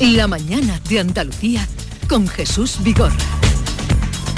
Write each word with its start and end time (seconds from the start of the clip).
La 0.00 0.28
mañana 0.28 0.80
de 0.88 1.00
Andalucía 1.00 1.66
con 2.08 2.28
Jesús 2.28 2.76
Vigorra. 2.84 3.16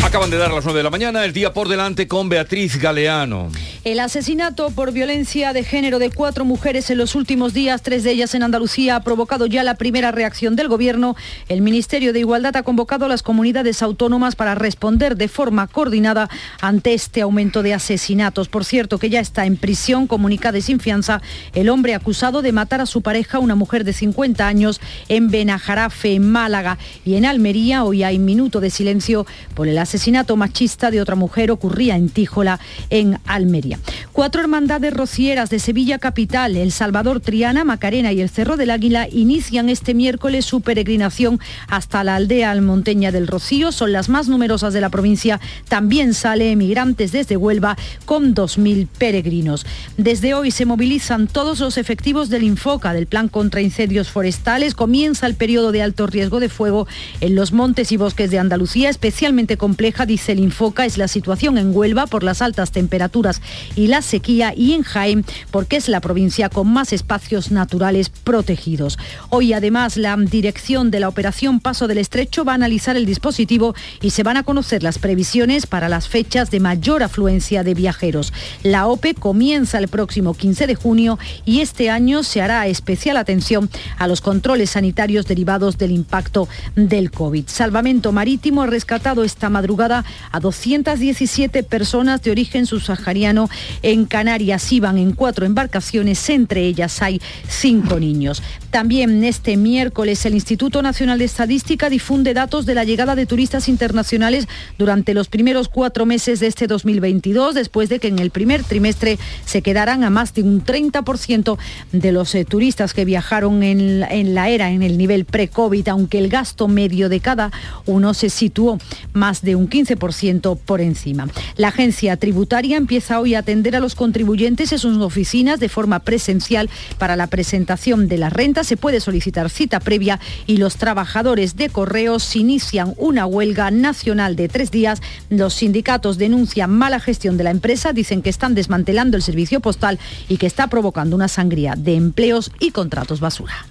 Acaban 0.02 0.30
de 0.30 0.38
dar 0.38 0.52
las 0.52 0.64
9 0.64 0.78
de 0.78 0.84
la 0.84 0.88
mañana, 0.88 1.22
el 1.22 1.34
día 1.34 1.52
por 1.52 1.68
delante 1.68 2.08
con 2.08 2.30
Beatriz 2.30 2.78
Galeano. 2.78 3.50
El 3.82 3.98
asesinato 3.98 4.68
por 4.68 4.92
violencia 4.92 5.54
de 5.54 5.64
género 5.64 5.98
de 5.98 6.10
cuatro 6.10 6.44
mujeres 6.44 6.90
en 6.90 6.98
los 6.98 7.14
últimos 7.14 7.54
días, 7.54 7.80
tres 7.80 8.04
de 8.04 8.10
ellas 8.10 8.34
en 8.34 8.42
Andalucía, 8.42 8.94
ha 8.94 9.02
provocado 9.02 9.46
ya 9.46 9.64
la 9.64 9.76
primera 9.76 10.12
reacción 10.12 10.54
del 10.54 10.68
Gobierno. 10.68 11.16
El 11.48 11.62
Ministerio 11.62 12.12
de 12.12 12.20
Igualdad 12.20 12.56
ha 12.56 12.62
convocado 12.62 13.06
a 13.06 13.08
las 13.08 13.22
comunidades 13.22 13.80
autónomas 13.80 14.36
para 14.36 14.54
responder 14.54 15.16
de 15.16 15.28
forma 15.28 15.66
coordinada 15.66 16.28
ante 16.60 16.92
este 16.92 17.22
aumento 17.22 17.62
de 17.62 17.72
asesinatos. 17.72 18.50
Por 18.50 18.66
cierto, 18.66 18.98
que 18.98 19.08
ya 19.08 19.20
está 19.20 19.46
en 19.46 19.56
prisión 19.56 20.06
comunicada 20.06 20.58
y 20.58 20.62
sin 20.62 20.78
fianza 20.78 21.22
el 21.54 21.70
hombre 21.70 21.94
acusado 21.94 22.42
de 22.42 22.52
matar 22.52 22.82
a 22.82 22.86
su 22.86 23.00
pareja, 23.00 23.38
una 23.38 23.54
mujer 23.54 23.84
de 23.84 23.94
50 23.94 24.46
años, 24.46 24.78
en 25.08 25.30
Benajarafe, 25.30 26.16
en 26.16 26.30
Málaga. 26.30 26.76
Y 27.06 27.14
en 27.14 27.24
Almería 27.24 27.84
hoy 27.84 28.02
hay 28.02 28.18
minuto 28.18 28.60
de 28.60 28.68
silencio 28.68 29.26
por 29.54 29.68
el 29.68 29.78
asesinato 29.78 30.36
machista 30.36 30.90
de 30.90 31.00
otra 31.00 31.16
mujer 31.16 31.50
ocurría 31.50 31.96
en 31.96 32.10
Tíjola, 32.10 32.60
en 32.90 33.18
Almería. 33.24 33.69
Cuatro 34.12 34.40
hermandades 34.40 34.92
rocieras 34.92 35.50
de 35.50 35.58
Sevilla 35.58 35.98
Capital, 35.98 36.56
El 36.56 36.72
Salvador, 36.72 37.20
Triana, 37.20 37.64
Macarena 37.64 38.12
y 38.12 38.20
el 38.20 38.30
Cerro 38.30 38.56
del 38.56 38.70
Águila 38.70 39.08
inician 39.10 39.68
este 39.68 39.94
miércoles 39.94 40.44
su 40.44 40.60
peregrinación 40.60 41.40
hasta 41.68 42.04
la 42.04 42.16
aldea 42.16 42.50
almonteña 42.50 43.12
del 43.12 43.26
Rocío. 43.26 43.72
Son 43.72 43.92
las 43.92 44.08
más 44.08 44.28
numerosas 44.28 44.74
de 44.74 44.80
la 44.80 44.90
provincia. 44.90 45.40
También 45.68 46.14
sale 46.14 46.50
emigrantes 46.50 47.12
desde 47.12 47.36
Huelva 47.36 47.76
con 48.04 48.34
2.000 48.34 48.88
peregrinos. 48.98 49.66
Desde 49.96 50.34
hoy 50.34 50.50
se 50.50 50.66
movilizan 50.66 51.26
todos 51.26 51.60
los 51.60 51.78
efectivos 51.78 52.28
del 52.30 52.42
Infoca, 52.42 52.92
del 52.92 53.06
Plan 53.06 53.28
contra 53.28 53.60
Incendios 53.60 54.10
Forestales. 54.10 54.74
Comienza 54.74 55.26
el 55.26 55.34
periodo 55.34 55.72
de 55.72 55.82
alto 55.82 56.06
riesgo 56.06 56.40
de 56.40 56.48
fuego 56.48 56.86
en 57.20 57.34
los 57.34 57.52
montes 57.52 57.92
y 57.92 57.96
bosques 57.96 58.30
de 58.30 58.38
Andalucía. 58.38 58.90
Especialmente 58.90 59.56
compleja, 59.56 60.06
dice 60.06 60.32
el 60.32 60.40
Infoca, 60.40 60.84
es 60.84 60.98
la 60.98 61.08
situación 61.08 61.58
en 61.58 61.74
Huelva 61.74 62.06
por 62.06 62.22
las 62.22 62.42
altas 62.42 62.72
temperaturas 62.72 63.40
y 63.76 63.86
la 63.86 64.02
sequía 64.02 64.52
y 64.56 64.72
en 64.72 64.82
Jaén 64.82 65.24
porque 65.50 65.76
es 65.76 65.88
la 65.88 66.00
provincia 66.00 66.48
con 66.48 66.68
más 66.72 66.92
espacios 66.92 67.50
naturales 67.50 68.10
protegidos. 68.10 68.98
Hoy 69.28 69.52
además 69.52 69.96
la 69.96 70.16
dirección 70.16 70.90
de 70.90 71.00
la 71.00 71.08
operación 71.08 71.60
Paso 71.60 71.88
del 71.88 71.98
Estrecho 71.98 72.44
va 72.44 72.52
a 72.52 72.54
analizar 72.56 72.96
el 72.96 73.06
dispositivo 73.06 73.74
y 74.00 74.10
se 74.10 74.22
van 74.22 74.36
a 74.36 74.42
conocer 74.42 74.82
las 74.82 74.98
previsiones 74.98 75.66
para 75.66 75.88
las 75.88 76.08
fechas 76.08 76.50
de 76.50 76.60
mayor 76.60 77.02
afluencia 77.02 77.62
de 77.62 77.74
viajeros. 77.74 78.32
La 78.62 78.86
OPE 78.86 79.14
comienza 79.14 79.78
el 79.78 79.88
próximo 79.88 80.34
15 80.34 80.66
de 80.66 80.74
junio 80.74 81.18
y 81.44 81.60
este 81.60 81.90
año 81.90 82.22
se 82.22 82.40
hará 82.40 82.66
especial 82.66 83.16
atención 83.16 83.68
a 83.98 84.06
los 84.06 84.20
controles 84.20 84.70
sanitarios 84.70 85.26
derivados 85.26 85.76
del 85.78 85.92
impacto 85.92 86.48
del 86.76 87.10
COVID. 87.10 87.44
Salvamento 87.46 88.12
Marítimo 88.12 88.62
ha 88.62 88.66
rescatado 88.66 89.24
esta 89.24 89.50
madrugada 89.50 90.04
a 90.32 90.40
217 90.40 91.62
personas 91.62 92.22
de 92.22 92.30
origen 92.30 92.66
subsahariano 92.66 93.49
en 93.82 94.06
Canarias 94.06 94.72
iban 94.72 94.98
en 94.98 95.12
cuatro 95.12 95.46
embarcaciones, 95.46 96.28
entre 96.30 96.62
ellas 96.66 97.02
hay 97.02 97.20
cinco 97.48 97.98
niños. 97.98 98.42
También 98.70 99.24
este 99.24 99.56
miércoles 99.56 100.24
el 100.26 100.34
Instituto 100.34 100.82
Nacional 100.82 101.18
de 101.18 101.24
Estadística 101.24 101.90
difunde 101.90 102.34
datos 102.34 102.66
de 102.66 102.74
la 102.74 102.84
llegada 102.84 103.14
de 103.16 103.26
turistas 103.26 103.68
internacionales 103.68 104.46
durante 104.78 105.14
los 105.14 105.28
primeros 105.28 105.68
cuatro 105.68 106.06
meses 106.06 106.40
de 106.40 106.46
este 106.46 106.66
2022, 106.66 107.54
después 107.54 107.88
de 107.88 107.98
que 107.98 108.08
en 108.08 108.18
el 108.18 108.30
primer 108.30 108.62
trimestre 108.62 109.18
se 109.44 109.62
quedaran 109.62 110.04
a 110.04 110.10
más 110.10 110.34
de 110.34 110.42
un 110.42 110.64
30% 110.64 111.58
de 111.92 112.12
los 112.12 112.34
eh, 112.34 112.44
turistas 112.44 112.94
que 112.94 113.04
viajaron 113.04 113.62
en, 113.62 114.04
en 114.04 114.34
la 114.34 114.48
era, 114.50 114.70
en 114.70 114.82
el 114.82 114.98
nivel 114.98 115.24
pre-COVID, 115.24 115.88
aunque 115.88 116.18
el 116.18 116.28
gasto 116.28 116.68
medio 116.68 117.08
de 117.08 117.20
cada 117.20 117.50
uno 117.86 118.14
se 118.14 118.30
situó 118.30 118.78
más 119.12 119.42
de 119.42 119.56
un 119.56 119.68
15% 119.68 120.58
por 120.58 120.80
encima. 120.80 121.28
La 121.56 121.68
agencia 121.68 122.16
tributaria 122.16 122.76
empieza 122.76 123.20
hoy 123.20 123.34
a 123.34 123.39
atender 123.40 123.76
a 123.76 123.80
los 123.80 123.94
contribuyentes 123.94 124.72
en 124.72 124.78
sus 124.78 124.96
oficinas 124.98 125.60
de 125.60 125.68
forma 125.68 126.00
presencial 126.00 126.70
para 126.98 127.16
la 127.16 127.26
presentación 127.26 128.08
de 128.08 128.18
la 128.18 128.30
renta. 128.30 128.64
Se 128.64 128.76
puede 128.76 129.00
solicitar 129.00 129.50
cita 129.50 129.80
previa 129.80 130.20
y 130.46 130.58
los 130.58 130.76
trabajadores 130.76 131.56
de 131.56 131.68
correos 131.68 132.36
inician 132.36 132.94
una 132.96 133.26
huelga 133.26 133.70
nacional 133.70 134.36
de 134.36 134.48
tres 134.48 134.70
días. 134.70 135.00
Los 135.28 135.54
sindicatos 135.54 136.18
denuncian 136.18 136.70
mala 136.70 137.00
gestión 137.00 137.36
de 137.36 137.44
la 137.44 137.50
empresa, 137.50 137.92
dicen 137.92 138.22
que 138.22 138.30
están 138.30 138.54
desmantelando 138.54 139.16
el 139.16 139.22
servicio 139.22 139.60
postal 139.60 139.98
y 140.28 140.36
que 140.36 140.46
está 140.46 140.68
provocando 140.68 141.16
una 141.16 141.28
sangría 141.28 141.74
de 141.76 141.94
empleos 141.94 142.52
y 142.60 142.70
contratos 142.70 143.20
basura. 143.20 143.69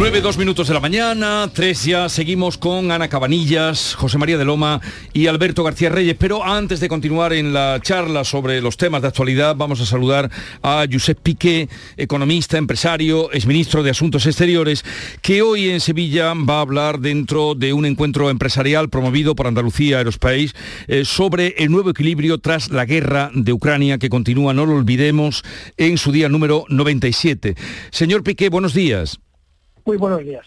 9, 0.00 0.22
2 0.22 0.38
minutos 0.38 0.66
de 0.66 0.72
la 0.72 0.80
mañana, 0.80 1.50
tres 1.52 1.84
ya, 1.84 2.08
seguimos 2.08 2.56
con 2.56 2.90
Ana 2.90 3.08
Cabanillas, 3.08 3.94
José 3.94 4.16
María 4.16 4.38
de 4.38 4.46
Loma 4.46 4.80
y 5.12 5.26
Alberto 5.26 5.62
García 5.62 5.90
Reyes. 5.90 6.16
Pero 6.18 6.42
antes 6.42 6.80
de 6.80 6.88
continuar 6.88 7.34
en 7.34 7.52
la 7.52 7.78
charla 7.82 8.24
sobre 8.24 8.62
los 8.62 8.78
temas 8.78 9.02
de 9.02 9.08
actualidad, 9.08 9.56
vamos 9.56 9.78
a 9.82 9.84
saludar 9.84 10.30
a 10.62 10.86
Josep 10.90 11.18
Piqué, 11.20 11.68
economista, 11.98 12.56
empresario, 12.56 13.30
exministro 13.30 13.82
de 13.82 13.90
Asuntos 13.90 14.24
Exteriores, 14.24 14.86
que 15.20 15.42
hoy 15.42 15.68
en 15.68 15.80
Sevilla 15.80 16.32
va 16.32 16.56
a 16.56 16.62
hablar 16.62 17.00
dentro 17.00 17.54
de 17.54 17.74
un 17.74 17.84
encuentro 17.84 18.30
empresarial 18.30 18.88
promovido 18.88 19.34
por 19.34 19.48
Andalucía 19.48 19.98
Aerospace 19.98 20.52
eh, 20.88 21.04
sobre 21.04 21.56
el 21.58 21.70
nuevo 21.70 21.90
equilibrio 21.90 22.38
tras 22.38 22.70
la 22.70 22.86
guerra 22.86 23.30
de 23.34 23.52
Ucrania 23.52 23.98
que 23.98 24.08
continúa, 24.08 24.54
no 24.54 24.64
lo 24.64 24.76
olvidemos, 24.76 25.44
en 25.76 25.98
su 25.98 26.10
día 26.10 26.30
número 26.30 26.64
97. 26.70 27.54
Señor 27.90 28.22
Piqué, 28.22 28.48
buenos 28.48 28.72
días. 28.72 29.20
Muy 29.90 29.96
buenos 29.96 30.20
días. 30.20 30.46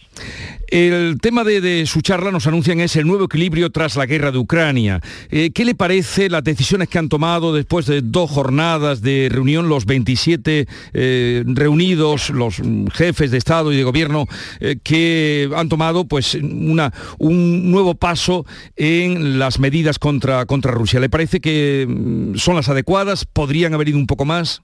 El 0.70 1.20
tema 1.20 1.44
de, 1.44 1.86
su 1.86 2.00
charla 2.00 2.32
nos 2.32 2.48
anuncian 2.48 2.80
es 2.80 2.96
el 2.96 3.06
nuevo 3.06 3.26
equilibrio 3.26 3.72
tras 3.72 3.98
la 3.98 4.06
guerra 4.06 4.32
de 4.32 4.38
Ucrania. 4.38 5.02
Eh, 5.32 5.52
¿Qué 5.52 5.66
le 5.66 5.76
parece 5.76 6.30
las 6.30 6.46
decisiones 6.46 6.88
que 6.88 6.98
han 6.98 7.10
tomado 7.10 7.54
después 7.54 7.86
de 7.86 8.02
dos 8.02 8.32
jornadas 8.32 9.02
de 9.02 9.28
reunión 9.30 9.68
los 9.68 9.86
27 9.86 10.66
eh, 10.94 11.44
reunidos, 11.46 12.30
los 12.30 12.62
jefes 12.94 13.32
de 13.32 13.38
Estado 13.38 13.74
y 13.74 13.76
de 13.76 13.84
Gobierno 13.84 14.28
eh, 14.62 14.78
que 14.82 15.50
han 15.54 15.68
tomado 15.68 16.06
pues, 16.06 16.36
una, 16.36 16.94
un 17.20 17.70
nuevo 17.70 17.96
paso 17.96 18.46
en 18.78 19.40
las 19.40 19.60
medidas 19.60 20.00
contra, 20.00 20.46
contra 20.46 20.72
Rusia? 20.72 21.02
¿Le 21.02 21.10
parece 21.10 21.42
que 21.42 21.86
mm, 21.86 22.36
son 22.36 22.56
las 22.56 22.70
adecuadas? 22.70 23.26
¿Podrían 23.26 23.74
haber 23.74 23.90
ido 23.90 23.98
un 23.98 24.08
poco 24.08 24.24
más? 24.24 24.62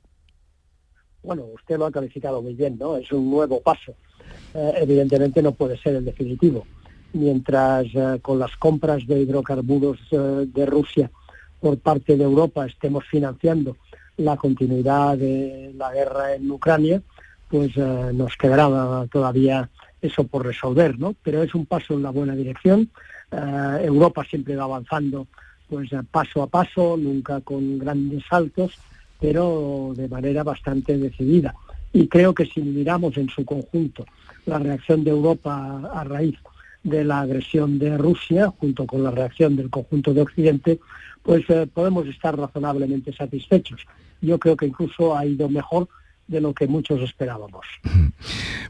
Bueno, 1.21 1.43
usted 1.53 1.77
lo 1.77 1.85
ha 1.85 1.91
calificado 1.91 2.41
muy 2.41 2.53
bien, 2.53 2.77
¿no? 2.79 2.95
Es 2.95 3.11
un 3.11 3.29
nuevo 3.29 3.59
paso 3.59 3.93
eh, 4.53 4.73
evidentemente 4.77 5.41
no 5.41 5.51
puede 5.51 5.77
ser 5.77 5.95
el 5.95 6.05
definitivo. 6.05 6.65
Mientras 7.13 7.85
eh, 7.93 8.19
con 8.21 8.39
las 8.39 8.55
compras 8.57 9.05
de 9.05 9.21
hidrocarburos 9.21 9.99
eh, 10.11 10.47
de 10.47 10.65
Rusia 10.65 11.11
por 11.59 11.77
parte 11.79 12.17
de 12.17 12.23
Europa 12.23 12.65
estemos 12.65 13.05
financiando 13.05 13.77
la 14.17 14.37
continuidad 14.37 15.17
de 15.17 15.73
la 15.77 15.93
guerra 15.93 16.33
en 16.35 16.49
Ucrania, 16.49 17.01
pues 17.49 17.75
nos 17.77 18.35
quedará 18.37 19.07
todavía 19.11 19.69
eso 20.01 20.25
por 20.25 20.45
resolver, 20.45 20.99
¿no? 20.99 21.15
Pero 21.23 21.41
es 21.41 21.55
un 21.55 21.65
paso 21.65 21.95
en 21.95 22.03
la 22.03 22.11
buena 22.11 22.35
dirección. 22.35 22.89
Europa 23.31 24.23
siempre 24.29 24.55
va 24.55 24.65
avanzando 24.65 25.25
pues 25.67 25.89
paso 26.11 26.43
a 26.43 26.47
paso, 26.47 26.95
nunca 26.97 27.41
con 27.41 27.79
grandes 27.79 28.23
saltos, 28.29 28.77
pero 29.19 29.93
de 29.95 30.07
manera 30.07 30.43
bastante 30.43 30.97
decidida. 30.97 31.55
Y 31.91 32.07
creo 32.07 32.33
que 32.33 32.45
si 32.45 32.61
miramos 32.61 33.17
en 33.17 33.29
su 33.29 33.43
conjunto 33.45 34.05
la 34.49 34.59
reacción 34.59 35.03
de 35.03 35.11
Europa 35.11 35.81
a 35.93 36.03
raíz 36.03 36.35
de 36.83 37.03
la 37.03 37.21
agresión 37.21 37.79
de 37.79 37.97
Rusia, 37.97 38.53
junto 38.59 38.85
con 38.85 39.03
la 39.03 39.11
reacción 39.11 39.55
del 39.55 39.69
conjunto 39.69 40.13
de 40.13 40.21
Occidente, 40.21 40.79
pues 41.23 41.43
eh, 41.49 41.67
podemos 41.71 42.07
estar 42.07 42.37
razonablemente 42.37 43.13
satisfechos. 43.13 43.81
Yo 44.21 44.39
creo 44.39 44.55
que 44.55 44.65
incluso 44.65 45.15
ha 45.15 45.25
ido 45.25 45.49
mejor 45.49 45.87
de 46.27 46.41
lo 46.41 46.53
que 46.53 46.67
muchos 46.67 47.01
esperábamos. 47.01 47.65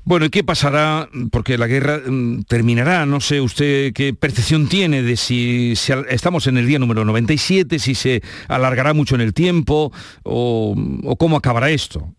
Bueno, 0.05 0.25
¿y 0.25 0.29
qué 0.29 0.43
pasará? 0.43 1.07
Porque 1.29 1.57
la 1.57 1.67
guerra 1.67 1.99
mm, 2.03 2.43
terminará, 2.43 3.05
no 3.05 3.19
sé 3.19 3.41
usted 3.41 3.93
qué 3.93 4.13
percepción 4.13 4.67
tiene 4.67 5.03
de 5.03 5.17
si, 5.17 5.73
estamos 6.09 6.47
en 6.47 6.57
el 6.57 6.65
día 6.65 6.79
número 6.79 7.05
97, 7.05 7.77
si 7.77 7.93
se 7.93 8.23
alargará 8.47 8.93
mucho 8.93 9.13
en 9.15 9.21
el 9.21 9.33
tiempo 9.33 9.91
o 10.23 11.15
cómo 11.19 11.37
acabará 11.37 11.69
esto 11.69 12.11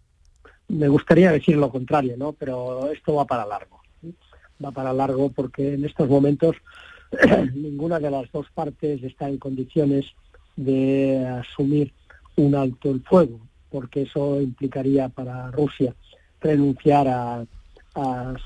me 0.71 0.89
gustaría 0.89 1.33
decir 1.33 1.57
lo 1.57 1.71
contrario, 1.71 2.15
¿no? 2.17 2.33
Pero 2.33 2.91
esto 2.91 3.15
va 3.15 3.25
para 3.25 3.47
largo. 3.47 3.81
Va 4.65 4.71
para 4.71 4.93
largo 4.93 5.31
porque 5.31 5.75
en 5.75 5.85
estos 5.85 6.09
momentos 6.09 6.57
ninguna 7.55 7.99
de 7.99 8.11
las 8.11 8.31
dos 8.31 8.47
partes 8.55 9.03
está 9.03 9.29
en 9.29 9.39
condiciones 9.39 10.07
de 10.57 11.27
asumir 11.27 11.93
un 12.37 12.55
alto 12.55 12.91
el 12.91 13.01
fuego, 13.03 13.41
porque 13.71 14.03
eso 14.03 14.41
implicaría 14.41 15.09
para 15.09 15.51
Rusia 15.51 15.95
renunciar 16.41 17.09
a, 17.09 17.45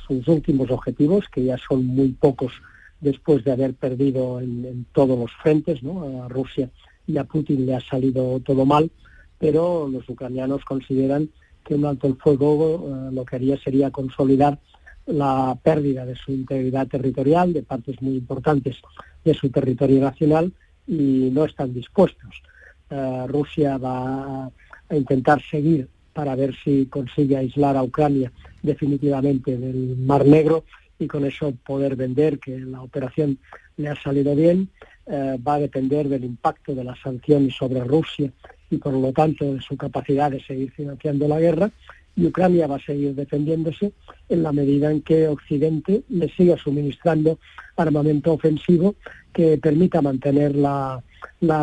sus 0.09 0.27
últimos 0.27 0.71
objetivos, 0.71 1.29
que 1.29 1.45
ya 1.45 1.59
son 1.59 1.85
muy 1.85 2.09
pocos 2.09 2.53
después 3.01 3.45
de 3.45 3.53
haber 3.53 3.75
perdido 3.75 4.41
en, 4.41 4.65
en, 4.65 4.87
todos 4.93 5.19
los 5.19 5.31
frentes, 5.43 5.83
¿no? 5.83 6.25
A 6.25 6.29
Rusia 6.29 6.71
y 7.07 7.19
a 7.19 7.25
Putin 7.25 7.67
le 7.67 7.77
ha 7.77 7.81
salido 7.81 8.41
todo 8.41 8.65
mal, 8.65 8.91
pero 9.39 9.87
los 9.87 10.09
ucranianos 10.09 10.65
consideran 10.65 11.29
que 11.65 11.75
un 11.75 11.87
alto 11.87 12.07
el 12.07 12.17
fuego 12.17 12.85
eh, 12.87 13.13
lo 13.13 13.25
que 13.25 13.37
haría 13.37 13.59
sería 13.59 13.91
consolidar 13.91 14.59
la 15.07 15.57
pérdida 15.63 16.07
de 16.07 16.17
su 16.17 16.33
integridad 16.33 16.87
territorial 16.87 17.53
de 17.53 17.63
partes 17.63 18.01
muy 18.01 18.17
importantes 18.17 18.77
de 19.25 19.35
su 19.35 19.51
territorio 19.51 20.01
nacional 20.01 20.53
y 20.87 21.31
no 21.33 21.45
están 21.45 21.75
dispuestos. 21.75 22.43
Eh, 22.91 23.25
Rusia 23.27 23.79
va 23.79 24.47
a 24.47 24.97
intentar 24.97 25.43
seguir 25.43 25.89
para 26.13 26.37
ver 26.37 26.55
si 26.63 26.87
consigue 26.87 27.37
aislar 27.37 27.77
a 27.77 27.83
Ucrania 27.83 28.31
definitivamente 28.63 29.57
del 29.59 29.97
Mar 29.97 30.25
Negro 30.25 30.65
y 30.99 31.07
con 31.07 31.25
eso 31.25 31.53
poder 31.67 31.97
vender 31.97 32.39
que 32.39 32.59
la 32.59 32.83
operación 32.83 33.39
le 33.77 33.89
ha 33.89 34.01
salido 34.01 34.35
bien. 34.35 34.69
Eh, 35.07 35.39
va 35.47 35.55
a 35.55 35.59
depender 35.59 36.09
del 36.09 36.25
impacto 36.25 36.75
de 36.75 36.85
las 36.85 36.99
sanciones 37.01 37.55
sobre 37.55 37.85
Rusia 37.85 38.33
y 38.71 38.79
por 38.79 38.95
lo 38.95 39.13
tanto 39.13 39.55
de 39.55 39.61
su 39.61 39.77
capacidad 39.77 40.31
de 40.31 40.43
seguir 40.43 40.71
financiando 40.73 41.29
la 41.29 41.41
guerra 41.41 41.71
y 42.17 42.27
Ucrania 42.27 42.67
va 42.67 42.77
a 42.77 42.85
seguir 42.85 43.15
defendiéndose 43.15 43.93
en 44.29 44.43
la 44.43 44.53
medida 44.53 44.91
en 44.91 45.03
que 45.03 45.29
Occidente 45.29 46.03
le 46.09 46.29
siga 46.29 46.57
suministrando 46.57 47.39
armamento 47.77 48.33
ofensivo 48.33 48.95
que 49.33 49.59
permita 49.59 50.01
mantener 50.01 50.55
la, 50.55 51.03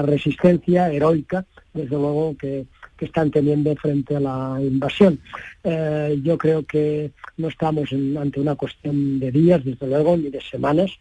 resistencia 0.03 0.91
heroica, 0.91 1.45
desde 1.73 1.95
luego, 1.95 2.35
que, 2.37 2.65
están 2.99 3.31
teniendo 3.31 3.75
frente 3.77 4.15
a 4.15 4.19
la 4.19 4.59
invasión. 4.61 5.19
Eh, 5.63 6.19
yo 6.21 6.37
creo 6.37 6.63
que 6.63 7.09
no 7.37 7.47
estamos 7.47 7.91
ante 7.91 8.39
una 8.39 8.53
cuestión 8.53 9.19
de 9.19 9.31
días, 9.31 9.65
desde 9.65 9.87
luego, 9.87 10.15
ni 10.17 10.29
de 10.29 10.39
semanas, 10.39 10.91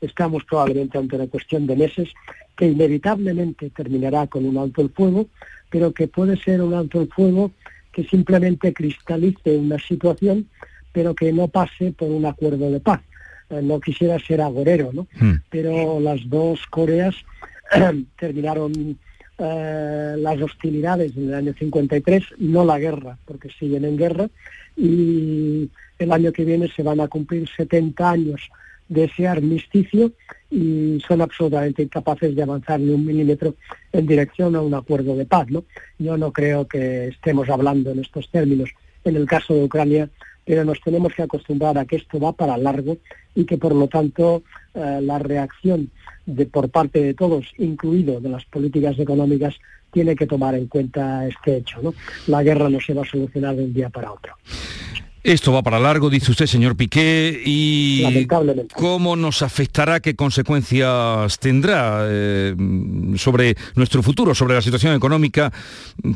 estamos 0.00 0.44
probablemente 0.44 0.98
ante 0.98 1.16
una 1.16 1.26
cuestión 1.26 1.66
de 1.66 1.76
meses 1.76 2.08
que 2.56 2.66
inevitablemente 2.66 3.70
terminará 3.70 4.26
con 4.26 4.44
un 4.44 4.58
alto 4.58 4.82
el 4.82 4.90
fuego, 4.90 5.28
pero 5.70 5.92
que 5.92 6.08
puede 6.08 6.36
ser 6.36 6.62
un 6.62 6.74
alto 6.74 7.00
el 7.00 7.08
fuego 7.08 7.52
que 7.92 8.04
simplemente 8.04 8.72
cristalice 8.72 9.56
una 9.56 9.78
situación, 9.78 10.48
pero 10.92 11.14
que 11.14 11.32
no 11.32 11.48
pase 11.48 11.92
por 11.92 12.10
un 12.10 12.26
acuerdo 12.26 12.70
de 12.70 12.80
paz. 12.80 13.00
Eh, 13.50 13.60
no 13.62 13.80
quisiera 13.80 14.18
ser 14.18 14.40
agorero, 14.40 14.90
¿no? 14.92 15.06
Hmm. 15.18 15.36
Pero 15.50 16.00
las 16.00 16.28
dos 16.28 16.60
Coreas 16.66 17.14
terminaron 18.18 18.98
eh, 19.38 20.14
las 20.18 20.40
hostilidades 20.42 21.16
en 21.16 21.28
el 21.28 21.34
año 21.34 21.54
53, 21.58 22.24
no 22.38 22.64
la 22.64 22.78
guerra, 22.78 23.18
porque 23.24 23.48
siguen 23.50 23.84
en 23.84 23.96
guerra, 23.96 24.28
y 24.76 25.70
el 25.98 26.12
año 26.12 26.32
que 26.32 26.44
viene 26.44 26.68
se 26.68 26.82
van 26.82 27.00
a 27.00 27.08
cumplir 27.08 27.48
70 27.56 28.10
años 28.10 28.50
de 28.88 29.04
ese 29.04 29.26
armisticio 29.26 30.12
y 30.50 31.02
son 31.06 31.20
absolutamente 31.20 31.82
incapaces 31.82 32.34
de 32.34 32.42
avanzar 32.42 32.80
ni 32.80 32.92
un 32.92 33.04
milímetro 33.04 33.54
en 33.92 34.06
dirección 34.06 34.56
a 34.56 34.62
un 34.62 34.74
acuerdo 34.74 35.16
de 35.16 35.26
paz. 35.26 35.48
¿no? 35.50 35.64
Yo 35.98 36.16
no 36.16 36.32
creo 36.32 36.66
que 36.66 37.08
estemos 37.08 37.48
hablando 37.48 37.90
en 37.90 38.00
estos 38.00 38.30
términos 38.30 38.70
en 39.04 39.16
el 39.16 39.26
caso 39.26 39.54
de 39.54 39.64
Ucrania, 39.64 40.08
pero 40.44 40.64
nos 40.64 40.80
tenemos 40.80 41.12
que 41.14 41.22
acostumbrar 41.22 41.76
a 41.76 41.84
que 41.84 41.96
esto 41.96 42.18
va 42.18 42.32
para 42.32 42.56
largo 42.56 42.96
y 43.34 43.44
que 43.44 43.58
por 43.58 43.74
lo 43.74 43.86
tanto 43.88 44.42
eh, 44.74 45.00
la 45.02 45.18
reacción 45.18 45.90
de, 46.24 46.46
por 46.46 46.70
parte 46.70 47.02
de 47.02 47.14
todos, 47.14 47.46
incluido 47.58 48.20
de 48.20 48.30
las 48.30 48.44
políticas 48.46 48.98
económicas, 48.98 49.54
tiene 49.92 50.16
que 50.16 50.26
tomar 50.26 50.54
en 50.54 50.66
cuenta 50.66 51.26
este 51.26 51.58
hecho. 51.58 51.80
¿no? 51.82 51.94
La 52.26 52.42
guerra 52.42 52.68
no 52.68 52.80
se 52.80 52.94
va 52.94 53.02
a 53.02 53.06
solucionar 53.06 53.56
de 53.56 53.64
un 53.64 53.74
día 53.74 53.90
para 53.90 54.12
otro. 54.12 54.34
Esto 55.24 55.52
va 55.52 55.62
para 55.62 55.80
largo, 55.80 56.10
dice 56.10 56.30
usted, 56.30 56.46
señor 56.46 56.76
Piqué, 56.76 57.42
y 57.44 58.26
cómo 58.74 59.16
nos 59.16 59.42
afectará, 59.42 60.00
qué 60.00 60.14
consecuencias 60.14 61.38
tendrá 61.40 62.06
eh, 62.08 62.54
sobre 63.16 63.56
nuestro 63.74 64.02
futuro, 64.02 64.34
sobre 64.34 64.54
la 64.54 64.62
situación 64.62 64.94
económica, 64.94 65.52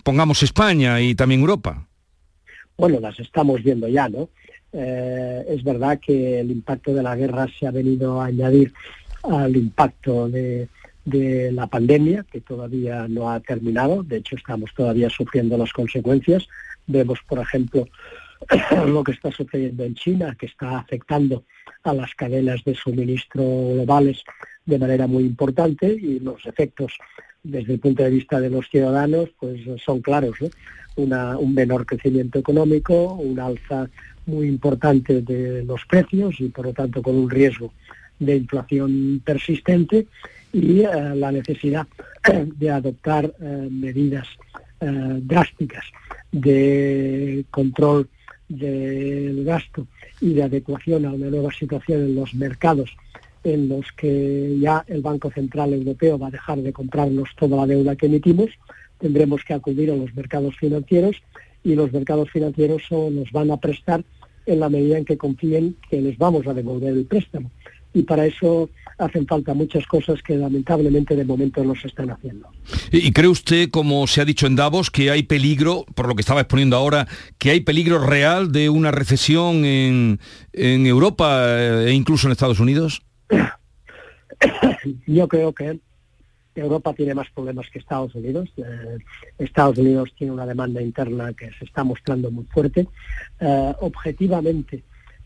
pongamos 0.04 0.42
España 0.42 1.00
y 1.00 1.14
también 1.14 1.40
Europa. 1.40 1.86
Bueno, 2.78 3.00
las 3.00 3.18
estamos 3.18 3.62
viendo 3.62 3.88
ya, 3.88 4.08
¿no? 4.08 4.28
Eh, 4.72 5.44
es 5.48 5.64
verdad 5.64 5.98
que 6.00 6.40
el 6.40 6.50
impacto 6.50 6.94
de 6.94 7.02
la 7.02 7.16
guerra 7.16 7.46
se 7.58 7.66
ha 7.66 7.70
venido 7.72 8.20
a 8.20 8.26
añadir 8.26 8.72
al 9.24 9.54
impacto 9.56 10.28
de, 10.28 10.68
de 11.04 11.50
la 11.52 11.66
pandemia, 11.66 12.24
que 12.30 12.40
todavía 12.40 13.06
no 13.08 13.30
ha 13.30 13.40
terminado, 13.40 14.02
de 14.04 14.18
hecho 14.18 14.36
estamos 14.36 14.70
todavía 14.74 15.10
sufriendo 15.10 15.58
las 15.58 15.72
consecuencias. 15.72 16.46
Vemos, 16.86 17.18
por 17.28 17.38
ejemplo, 17.38 17.86
lo 18.86 19.04
que 19.04 19.12
está 19.12 19.30
sucediendo 19.30 19.84
en 19.84 19.94
China, 19.94 20.36
que 20.38 20.46
está 20.46 20.78
afectando 20.78 21.44
a 21.84 21.94
las 21.94 22.14
cadenas 22.14 22.62
de 22.64 22.74
suministro 22.74 23.42
globales 23.42 24.22
de 24.64 24.78
manera 24.78 25.06
muy 25.06 25.24
importante 25.24 25.86
y 25.92 26.20
los 26.20 26.44
efectos 26.46 26.92
desde 27.42 27.74
el 27.74 27.80
punto 27.80 28.04
de 28.04 28.10
vista 28.10 28.40
de 28.40 28.50
los 28.50 28.68
ciudadanos 28.68 29.30
pues 29.38 29.60
son 29.84 30.00
claros, 30.00 30.36
un 30.96 31.54
menor 31.54 31.86
crecimiento 31.86 32.38
económico, 32.38 33.14
un 33.14 33.40
alza 33.40 33.88
muy 34.26 34.46
importante 34.46 35.22
de 35.22 35.64
los 35.64 35.84
precios 35.86 36.40
y 36.40 36.48
por 36.48 36.66
lo 36.66 36.72
tanto 36.72 37.02
con 37.02 37.16
un 37.16 37.28
riesgo 37.28 37.72
de 38.18 38.36
inflación 38.36 39.20
persistente 39.24 40.06
y 40.52 40.80
eh, 40.80 41.14
la 41.16 41.32
necesidad 41.32 41.86
de 42.56 42.70
adoptar 42.70 43.32
eh, 43.40 43.68
medidas 43.70 44.28
eh, 44.80 44.86
drásticas 45.22 45.84
de 46.30 47.44
control 47.50 48.08
del 48.58 49.44
gasto 49.44 49.86
y 50.20 50.34
de 50.34 50.42
adecuación 50.42 51.06
a 51.06 51.12
una 51.12 51.28
nueva 51.28 51.52
situación 51.52 52.02
en 52.02 52.14
los 52.14 52.34
mercados 52.34 52.90
en 53.44 53.68
los 53.68 53.90
que 53.92 54.56
ya 54.60 54.84
el 54.86 55.02
Banco 55.02 55.30
Central 55.30 55.72
Europeo 55.72 56.18
va 56.18 56.28
a 56.28 56.30
dejar 56.30 56.58
de 56.58 56.72
comprarnos 56.72 57.28
toda 57.36 57.56
la 57.56 57.66
deuda 57.66 57.96
que 57.96 58.06
emitimos, 58.06 58.50
tendremos 58.98 59.42
que 59.44 59.54
acudir 59.54 59.90
a 59.90 59.96
los 59.96 60.14
mercados 60.14 60.56
financieros 60.56 61.16
y 61.64 61.74
los 61.74 61.92
mercados 61.92 62.30
financieros 62.30 62.82
nos 62.90 63.30
van 63.32 63.50
a 63.50 63.56
prestar 63.56 64.04
en 64.46 64.60
la 64.60 64.68
medida 64.68 64.98
en 64.98 65.04
que 65.04 65.16
confíen 65.16 65.76
que 65.88 66.00
les 66.00 66.18
vamos 66.18 66.46
a 66.46 66.54
devolver 66.54 66.92
el 66.92 67.04
préstamo. 67.04 67.50
Y 67.94 68.02
para 68.02 68.26
eso 68.26 68.70
hacen 68.98 69.26
falta 69.26 69.54
muchas 69.54 69.86
cosas 69.86 70.22
que 70.22 70.36
lamentablemente 70.36 71.16
de 71.16 71.24
momento 71.24 71.64
no 71.64 71.74
se 71.74 71.88
están 71.88 72.10
haciendo. 72.10 72.48
¿Y 72.90 73.12
cree 73.12 73.28
usted, 73.28 73.70
como 73.70 74.06
se 74.06 74.20
ha 74.20 74.24
dicho 74.24 74.46
en 74.46 74.56
Davos, 74.56 74.90
que 74.90 75.10
hay 75.10 75.24
peligro, 75.24 75.84
por 75.94 76.08
lo 76.08 76.14
que 76.14 76.20
estaba 76.20 76.40
exponiendo 76.40 76.76
ahora, 76.76 77.06
que 77.38 77.50
hay 77.50 77.60
peligro 77.60 77.98
real 77.98 78.52
de 78.52 78.68
una 78.68 78.90
recesión 78.90 79.64
en, 79.64 80.18
Europa 80.52 81.44
eh, 81.48 81.86
e 81.88 81.92
incluso 81.92 82.26
en 82.26 82.32
Estados 82.32 82.60
Unidos? 82.60 83.02
Yo 85.06 85.28
creo 85.28 85.52
que 85.52 85.78
Europa 86.54 86.92
tiene 86.92 87.14
más 87.14 87.30
problemas 87.30 87.68
que 87.70 87.78
Estados 87.78 88.14
Unidos. 88.14 88.50
Eh, 88.56 88.98
Estados 89.38 89.78
Unidos 89.78 90.12
tiene 90.16 90.32
una 90.32 90.46
demanda 90.46 90.82
interna 90.82 91.32
que 91.32 91.50
se 91.58 91.64
está 91.64 91.84
mostrando 91.84 92.30
muy 92.30 92.44
fuerte. 92.44 92.88
Eh, 93.40 93.74
objetivamente, 93.80 94.82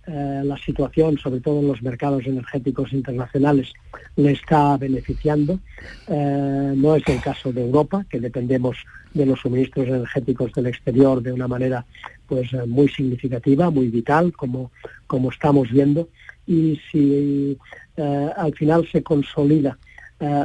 eh, 0.09 0.43
la 0.45 0.57
situación, 0.57 1.19
sobre 1.19 1.41
todo 1.41 1.59
en 1.59 1.67
los 1.67 1.83
mercados 1.83 2.25
energéticos 2.27 2.93
internacionales, 2.93 3.73
le 4.15 4.33
está 4.33 4.77
beneficiando. 4.77 5.59
Eh, 6.07 6.75
no 6.77 6.95
es 6.95 7.03
el 7.09 7.21
caso 7.21 7.53
de 7.53 7.63
Europa, 7.63 8.07
que 8.09 8.21
dependemos 8.21 8.77
de 9.15 9.27
los 9.27 9.41
suministros 9.41 9.89
energéticos 9.89 10.53
del 10.53 10.69
exterior 10.69 11.21
de 11.23 11.33
una 11.33 11.49
manera 11.49 11.85
pues 12.29 12.53
eh, 12.53 12.67
muy 12.67 12.89
significativa, 12.89 13.69
muy 13.71 13.89
vital, 13.89 14.33
como, 14.33 14.71
como 15.09 15.31
estamos 15.31 15.73
viendo. 15.73 16.09
Y 16.47 16.81
si 16.93 17.59
al 18.37 18.55
final 18.55 18.87
se 18.93 19.03
consolida 19.03 19.77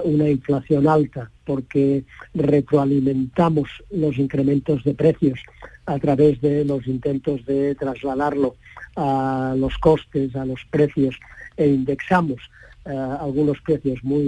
una 0.03 0.27
inflación 0.27 0.87
alta 0.87 1.29
porque 1.45 2.05
retroalimentamos 2.33 3.69
los 3.91 4.17
incrementos 4.17 4.83
de 4.83 4.95
precios 4.95 5.39
a 5.85 5.99
través 5.99 6.41
de 6.41 6.63
los 6.65 6.85
intentos 6.87 7.45
de 7.45 7.75
trasladarlo 7.75 8.55
a 8.95 9.55
los 9.57 9.77
costes, 9.77 10.35
a 10.35 10.45
los 10.45 10.59
precios 10.69 11.19
e 11.57 11.67
indexamos 11.67 12.39
eh, 12.85 12.89
algunos 12.89 13.59
precios 13.61 14.03
muy 14.03 14.21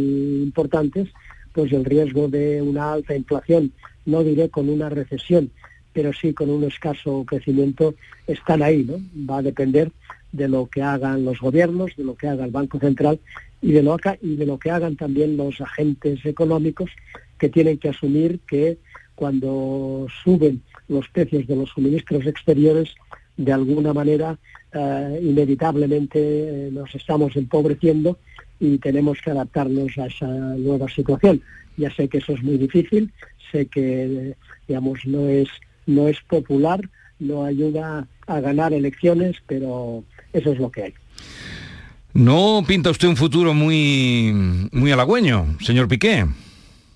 importantes, 0.44 1.10
pues 1.54 1.72
el 1.72 1.86
riesgo 1.86 2.28
de 2.28 2.62
una 2.62 2.94
alta 2.94 3.16
inflación, 3.16 3.72
no 4.06 4.24
diré 4.24 4.50
con 4.50 4.70
una 4.70 4.90
recesión, 4.90 5.52
pero 5.94 6.12
sí 6.14 6.34
con 6.34 6.50
un 6.50 6.64
escaso 6.64 7.24
crecimiento, 7.26 7.96
están 8.28 8.62
ahí, 8.64 8.84
¿no? 8.84 8.98
Va 9.30 9.40
a 9.40 9.44
depender 9.44 9.92
de 10.32 10.48
lo 10.48 10.68
que 10.68 10.82
hagan 10.82 11.24
los 11.24 11.40
gobiernos, 11.40 11.96
de 11.96 12.04
lo 12.04 12.16
que 12.16 12.28
haga 12.28 12.46
el 12.46 12.52
Banco 12.52 12.80
Central 12.80 13.20
y 13.62 13.72
de 13.72 13.84
lo, 13.84 13.98
y 14.22 14.36
de 14.36 14.46
lo 14.46 14.58
que 14.58 14.72
hagan 14.72 14.96
también 14.96 15.38
los 15.38 15.62
agentes 15.62 16.26
económicos 16.26 16.90
que 17.38 17.50
tienen 17.50 17.78
que 17.78 17.90
asumir 17.90 18.40
que 18.48 18.78
cuando 19.16 20.08
suben 20.24 20.62
los 20.88 21.08
precios 21.10 21.48
de 21.48 21.56
los 21.56 21.70
suministros 21.70 22.26
exteriores, 22.26 22.96
de 23.38 23.54
alguna 23.54 23.94
manera 23.94 24.38
eh, 24.72 25.20
inevitablemente 25.22 26.20
eh, 26.20 26.70
nos 26.72 26.94
estamos 26.96 27.36
empobreciendo 27.36 28.18
y 28.60 28.78
tenemos 28.78 29.20
que 29.24 29.32
adaptarnos 29.32 29.98
a 29.98 30.08
esa 30.08 30.28
nueva 30.28 30.88
situación. 30.90 31.42
Ya 31.78 31.94
sé 31.94 32.08
que 32.08 32.20
eso 32.20 32.34
es 32.34 32.44
muy 32.44 32.58
difícil, 32.58 33.12
sé 33.52 33.66
que 33.68 34.36
digamos 34.68 35.00
no 35.06 35.28
es 35.28 35.50
no 35.86 36.08
es 36.08 36.18
popular, 36.22 36.82
no 37.20 37.44
ayuda 37.44 38.08
a 38.28 38.40
ganar 38.40 38.74
elecciones, 38.74 39.36
pero 39.48 40.04
eso 40.32 40.52
es 40.52 40.60
lo 40.60 40.72
que 40.72 40.84
hay. 40.84 40.94
No 42.14 42.64
pinta 42.66 42.92
usted 42.92 43.08
un 43.08 43.18
futuro 43.18 43.54
muy 43.54 44.70
muy 44.72 44.92
halagüeño, 44.92 45.58
señor 45.60 45.88
Piqué. 45.88 46.26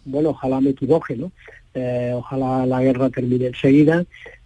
Bueno, 0.06 0.30
ojalá 0.30 0.62
me 0.62 0.70
equivoque, 0.70 1.18
¿no? 1.18 1.32
Eh, 1.80 2.12
ojalá 2.16 2.66
la 2.66 2.82
guerra 2.82 3.10
termine 3.12 3.48
enseguida 3.48 4.04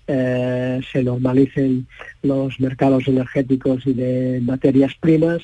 se 0.07 1.03
normalicen 1.03 1.87
los 2.21 2.59
mercados 2.59 3.07
energéticos 3.07 3.87
y 3.87 3.93
de 3.93 4.41
materias 4.43 4.93
primas, 4.99 5.41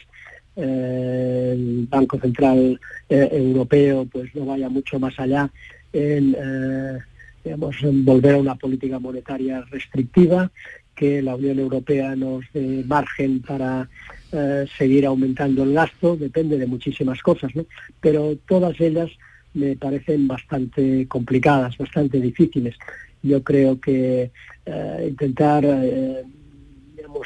el 0.58 1.88
Banco 1.90 2.20
Central 2.20 2.78
Europeo 3.08 4.06
pues 4.12 4.36
no 4.36 4.46
vaya 4.46 4.68
mucho 4.68 5.00
más 5.00 5.18
allá 5.20 5.50
en 5.94 6.36
volver 8.04 8.36
a 8.36 8.40
una 8.40 8.56
política 8.56 9.00
monetaria 9.00 9.62
restrictiva, 9.72 10.52
que 10.98 11.22
la 11.22 11.36
Unión 11.36 11.60
Europea 11.60 12.16
nos 12.16 12.44
dé 12.54 12.84
margen 12.86 13.42
para 13.42 13.88
eh, 14.32 14.66
seguir 14.78 15.06
aumentando 15.06 15.64
el 15.64 15.74
gasto, 15.74 16.18
depende 16.18 16.58
de 16.58 16.66
muchísimas 16.66 17.22
cosas, 17.22 17.56
¿no? 17.56 17.66
pero 18.02 18.36
todas 18.48 18.78
ellas 18.82 19.10
me 19.54 19.76
parecen 19.76 20.28
bastante 20.28 21.08
complicadas, 21.08 21.78
bastante 21.78 22.20
difíciles. 22.20 22.76
Yo 23.24 23.44
creo 23.44 23.80
que 23.80 24.32
eh, 24.66 25.08
intentar 25.10 25.66
eh, 25.66 26.24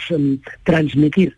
em, 0.09 0.39
transmitir 0.63 1.37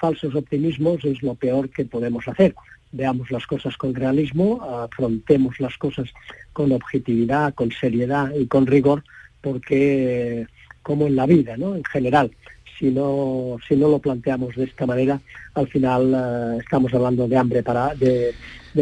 falsos 0.00 0.34
optimismos 0.34 1.04
es 1.04 1.22
lo 1.22 1.34
peor 1.34 1.70
que 1.70 1.84
podemos 1.84 2.26
hacer 2.26 2.54
veamos 2.92 3.30
las 3.30 3.46
cosas 3.46 3.76
con 3.76 3.94
realismo, 3.94 4.62
afrontemos 4.62 5.58
las 5.58 5.76
cosas 5.78 6.10
con 6.52 6.72
objetividad, 6.72 7.54
con 7.54 7.72
seriedad 7.72 8.30
y 8.34 8.46
con 8.46 8.66
rigor, 8.66 9.02
porque 9.40 10.46
como 10.82 11.06
en 11.06 11.16
la 11.16 11.26
vida, 11.26 11.56
¿no? 11.56 11.74
En 11.74 11.84
general, 11.84 12.30
si 12.78 12.90
no, 12.90 13.56
si 13.66 13.76
no 13.76 13.88
lo 13.88 13.98
planteamos 13.98 14.54
de 14.56 14.64
esta 14.64 14.86
manera, 14.86 15.20
al 15.54 15.68
final 15.68 16.12
eh, 16.14 16.58
estamos 16.62 16.92
hablando 16.94 17.28
de 17.28 17.36
hambre 17.36 17.62
para, 17.62 17.94
de, 17.94 18.34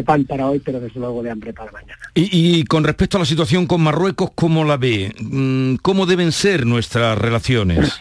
pan 0.04 0.24
para 0.24 0.48
hoy, 0.48 0.60
pero 0.60 0.80
desde 0.80 1.00
luego 1.00 1.22
de 1.22 1.30
hambre 1.30 1.52
para 1.52 1.72
mañana. 1.72 1.98
Y, 2.14 2.64
con 2.64 2.84
respecto 2.84 3.16
a 3.16 3.20
la 3.20 3.26
situación 3.26 3.66
con 3.66 3.82
Marruecos, 3.82 4.30
¿cómo 4.34 4.64
la 4.64 4.76
ve? 4.76 5.12
Mm, 5.20 5.76
¿Cómo 5.76 6.06
deben 6.06 6.32
ser 6.32 6.66
nuestras 6.66 7.18
relaciones? 7.18 8.00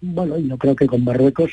Bueno, 0.00 0.38
yo 0.38 0.58
creo 0.58 0.74
que 0.74 0.86
con 0.86 1.04
Marruecos 1.04 1.52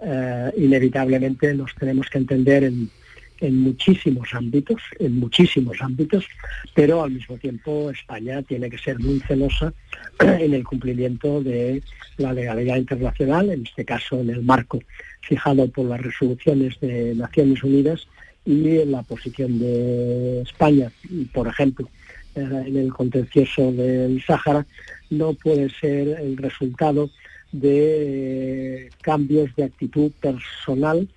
eh, 0.00 0.50
inevitablemente 0.56 1.52
nos 1.54 1.74
tenemos 1.74 2.08
que 2.08 2.18
entender 2.18 2.64
en, 2.64 2.90
muchísimos 3.40 4.34
ámbitos, 4.34 4.80
en 4.98 5.18
muchísimos 5.18 5.80
ámbitos, 5.80 6.26
pero 6.74 7.02
al 7.02 7.12
mismo 7.12 7.36
tiempo 7.38 7.90
España 7.90 8.42
tiene 8.42 8.68
que 8.68 8.78
ser 8.78 8.98
muy 8.98 9.20
celosa 9.20 9.72
en 10.20 10.54
el 10.54 10.64
cumplimiento 10.64 11.42
de 11.42 11.82
la 12.18 12.32
legalidad 12.32 12.76
internacional, 12.76 13.50
en 13.50 13.64
este 13.66 13.84
caso 13.84 14.20
en 14.20 14.30
el 14.30 14.42
marco 14.42 14.80
fijado 15.22 15.68
por 15.68 15.86
las 15.86 16.00
resoluciones 16.00 16.78
de 16.80 17.14
Naciones 17.14 17.62
Unidas 17.62 18.06
y 18.44 18.78
en 18.78 18.92
la 18.92 19.02
posición 19.02 19.58
de 19.58 20.42
España, 20.42 20.90
por 21.32 21.48
ejemplo, 21.48 21.88
eh, 22.34 22.64
en 22.66 22.76
el 22.76 22.92
contencioso 22.92 23.72
del 23.72 24.22
Sáhara, 24.24 24.66
no 25.10 25.34
puede 25.34 25.70
ser 25.70 26.08
el 26.20 26.36
resultado 26.36 27.10
de 27.52 28.90
cambios 29.02 29.54
de 29.56 29.64
actitud 29.64 30.12
personal 30.20 31.08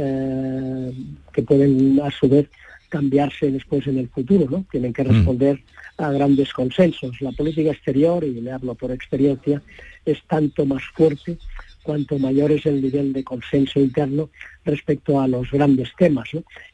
eh, 0.00 0.92
que 1.32 1.42
pueden 1.42 2.00
a 2.00 2.10
su 2.10 2.28
vez 2.28 2.48
cambiarse 2.88 3.50
después 3.50 3.84
en 3.88 3.98
el 3.98 4.08
futuro, 4.08 4.46
¿no? 4.48 4.64
Tienen 4.70 4.92
que 4.92 5.02
mm. 5.02 5.08
responder 5.08 5.60
a 5.98 6.12
grandes 6.12 6.52
consensos. 6.52 7.20
La 7.20 7.32
política 7.32 7.72
exterior, 7.72 8.22
y 8.22 8.40
le 8.40 8.52
hablo 8.52 8.76
por 8.76 8.92
experiencia, 8.92 9.60
es 10.04 10.22
tanto 10.28 10.64
más 10.64 10.82
fuerte 10.94 11.36
cuanto 11.82 12.18
mayor 12.18 12.52
es 12.52 12.66
el 12.66 12.80
nivel 12.82 13.12
de 13.12 13.24
consenso 13.24 13.80
interno 13.80 14.30
respecto 14.64 15.20
a 15.20 15.26
los 15.26 15.50
grandes 15.50 15.88
temas. 15.96 16.28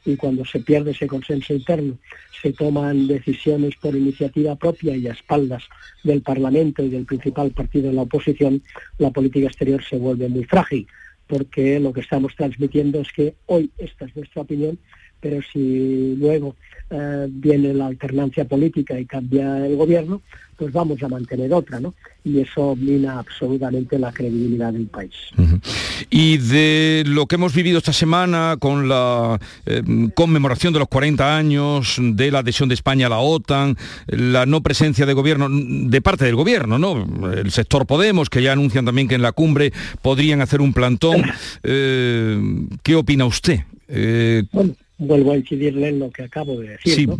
Y 0.05 0.15
cuando 0.17 0.45
se 0.45 0.59
pierde 0.59 0.91
ese 0.91 1.07
consenso 1.07 1.53
interno, 1.53 1.97
se 2.41 2.53
toman 2.53 3.07
decisiones 3.07 3.75
por 3.77 3.95
iniciativa 3.95 4.55
propia 4.55 4.95
y 4.95 5.07
a 5.07 5.13
espaldas 5.13 5.63
del 6.03 6.21
Parlamento 6.21 6.83
y 6.83 6.89
del 6.89 7.05
principal 7.05 7.51
partido 7.51 7.87
de 7.87 7.93
la 7.93 8.03
oposición, 8.03 8.61
la 8.97 9.09
política 9.09 9.47
exterior 9.47 9.83
se 9.83 9.97
vuelve 9.97 10.27
muy 10.29 10.43
frágil, 10.43 10.85
porque 11.27 11.79
lo 11.79 11.93
que 11.93 12.01
estamos 12.01 12.35
transmitiendo 12.35 12.99
es 13.01 13.11
que 13.11 13.35
hoy 13.47 13.71
esta 13.77 14.05
es 14.05 14.15
nuestra 14.15 14.43
opinión, 14.43 14.79
pero 15.19 15.41
si 15.41 16.15
luego 16.17 16.55
eh, 16.91 17.25
viene 17.29 17.73
la 17.73 17.87
alternancia 17.87 18.45
política 18.45 18.99
y 18.99 19.05
cambia 19.07 19.65
el 19.65 19.75
gobierno, 19.75 20.21
pues 20.55 20.71
vamos 20.71 21.01
a 21.01 21.07
mantener 21.07 21.51
otra, 21.51 21.79
¿no? 21.79 21.95
Y 22.23 22.39
eso 22.39 22.75
mina 22.75 23.17
absolutamente 23.17 23.97
la 23.97 24.11
credibilidad 24.11 24.71
del 24.71 24.85
país. 24.85 25.13
Y 26.11 26.37
de 26.37 27.03
lo 27.07 27.25
que 27.25 27.35
hemos 27.35 27.55
vivido 27.55 27.79
esta 27.79 27.91
semana 27.91 28.57
con 28.59 28.87
la 28.87 29.39
eh, 29.65 29.81
conmemoración 30.13 30.73
de 30.73 30.79
los 30.79 30.87
40 30.87 31.35
años 31.35 31.97
de 31.99 32.29
la 32.29 32.39
adhesión 32.39 32.69
de 32.69 32.75
España 32.75 33.07
a 33.07 33.09
la 33.09 33.19
OTAN, 33.19 33.75
la 34.05 34.45
no 34.45 34.61
presencia 34.61 35.07
de 35.07 35.13
gobierno, 35.13 35.49
de 35.49 36.01
parte 36.01 36.25
del 36.25 36.35
gobierno, 36.35 36.77
¿no? 36.77 37.31
El 37.31 37.49
sector 37.49 37.87
Podemos, 37.87 38.29
que 38.29 38.43
ya 38.43 38.51
anuncian 38.51 38.85
también 38.85 39.07
que 39.07 39.15
en 39.15 39.23
la 39.23 39.31
cumbre 39.31 39.73
podrían 40.03 40.41
hacer 40.41 40.61
un 40.61 40.73
plantón. 40.73 41.23
Eh, 41.67 42.39
¿Qué 42.83 42.95
opina 42.95 43.25
usted? 43.25 43.61
Bueno, 44.51 44.75
vuelvo 44.97 45.31
a 45.31 45.37
incidirle 45.37 45.89
en 45.89 45.99
lo 45.99 46.09
que 46.09 46.23
acabo 46.23 46.59
de 46.59 46.69
decir, 46.69 47.09
¿no? 47.09 47.19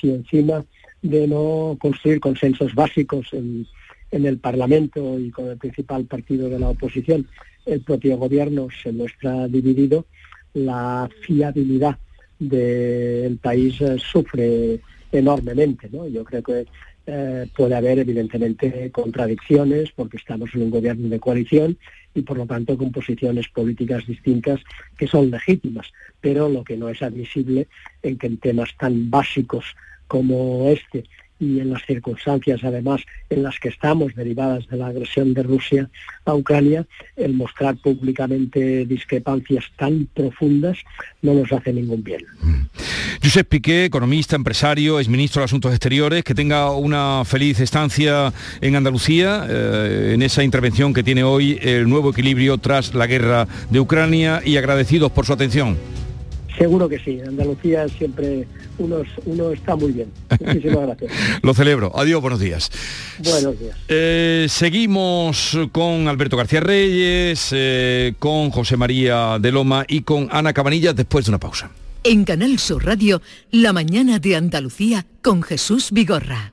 si 0.00 0.10
encima 0.10 0.64
de 1.02 1.26
no 1.26 1.76
construir 1.80 2.20
consensos 2.20 2.74
básicos 2.74 3.32
en, 3.32 3.66
el 4.10 4.38
Parlamento 4.38 5.18
y 5.18 5.30
con 5.30 5.48
el 5.48 5.58
principal 5.58 6.04
partido 6.06 6.48
de 6.48 6.58
la 6.58 6.70
oposición, 6.70 7.26
el 7.66 7.82
propio 7.82 8.16
gobierno 8.16 8.68
se 8.82 8.92
muestra 8.92 9.46
dividido, 9.46 10.06
la 10.54 11.08
fiabilidad 11.20 11.98
del 12.38 13.36
país 13.38 13.78
eh, 13.80 13.96
sufre 13.98 14.80
enormemente. 15.12 15.88
¿no? 15.92 16.08
Yo 16.08 16.24
creo 16.24 16.42
que 16.42 16.66
eh, 17.06 17.46
puede 17.56 17.76
haber 17.76 18.00
evidentemente 18.00 18.90
contradicciones 18.90 19.92
porque 19.92 20.16
estamos 20.16 20.50
en 20.54 20.62
un 20.62 20.70
gobierno 20.70 21.08
de 21.08 21.20
coalición 21.20 21.78
y 22.14 22.22
por 22.22 22.36
lo 22.36 22.46
tanto 22.46 22.76
con 22.76 22.90
posiciones 22.90 23.48
políticas 23.48 24.06
distintas 24.06 24.60
que 24.98 25.06
son 25.06 25.30
legítimas, 25.30 25.92
pero 26.20 26.48
lo 26.48 26.64
que 26.64 26.76
no 26.76 26.88
es 26.88 27.02
admisible 27.02 27.68
en 28.02 28.18
que 28.18 28.26
en 28.26 28.38
temas 28.38 28.76
tan 28.76 29.08
básicos 29.08 29.76
como 30.08 30.68
este 30.68 31.04
y 31.38 31.60
en 31.60 31.70
las 31.70 31.84
circunstancias 31.84 32.60
además 32.64 33.02
en 33.30 33.42
las 33.42 33.58
que 33.58 33.68
estamos 33.68 34.14
derivadas 34.14 34.66
de 34.68 34.76
la 34.76 34.86
agresión 34.86 35.34
de 35.34 35.42
Rusia 35.42 35.90
a 36.24 36.34
Ucrania, 36.34 36.86
el 37.16 37.34
mostrar 37.34 37.76
públicamente 37.76 38.84
discrepancias 38.86 39.64
tan 39.76 40.08
profundas 40.14 40.78
no 41.22 41.34
nos 41.34 41.52
hace 41.52 41.72
ningún 41.72 42.02
bien. 42.02 42.22
Mm. 42.42 42.66
Josep 43.22 43.48
Piqué, 43.48 43.84
economista, 43.86 44.36
empresario, 44.36 45.00
es 45.00 45.08
ministro 45.08 45.40
de 45.40 45.46
Asuntos 45.46 45.72
Exteriores, 45.72 46.22
que 46.22 46.34
tenga 46.34 46.70
una 46.72 47.24
feliz 47.24 47.58
estancia 47.60 48.32
en 48.60 48.76
Andalucía, 48.76 49.46
eh, 49.48 50.12
en 50.14 50.22
esa 50.22 50.44
intervención 50.44 50.94
que 50.94 51.02
tiene 51.02 51.24
hoy 51.24 51.58
el 51.62 51.88
nuevo 51.88 52.10
equilibrio 52.10 52.58
tras 52.58 52.94
la 52.94 53.06
guerra 53.06 53.48
de 53.70 53.80
Ucrania 53.80 54.42
y 54.44 54.56
agradecidos 54.56 55.10
por 55.10 55.26
su 55.26 55.32
atención. 55.32 55.76
Seguro 56.58 56.88
que 56.88 56.98
sí, 56.98 57.20
Andalucía 57.20 57.86
siempre 57.88 58.46
uno, 58.78 59.02
uno 59.26 59.50
está 59.50 59.76
muy 59.76 59.92
bien. 59.92 60.10
Muchísimas 60.40 60.86
gracias. 60.86 61.12
Lo 61.42 61.54
celebro. 61.54 61.92
Adiós, 61.94 62.20
buenos 62.20 62.40
días. 62.40 62.70
Buenos 63.18 63.58
días. 63.58 63.76
Eh, 63.88 64.46
seguimos 64.48 65.58
con 65.72 66.08
Alberto 66.08 66.36
García 66.36 66.60
Reyes, 66.60 67.50
eh, 67.52 68.14
con 68.18 68.50
José 68.50 68.76
María 68.76 69.38
de 69.38 69.52
Loma 69.52 69.84
y 69.86 70.02
con 70.02 70.28
Ana 70.30 70.52
Cabanillas 70.52 70.96
después 70.96 71.26
de 71.26 71.30
una 71.30 71.38
pausa. 71.38 71.70
En 72.04 72.24
Canal 72.24 72.58
Sur 72.58 72.84
Radio, 72.86 73.20
La 73.50 73.72
mañana 73.72 74.18
de 74.18 74.36
Andalucía 74.36 75.06
con 75.22 75.42
Jesús 75.42 75.90
Vigorra. 75.90 76.52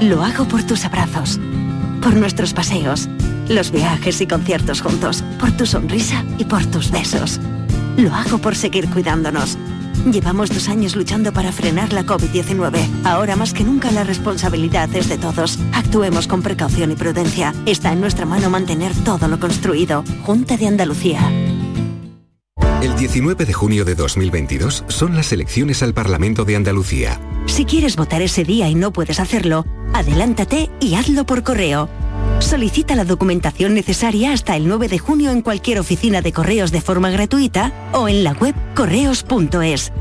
Lo 0.00 0.22
hago 0.22 0.46
por 0.46 0.62
tus 0.62 0.86
abrazos, 0.86 1.38
por 2.00 2.16
nuestros 2.16 2.54
paseos, 2.54 3.10
los 3.48 3.70
viajes 3.70 4.22
y 4.22 4.26
conciertos 4.26 4.80
juntos, 4.80 5.22
por 5.38 5.52
tu 5.52 5.66
sonrisa 5.66 6.24
y 6.38 6.46
por 6.46 6.64
tus 6.64 6.90
besos. 6.90 7.38
Lo 7.98 8.14
hago 8.14 8.38
por 8.38 8.56
seguir 8.56 8.88
cuidándonos. 8.88 9.58
Llevamos 10.10 10.48
dos 10.48 10.70
años 10.70 10.96
luchando 10.96 11.34
para 11.34 11.52
frenar 11.52 11.92
la 11.92 12.06
COVID-19. 12.06 12.78
Ahora 13.04 13.36
más 13.36 13.52
que 13.52 13.62
nunca 13.62 13.90
la 13.90 14.02
responsabilidad 14.02 14.88
es 14.94 15.10
de 15.10 15.18
todos. 15.18 15.58
Actuemos 15.74 16.26
con 16.26 16.40
precaución 16.40 16.92
y 16.92 16.94
prudencia. 16.94 17.52
Está 17.66 17.92
en 17.92 18.00
nuestra 18.00 18.24
mano 18.24 18.48
mantener 18.48 18.94
todo 19.04 19.28
lo 19.28 19.38
construido. 19.38 20.02
Junta 20.22 20.56
de 20.56 20.66
Andalucía. 20.66 21.30
El 22.80 22.96
19 22.96 23.44
de 23.44 23.52
junio 23.52 23.84
de 23.84 23.94
2022 23.94 24.84
son 24.88 25.14
las 25.14 25.30
elecciones 25.34 25.82
al 25.82 25.92
Parlamento 25.92 26.46
de 26.46 26.56
Andalucía. 26.56 27.20
Si 27.44 27.66
quieres 27.66 27.96
votar 27.96 28.22
ese 28.22 28.44
día 28.44 28.70
y 28.70 28.74
no 28.74 28.90
puedes 28.90 29.20
hacerlo, 29.20 29.66
Adelántate 29.92 30.70
y 30.80 30.94
hazlo 30.94 31.24
por 31.24 31.42
correo. 31.42 31.88
Solicita 32.38 32.94
la 32.94 33.04
documentación 33.04 33.74
necesaria 33.74 34.32
hasta 34.32 34.56
el 34.56 34.66
9 34.66 34.88
de 34.88 34.98
junio 34.98 35.30
en 35.30 35.42
cualquier 35.42 35.78
oficina 35.78 36.22
de 36.22 36.32
correos 36.32 36.72
de 36.72 36.80
forma 36.80 37.10
gratuita 37.10 37.72
o 37.92 38.08
en 38.08 38.24
la 38.24 38.32
web 38.32 38.54
correos.es. 38.74 39.92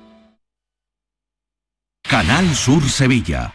Canal 2.08 2.54
Sur 2.54 2.88
Sevilla. 2.88 3.54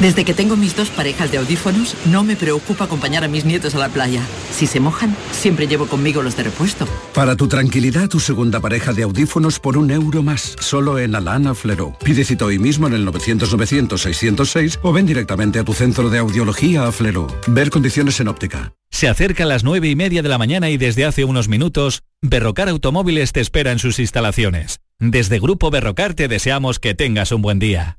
Desde 0.00 0.24
que 0.24 0.32
tengo 0.32 0.56
mis 0.56 0.76
dos 0.76 0.90
parejas 0.90 1.32
de 1.32 1.38
audífonos, 1.38 1.96
no 2.06 2.22
me 2.22 2.36
preocupa 2.36 2.84
acompañar 2.84 3.24
a 3.24 3.28
mis 3.28 3.44
nietos 3.44 3.74
a 3.74 3.78
la 3.78 3.88
playa. 3.88 4.22
Si 4.52 4.68
se 4.68 4.78
mojan, 4.78 5.16
siempre 5.32 5.66
llevo 5.66 5.88
conmigo 5.88 6.22
los 6.22 6.36
de 6.36 6.44
repuesto. 6.44 6.86
Para 7.14 7.34
tu 7.34 7.48
tranquilidad, 7.48 8.08
tu 8.08 8.20
segunda 8.20 8.60
pareja 8.60 8.92
de 8.92 9.02
audífonos 9.02 9.58
por 9.58 9.76
un 9.76 9.90
euro 9.90 10.22
más, 10.22 10.54
solo 10.60 11.00
en 11.00 11.16
Alana 11.16 11.52
Flero. 11.52 11.96
Pide 12.04 12.24
cita 12.24 12.44
hoy 12.44 12.60
mismo 12.60 12.86
en 12.86 12.94
el 12.94 13.04
900-900-606 13.08 14.78
o 14.82 14.92
ven 14.92 15.06
directamente 15.06 15.58
a 15.58 15.64
tu 15.64 15.72
centro 15.72 16.10
de 16.10 16.18
audiología 16.18 16.86
a 16.86 16.92
Flero. 16.92 17.26
Ver 17.48 17.70
condiciones 17.70 18.20
en 18.20 18.28
óptica. 18.28 18.72
Se 18.92 19.08
acerca 19.08 19.42
a 19.42 19.46
las 19.46 19.64
nueve 19.64 19.88
y 19.88 19.96
media 19.96 20.22
de 20.22 20.28
la 20.28 20.38
mañana 20.38 20.70
y 20.70 20.76
desde 20.76 21.06
hace 21.06 21.24
unos 21.24 21.48
minutos, 21.48 22.02
Berrocar 22.22 22.68
Automóviles 22.68 23.32
te 23.32 23.40
espera 23.40 23.72
en 23.72 23.80
sus 23.80 23.98
instalaciones. 23.98 24.78
Desde 25.00 25.40
Grupo 25.40 25.70
Berrocar 25.70 26.14
te 26.14 26.28
deseamos 26.28 26.78
que 26.78 26.94
tengas 26.94 27.32
un 27.32 27.42
buen 27.42 27.58
día. 27.58 27.98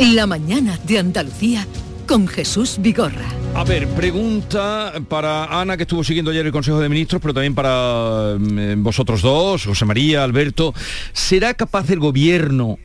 La 0.00 0.26
mañana 0.26 0.78
de 0.86 0.98
Andalucía 0.98 1.66
con 2.06 2.26
Jesús 2.26 2.78
Vigorra. 2.80 3.28
A 3.54 3.64
ver, 3.64 3.86
pregunta 3.88 4.94
para 5.10 5.60
Ana, 5.60 5.76
que 5.76 5.82
estuvo 5.82 6.02
siguiendo 6.02 6.30
ayer 6.30 6.46
el 6.46 6.52
Consejo 6.52 6.80
de 6.80 6.88
Ministros, 6.88 7.20
pero 7.20 7.34
también 7.34 7.54
para 7.54 8.34
mm, 8.38 8.82
vosotros 8.82 9.20
dos, 9.20 9.66
José 9.66 9.84
María, 9.84 10.24
Alberto. 10.24 10.72
¿Será 11.12 11.52
capaz 11.52 11.90
el 11.90 11.98
gobierno 11.98 12.78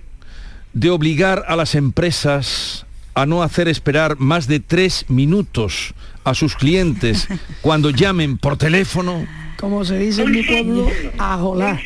de 0.74 0.90
obligar 0.90 1.46
a 1.48 1.56
las 1.56 1.76
empresas 1.76 2.86
a 3.14 3.26
no 3.26 3.44
hacer 3.44 3.70
esperar 3.70 4.18
más 4.20 4.48
de 4.48 4.60
tres 4.60 5.06
minutos 5.08 5.94
a 6.26 6.34
sus 6.34 6.58
clientes 6.58 7.30
cuando 7.62 7.92
llamen 7.92 8.38
por 8.38 8.58
teléfono? 8.58 9.26
Como 9.58 9.86
se 9.86 9.98
dice 10.00 10.24
en 10.24 10.32
mi 10.32 10.44
pueblo, 10.44 10.90
ajolar. 11.18 11.80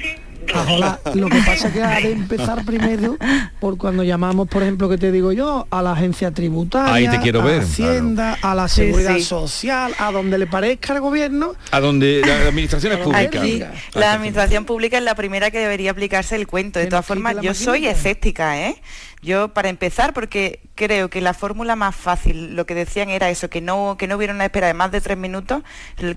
Lo 1.16 1.30
que 1.30 1.40
pasa 1.46 1.68
es 1.68 1.74
que 1.74 1.84
ha 1.84 2.00
de 2.00 2.12
empezar 2.12 2.66
primero 2.66 3.18
por 3.60 3.78
cuando 3.78 4.04
llamamos, 4.04 4.48
por 4.48 4.64
ejemplo, 4.64 4.90
que 4.90 4.98
te 4.98 5.12
digo 5.12 5.32
yo, 5.32 5.68
a 5.70 5.82
la 5.82 5.94
agencia 5.94 6.32
tributaria, 6.32 6.94
Ahí 6.94 7.08
te 7.08 7.20
quiero 7.22 7.42
a 7.42 7.46
ver. 7.46 7.62
Hacienda, 7.62 8.38
a 8.42 8.56
la 8.56 8.68
seguridad 8.68 9.16
sí. 9.16 9.24
social, 9.24 9.94
a 9.98 10.12
donde 10.12 10.38
le 10.38 10.48
parezca 10.48 10.94
al 10.94 11.02
gobierno. 11.02 11.54
A 11.72 11.80
donde 11.80 12.22
la 12.26 12.48
administración 12.48 12.94
es 12.94 13.00
pública. 13.00 13.40
Aquí, 13.40 13.64
la 13.94 14.14
administración 14.14 14.66
pública 14.66 14.98
es 14.98 15.04
la 15.04 15.16
primera 15.16 15.52
que 15.52 15.60
debería 15.60 15.92
aplicarse 15.92 16.36
el 16.36 16.48
cuento. 16.48 16.80
De 16.80 16.88
todas 16.88 17.06
formas, 17.06 17.38
yo 17.42 17.54
soy 17.54 17.88
escéptica, 17.88 18.60
¿eh? 18.60 18.76
Yo, 19.21 19.49
para 19.49 19.69
empezar, 19.69 20.13
porque 20.13 20.62
creo 20.75 21.10
que 21.10 21.19
la 21.19 21.34
fórmula 21.34 21.75
más 21.75 21.93
fácil, 21.95 22.55
lo 22.55 22.65
que 22.65 22.73
decían 22.73 23.10
era 23.10 23.29
eso, 23.29 23.49
que 23.49 23.60
no, 23.60 23.97
que 23.99 24.08
no 24.08 24.15
hubiera 24.15 24.34
una 24.34 24.45
espera 24.45 24.67
de 24.67 24.73
más 24.73 24.91
de 24.91 25.01
tres 25.01 25.17
minutos, 25.17 25.62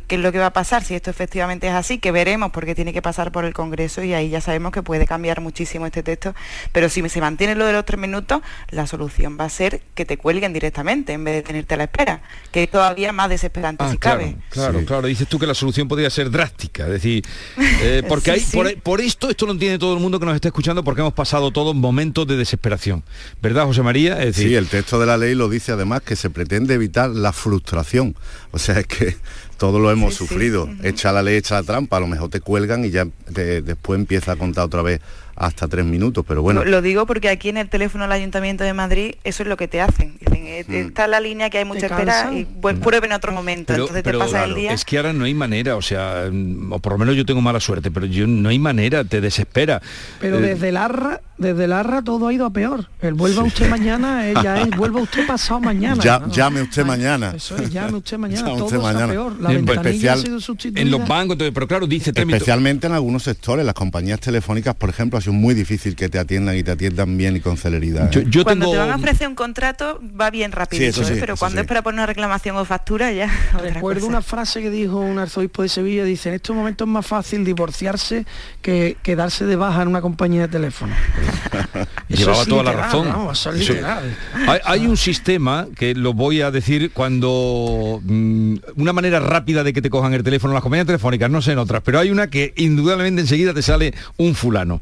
que 0.06 0.14
es 0.14 0.20
lo 0.20 0.30
que 0.30 0.38
va 0.38 0.46
a 0.46 0.52
pasar 0.52 0.84
si 0.84 0.94
esto 0.94 1.10
efectivamente 1.10 1.66
es 1.66 1.72
así, 1.74 1.98
que 1.98 2.12
veremos 2.12 2.52
porque 2.52 2.74
tiene 2.76 2.92
que 2.92 3.02
pasar 3.02 3.32
por 3.32 3.44
el 3.44 3.54
Congreso 3.54 4.04
y 4.04 4.14
ahí 4.14 4.28
ya 4.30 4.40
sabemos 4.40 4.70
que 4.72 4.82
puede 4.82 5.04
cambiar 5.06 5.40
muchísimo 5.40 5.84
este 5.86 6.02
texto, 6.04 6.34
pero 6.70 6.88
si 6.88 7.06
se 7.08 7.20
mantiene 7.20 7.56
lo 7.56 7.66
de 7.66 7.72
los 7.72 7.84
tres 7.84 7.98
minutos, 7.98 8.40
la 8.70 8.86
solución 8.86 9.36
va 9.38 9.46
a 9.46 9.48
ser 9.50 9.82
que 9.94 10.04
te 10.04 10.16
cuelguen 10.16 10.52
directamente 10.52 11.12
en 11.12 11.24
vez 11.24 11.34
de 11.34 11.42
tenerte 11.42 11.74
a 11.74 11.78
la 11.78 11.84
espera, 11.84 12.22
que 12.52 12.62
es 12.62 12.70
todavía 12.70 13.12
más 13.12 13.28
desesperante 13.30 13.82
Ah, 13.84 13.90
si 13.90 13.98
claro, 13.98 14.20
cabe. 14.20 14.36
claro, 14.50 14.84
claro. 14.84 15.06
Dices 15.08 15.26
tú 15.26 15.38
que 15.40 15.46
la 15.48 15.54
solución 15.54 15.88
podría 15.88 16.08
ser 16.10 16.30
drástica, 16.30 16.84
es 16.84 16.90
decir, 16.90 17.24
eh, 17.58 18.02
porque 18.08 18.24
Sí, 18.26 18.30
hay 18.30 18.40
sí. 18.40 18.56
Por, 18.56 18.80
por 18.82 19.00
esto, 19.00 19.28
esto 19.28 19.46
lo 19.46 19.52
entiende 19.52 19.78
todo 19.78 19.94
el 19.94 20.00
mundo 20.00 20.20
que 20.20 20.26
nos 20.26 20.34
está 20.36 20.48
escuchando, 20.48 20.84
porque 20.84 21.00
hemos 21.00 21.14
pasado 21.14 21.50
todos 21.50 21.74
momentos 21.74 22.26
de 22.26 22.36
desesperación, 22.36 22.91
¿verdad, 23.40 23.64
José 23.64 23.82
María? 23.82 24.18
Es 24.20 24.36
decir, 24.36 24.48
Sí, 24.48 24.54
el 24.54 24.66
texto 24.68 24.98
de 25.00 25.06
la 25.06 25.16
ley 25.16 25.34
lo 25.34 25.48
dice 25.48 25.72
además 25.72 26.02
que 26.02 26.16
se 26.16 26.28
pretende 26.30 26.74
evitar 26.74 27.10
la 27.10 27.32
frustración. 27.32 28.14
O 28.50 28.58
sea, 28.58 28.78
es 28.80 28.86
que 28.86 29.16
todos 29.56 29.80
lo 29.80 29.90
hemos 29.90 30.14
sufrido. 30.14 30.68
Echa 30.82 31.12
la 31.12 31.22
ley, 31.22 31.36
echa 31.36 31.54
la 31.56 31.62
trampa, 31.62 31.96
a 31.96 32.00
lo 32.00 32.06
mejor 32.08 32.28
te 32.30 32.40
cuelgan 32.40 32.84
y 32.84 32.90
ya 32.90 33.06
te- 33.32 33.62
después 33.62 33.98
empieza 33.98 34.32
a 34.32 34.36
contar 34.36 34.64
otra 34.64 34.82
vez 34.82 35.00
hasta 35.36 35.68
tres 35.68 35.84
minutos, 35.84 36.24
pero 36.26 36.42
bueno. 36.42 36.64
Lo, 36.64 36.82
digo 36.82 37.06
porque 37.06 37.28
aquí 37.28 37.48
en 37.48 37.56
el 37.56 37.68
teléfono 37.68 38.04
del 38.04 38.12
Ayuntamiento 38.12 38.64
de 38.64 38.72
Madrid 38.74 39.14
eso 39.24 39.42
es 39.42 39.48
lo 39.48 39.56
que 39.56 39.68
te 39.68 39.80
hacen. 39.80 40.16
Dicen, 40.20 40.46
eh, 40.46 40.64
Mm. 40.68 40.74
está 40.88 41.06
la 41.08 41.20
línea 41.20 41.50
que 41.50 41.58
hay 41.58 41.64
mucha 41.64 41.86
espera 41.86 42.30
y 42.32 42.44
pues, 42.44 42.78
pruebe 42.78 43.06
en 43.06 43.12
otro 43.12 43.32
momento. 43.32 43.72
pero, 43.72 43.84
Entonces 43.84 44.02
pero, 44.02 44.18
te 44.18 44.24
pasa 44.24 44.44
el 44.44 44.54
día. 44.54 44.72
es 44.72 44.84
que 44.84 44.96
ahora 44.98 45.12
no 45.12 45.24
hay 45.24 45.34
manera, 45.34 45.76
o 45.76 45.82
sea, 45.82 46.24
o 46.70 46.78
por 46.78 46.92
lo 46.92 46.98
menos 46.98 47.16
yo 47.16 47.24
tengo 47.24 47.40
mala 47.40 47.60
suerte, 47.60 47.90
pero 47.90 48.06
yo 48.06 48.26
no 48.26 48.48
hay 48.48 48.58
manera, 48.58 49.04
te 49.04 49.20
desespera. 49.20 49.80
Pero 50.20 50.38
Eh, 50.38 50.40
desde 50.42 50.68
el 50.68 50.76
ARRA, 50.76 51.20
desde 51.38 51.64
el 51.64 51.72
ARRA 51.72 52.02
todo 52.02 52.28
ha 52.28 52.32
ido 52.32 52.46
a 52.46 52.50
peor. 52.52 52.86
El 53.00 53.14
vuelva 53.14 53.42
usted 53.42 53.68
mañana, 53.68 54.28
eh, 54.28 54.34
ya 54.42 54.60
es 54.62 54.70
vuelva 54.76 55.00
usted 55.00 55.26
pasado 55.26 55.60
mañana. 55.60 56.02
Ya- 56.02 56.18
¿no? 56.20 56.30
llame 56.32 56.62
usted 56.62 56.84
mañana. 56.84 57.32
Eso 57.34 57.56
es, 57.56 57.70
llame 57.70 57.96
usted 57.98 58.18
mañana. 58.18 58.40
Llame 58.42 58.52
todo 58.54 58.64
usted 58.66 58.76
está 58.78 58.92
mañana. 58.92 59.12
peor. 59.12 59.40
La 59.40 59.50
En- 59.52 59.64
ventanilla 59.64 59.90
especial- 59.90 60.18
ha 60.18 60.22
sido 60.22 60.40
sustituida. 60.40 60.80
En 60.82 60.90
los 60.90 61.06
bancos, 61.08 61.34
entonces, 61.34 61.52
pero 61.54 61.66
claro, 61.66 61.86
dice 61.86 62.12
Especialmente 62.14 62.86
en 62.86 62.92
algunos 62.92 63.22
sectores, 63.24 63.64
las 63.64 63.74
compañías 63.74 64.20
telefónicas, 64.20 64.74
por 64.74 64.90
ejemplo, 64.90 65.18
sido 65.22 65.32
muy 65.32 65.54
difícil 65.54 65.96
que 65.96 66.08
te 66.08 66.18
atiendan 66.18 66.56
y 66.56 66.62
te 66.62 66.70
atiendan 66.72 67.16
bien 67.16 67.36
y 67.36 67.40
con 67.40 67.56
celeridad. 67.56 68.10
¿eh? 68.16 68.26
cuando 68.44 68.70
te 68.70 68.76
van 68.76 68.90
a 68.90 68.96
ofrecer 68.96 69.28
un 69.28 69.34
contrato 69.34 70.00
va 70.20 70.30
bien 70.30 70.52
Sí, 70.70 70.92
sí, 70.92 71.00
¿eh? 71.02 71.16
pero 71.20 71.36
cuando 71.36 71.58
sí. 71.58 71.62
es 71.62 71.66
para 71.68 71.82
poner 71.82 71.98
una 72.00 72.06
reclamación 72.06 72.56
o 72.56 72.64
factura 72.64 73.10
ya. 73.12 73.30
Recuerdo 73.62 74.06
una 74.06 74.22
frase 74.22 74.60
que 74.62 74.70
dijo 74.70 74.98
un 75.00 75.18
arzobispo 75.18 75.62
de 75.62 75.68
Sevilla, 75.68 76.04
dice, 76.04 76.28
en 76.28 76.34
estos 76.36 76.54
momentos 76.54 76.86
es 76.86 76.92
más 76.92 77.06
fácil 77.06 77.44
divorciarse 77.44 78.26
que 78.60 78.96
quedarse 79.02 79.46
de 79.46 79.56
baja 79.56 79.82
en 79.82 79.88
una 79.88 80.00
compañía 80.00 80.42
de 80.42 80.48
teléfono. 80.48 80.94
Llevaba 82.08 82.44
toda 82.44 82.62
la 82.62 82.72
razón. 82.72 83.08
vamos, 83.08 83.38
eso 83.40 83.50
es 83.52 83.60
Eso- 83.62 83.72
literal. 83.72 84.16
Hay, 84.48 84.58
hay 84.64 84.86
un 84.86 84.96
sistema 84.96 85.66
que 85.76 85.94
lo 85.94 86.12
voy 86.12 86.42
a 86.42 86.50
decir 86.50 86.90
cuando 86.92 88.00
mm, 88.02 88.54
una 88.76 88.92
manera 88.92 89.20
rápida 89.20 89.64
de 89.64 89.72
que 89.72 89.80
te 89.82 89.90
cojan 89.90 90.12
el 90.14 90.22
teléfono 90.22 90.52
las 90.54 90.62
compañías 90.62 90.86
telefónicas, 90.86 91.30
no 91.30 91.40
sé 91.42 91.52
en 91.52 91.58
otras, 91.58 91.82
pero 91.84 91.98
hay 91.98 92.10
una 92.10 92.28
que 92.28 92.52
indudablemente 92.56 93.22
enseguida 93.22 93.54
te 93.54 93.62
sale 93.62 93.94
un 94.16 94.34
fulano. 94.34 94.80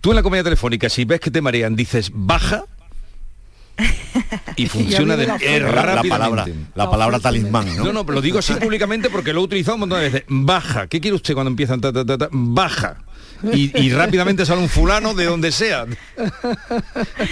Tú 0.00 0.10
en 0.10 0.16
la 0.16 0.22
compañía 0.22 0.44
telefónica, 0.44 0.88
si 0.88 1.04
ves 1.04 1.20
que 1.20 1.30
te 1.30 1.40
marean, 1.40 1.74
dices 1.76 2.10
baja 2.12 2.64
y 4.56 4.66
funciona 4.68 5.16
de 5.16 5.26
la. 5.26 5.36
La- 5.38 6.02
palabra- 6.08 6.46
la 6.74 6.90
palabra 6.90 7.18
talismán, 7.20 7.76
¿no? 7.76 7.84
No, 7.86 7.92
no, 7.92 8.06
pero 8.06 8.16
lo 8.16 8.22
digo 8.22 8.38
así 8.38 8.54
públicamente 8.54 9.10
porque 9.10 9.32
lo 9.32 9.40
he 9.40 9.44
utilizado 9.44 9.74
un 9.74 9.80
montón 9.80 9.98
de 10.00 10.04
veces. 10.10 10.24
Baja. 10.28 10.86
¿Qué 10.86 11.00
quiere 11.00 11.14
usted 11.16 11.34
cuando 11.34 11.50
empiezan? 11.50 11.80
ta, 11.80 11.92
ta, 11.92 12.04
ta, 12.04 12.16
ta? 12.18 12.28
Baja. 12.32 12.98
Y, 13.52 13.70
y 13.80 13.90
rápidamente 13.90 14.44
sale 14.46 14.60
un 14.62 14.68
fulano 14.68 15.14
de 15.14 15.24
donde 15.26 15.52
sea. 15.52 15.86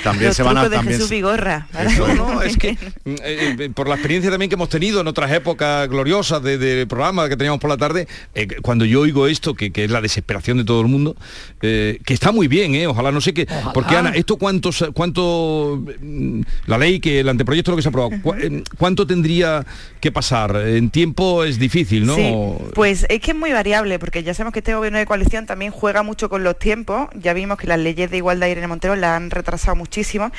También 0.02 0.28
Los 0.28 0.36
se 0.36 0.42
van 0.42 0.58
a 0.58 0.64
de 0.68 0.76
también 0.76 0.94
Jesús 0.96 1.08
se- 1.08 1.14
Vigorra. 1.14 1.66
No, 1.98 2.14
no, 2.14 2.42
es 2.42 2.56
que 2.56 2.70
eh, 3.04 3.56
eh, 3.58 3.70
por 3.74 3.88
la 3.88 3.94
experiencia 3.94 4.30
también 4.30 4.48
que 4.48 4.54
hemos 4.54 4.68
tenido 4.68 5.00
en 5.00 5.06
otras 5.06 5.30
épocas 5.32 5.88
gloriosas 5.88 6.42
de, 6.42 6.58
de 6.58 6.86
programa 6.86 7.28
que 7.28 7.36
teníamos 7.36 7.60
por 7.60 7.70
la 7.70 7.76
tarde, 7.76 8.06
eh, 8.34 8.48
cuando 8.62 8.84
yo 8.84 9.00
oigo 9.00 9.26
esto, 9.26 9.54
que, 9.54 9.70
que 9.72 9.84
es 9.84 9.90
la 9.90 10.00
desesperación 10.00 10.58
de 10.58 10.64
todo 10.64 10.80
el 10.80 10.88
mundo, 10.88 11.16
eh, 11.62 11.98
que 12.04 12.14
está 12.14 12.32
muy 12.32 12.48
bien, 12.48 12.74
eh, 12.74 12.86
ojalá 12.86 13.10
no 13.12 13.20
sé 13.20 13.32
qué, 13.34 13.46
porque 13.72 13.96
Ana, 13.96 14.10
esto 14.10 14.36
cuánto, 14.36 14.70
cuánto 14.92 15.82
mm, 16.00 16.40
la 16.66 16.78
ley 16.78 17.00
que 17.00 17.20
el 17.20 17.28
anteproyecto 17.28 17.70
lo 17.70 17.76
que 17.76 17.82
se 17.82 17.88
ha 17.88 17.90
aprobado, 17.90 18.14
eh, 18.38 18.62
cuánto 18.78 19.06
tendría 19.06 19.64
que 20.00 20.12
pasar, 20.12 20.56
en 20.56 20.90
tiempo 20.90 21.44
es 21.44 21.58
difícil, 21.58 22.06
¿no? 22.06 22.16
Sí, 22.16 22.32
pues 22.74 23.06
es 23.08 23.20
que 23.20 23.30
es 23.32 23.36
muy 23.36 23.52
variable, 23.52 23.98
porque 23.98 24.22
ya 24.22 24.34
sabemos 24.34 24.52
que 24.52 24.58
este 24.60 24.74
gobierno 24.74 24.98
de 24.98 25.06
coalición 25.06 25.46
también 25.46 25.70
juega 25.72 25.93
mucho 26.02 26.28
con 26.28 26.44
los 26.44 26.58
tiempos. 26.58 27.08
Ya 27.14 27.32
vimos 27.32 27.58
que 27.58 27.66
las 27.66 27.78
leyes 27.78 28.10
de 28.10 28.16
igualdad 28.16 28.46
de 28.46 28.52
Irene 28.52 28.66
Montero 28.66 28.96
la 28.96 29.16
han 29.16 29.30
retrasado 29.30 29.76
muchísimo. 29.76 30.30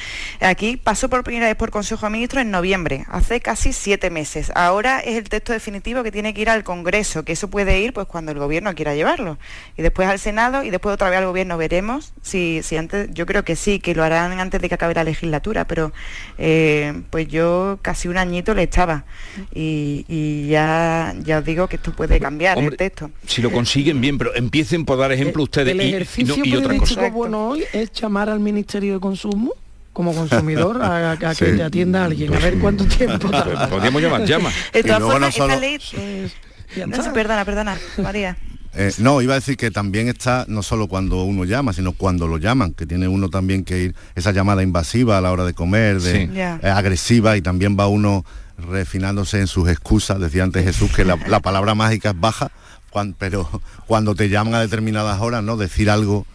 Aquí 0.41 0.77
pasó 0.77 1.09
por 1.09 1.23
primera 1.23 1.47
vez 1.47 1.55
por 1.55 1.71
Consejo 1.71 2.05
de 2.05 2.11
Ministros 2.11 2.41
en 2.41 2.51
noviembre, 2.51 3.05
hace 3.09 3.41
casi 3.41 3.73
siete 3.73 4.09
meses. 4.09 4.51
Ahora 4.55 4.99
es 4.99 5.17
el 5.17 5.29
texto 5.29 5.53
definitivo 5.53 6.03
que 6.03 6.11
tiene 6.11 6.33
que 6.33 6.41
ir 6.41 6.49
al 6.49 6.63
Congreso, 6.63 7.23
que 7.23 7.33
eso 7.33 7.49
puede 7.49 7.79
ir 7.79 7.93
pues 7.93 8.07
cuando 8.07 8.31
el 8.31 8.39
gobierno 8.39 8.73
quiera 8.75 8.95
llevarlo. 8.95 9.37
Y 9.77 9.81
después 9.81 10.07
al 10.07 10.19
Senado 10.19 10.63
y 10.63 10.69
después 10.69 10.93
otra 10.93 11.09
vez 11.09 11.19
al 11.19 11.25
gobierno 11.25 11.57
veremos 11.57 12.13
si, 12.21 12.61
si 12.63 12.77
antes, 12.77 13.09
yo 13.13 13.25
creo 13.25 13.43
que 13.43 13.55
sí, 13.55 13.79
que 13.79 13.95
lo 13.95 14.03
harán 14.03 14.39
antes 14.39 14.61
de 14.61 14.69
que 14.69 14.75
acabe 14.75 14.93
la 14.93 15.03
legislatura, 15.03 15.65
pero 15.65 15.93
eh, 16.37 17.01
pues 17.09 17.27
yo 17.27 17.79
casi 17.81 18.07
un 18.07 18.17
añito 18.17 18.53
le 18.53 18.63
echaba. 18.63 19.05
Y, 19.53 20.05
y 20.07 20.47
ya, 20.47 21.13
ya 21.23 21.39
os 21.39 21.45
digo 21.45 21.67
que 21.67 21.77
esto 21.77 21.93
puede 21.93 22.19
cambiar 22.19 22.57
el 22.57 22.75
texto. 22.75 23.11
Si 23.27 23.41
lo 23.41 23.51
consiguen 23.51 24.01
bien, 24.01 24.17
pero 24.17 24.35
empiecen 24.35 24.85
por 24.85 24.97
dar 24.97 25.11
ejemplo 25.11 25.41
ustedes 25.45 25.69
El 25.73 25.81
y- 25.81 25.83
y, 25.85 25.91
no- 25.91 25.95
ejercicio 25.97 26.35
y 26.45 26.55
otra 26.55 26.67
periodístico 26.69 27.01
cosa. 27.01 27.13
bueno 27.13 27.47
hoy 27.49 27.63
es 27.73 27.91
llamar 27.93 28.29
al 28.29 28.39
Ministerio 28.39 28.95
de 28.95 28.99
Consumo 28.99 29.53
como 29.93 30.13
consumidor 30.13 30.81
a, 30.81 31.11
a 31.11 31.17
que 31.17 31.33
Sí. 31.35 31.45
te 31.57 31.63
atienda 31.63 32.03
alguien, 32.05 32.35
a 32.35 32.39
ver 32.39 32.59
cuánto 32.59 32.85
tiempo 32.85 33.29
tarda. 33.31 33.69
Podríamos 33.69 34.01
llamar, 34.01 34.25
llama. 34.25 34.49
De 34.73 34.79
Y 34.81 34.83
todas 34.83 34.99
luego 34.99 35.19
no 35.19 35.31
formas, 35.31 35.35
esta 35.35 35.43
solo- 35.47 35.59
ley... 35.61 35.79
ya 36.75 36.85
No, 36.87 36.95
está. 36.95 37.03
sí, 37.05 37.09
perdona, 37.13 37.45
perdona, 37.45 37.77
María. 38.03 38.37
Eh, 38.77 38.91
no, 38.97 39.21
iba 39.21 39.35
a 39.35 39.35
decir 39.35 39.55
que 39.55 39.71
también 39.71 40.09
está 40.09 40.43
no 40.49 40.61
solo 40.61 40.87
cuando 40.89 41.23
uno 41.23 41.45
llama, 41.45 41.71
sino 41.71 41.93
cuando 41.93 42.27
lo 42.27 42.37
llaman, 42.39 42.73
que 42.73 42.85
tiene 42.85 43.07
uno 43.07 43.29
también 43.29 43.63
que 43.63 43.83
ir 43.83 43.95
esa 44.15 44.33
llamada 44.33 44.63
invasiva 44.63 45.17
a 45.17 45.21
la 45.21 45.31
hora 45.31 45.45
de 45.45 45.53
comer, 45.53 46.01
de 46.01 46.11
Sí. 46.27 46.29
Eh, 46.35 46.69
agresiva 46.69 47.37
y 47.37 47.41
también 47.41 47.77
va 47.79 47.87
uno 47.87 48.25
refinándose 48.57 49.39
en 49.39 49.47
sus 49.47 49.69
excusas. 49.69 50.19
Decía 50.19 50.43
antes 50.43 50.65
Jesús 50.65 50.91
que 50.93 51.05
la, 51.05 51.17
la 51.27 51.39
palabra 51.39 51.73
mágica 51.73 52.09
es 52.09 52.19
baja, 52.19 52.51
pero 53.17 53.47
cuando 53.87 54.15
te 54.15 54.29
llaman 54.29 54.55
a 54.55 54.61
determinadas 54.61 55.21
horas, 55.21 55.43
¿no? 55.43 55.57
Decir 55.57 55.89
algo 55.89 56.25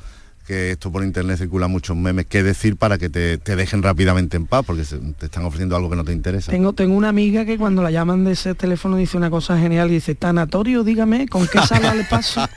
que 0.50 0.72
esto 0.72 0.90
por 0.90 1.04
internet 1.04 1.38
circula 1.38 1.68
muchos 1.68 1.96
memes, 1.96 2.26
qué 2.26 2.42
decir 2.42 2.74
para 2.76 2.98
que 2.98 3.08
te, 3.08 3.38
te 3.38 3.54
dejen 3.54 3.84
rápidamente 3.84 4.36
en 4.36 4.46
paz, 4.46 4.64
porque 4.66 4.84
se- 4.84 4.98
te 4.98 5.26
están 5.26 5.44
ofreciendo 5.44 5.76
algo 5.76 5.88
que 5.88 5.94
no 5.94 6.02
te 6.04 6.12
interesa. 6.12 6.50
Tengo, 6.50 6.72
tengo 6.72 6.96
una 6.96 7.08
amiga 7.08 7.44
que 7.44 7.56
cuando 7.56 7.82
la 7.84 7.92
llaman 7.92 8.24
de 8.24 8.32
ese 8.32 8.56
teléfono 8.56 8.96
dice 8.96 9.16
una 9.16 9.30
cosa 9.30 9.56
genial 9.60 9.90
y 9.90 9.94
dice, 9.94 10.16
tanatorio, 10.16 10.82
dígame, 10.82 11.28
¿con 11.28 11.46
qué 11.46 11.60
sala 11.60 11.94
le 11.94 12.02
paso? 12.02 12.40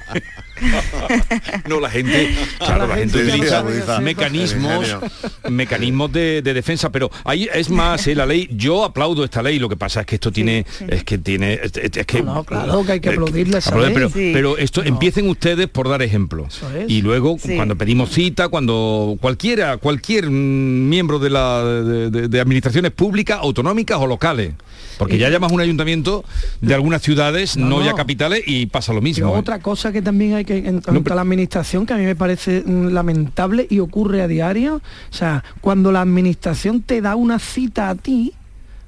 No, 1.68 1.80
la 1.80 1.90
gente, 1.90 2.30
claro, 2.60 2.88
la 2.88 2.96
gente 2.96 3.18
utiliza 3.24 3.64
mecanismos, 4.00 4.96
mecanismos 5.50 6.12
de, 6.12 6.42
de 6.42 6.54
defensa, 6.54 6.92
pero 6.92 7.10
ahí 7.26 7.50
es 7.54 7.70
más, 7.70 8.08
eh, 8.08 8.16
la 8.16 8.26
ley, 8.26 8.48
yo 8.56 8.86
aplaudo 8.86 9.24
esta 9.26 9.42
ley, 9.42 9.60
lo 9.60 9.68
que 9.68 9.76
pasa 9.76 10.02
es 10.02 10.06
que 10.06 10.16
esto 10.16 10.32
tiene, 10.32 10.66
es 10.88 11.04
que 11.04 11.18
tiene, 11.18 11.60
es, 11.64 11.72
que 12.06 12.22
No, 12.22 12.36
no, 12.36 12.44
claro 12.44 12.86
que 12.86 12.94
hay 12.94 13.00
que 13.00 13.10
eh, 13.10 13.14
aplaudirle 13.14 13.56
a 13.56 13.60
esa 13.60 13.72
aplaudir, 13.72 13.90
ley. 13.90 13.96
pero, 13.96 14.10
Sí. 14.14 14.32
pero 14.34 14.58
esto 14.58 14.84
empiecen 14.84 15.28
ustedes 15.28 15.68
por 15.68 15.90
dar 15.90 16.02
ejemplo 16.02 16.48
es. 16.48 16.62
y 16.88 17.02
luego 17.02 17.38
Sí. 17.40 17.56
cuando 17.56 17.76
pedimos 17.84 18.10
cita, 18.12 18.48
cuando 18.48 19.18
cualquiera, 19.20 19.76
cualquier 19.78 20.30
miembro 20.30 21.20
de 21.20 21.30
la 21.30 21.64
de, 21.64 22.10
de- 22.10 22.28
de 22.30 22.40
administraciones 22.40 22.92
públicas, 22.92 23.40
autonómicas 23.42 23.98
o 24.00 24.08
locales, 24.08 24.54
porque 24.98 25.18
ya 25.18 25.30
llamas 25.30 25.52
a 25.52 25.54
un 25.56 25.60
ayuntamiento 25.62 26.24
de 26.62 26.74
algunas 26.74 27.02
ciudades, 27.02 27.58
no, 27.58 27.68
No, 27.80 27.86
ya 27.86 27.94
capitales 27.94 28.42
y 28.48 28.68
pasa 28.68 28.94
lo 28.94 29.02
mismo. 29.02 29.36
¿eh? 29.36 29.40
otra 29.40 29.60
cosa 29.60 29.92
que 29.92 30.02
también 30.02 30.36
hay 30.36 30.46
que 30.46 30.58
en 30.60 30.80
cuanto 30.82 31.12
a 31.12 31.16
la 31.16 31.22
administración 31.24 31.86
que 31.86 31.94
a 31.94 31.98
mí 31.98 32.06
me 32.06 32.16
parece 32.16 32.64
mm, 32.66 32.88
lamentable 32.94 33.68
y 33.70 33.80
ocurre 33.80 34.22
a 34.22 34.28
diario, 34.28 34.76
o 34.76 35.14
sea, 35.14 35.44
cuando 35.60 35.92
la 35.92 36.02
administración 36.02 36.82
te 36.82 37.02
da 37.02 37.16
una 37.18 37.38
cita 37.40 37.90
a 37.90 37.96
ti, 37.96 38.32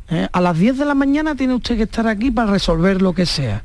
¿eh? 0.10 0.28
a 0.32 0.40
las 0.42 0.58
10 0.58 0.78
de 0.78 0.86
la 0.86 0.94
mañana 0.96 1.36
tiene 1.36 1.54
usted 1.56 1.76
que 1.76 1.84
estar 1.84 2.08
aquí 2.08 2.32
para 2.32 2.52
resolver 2.52 3.02
lo 3.02 3.14
que 3.14 3.26
sea. 3.26 3.64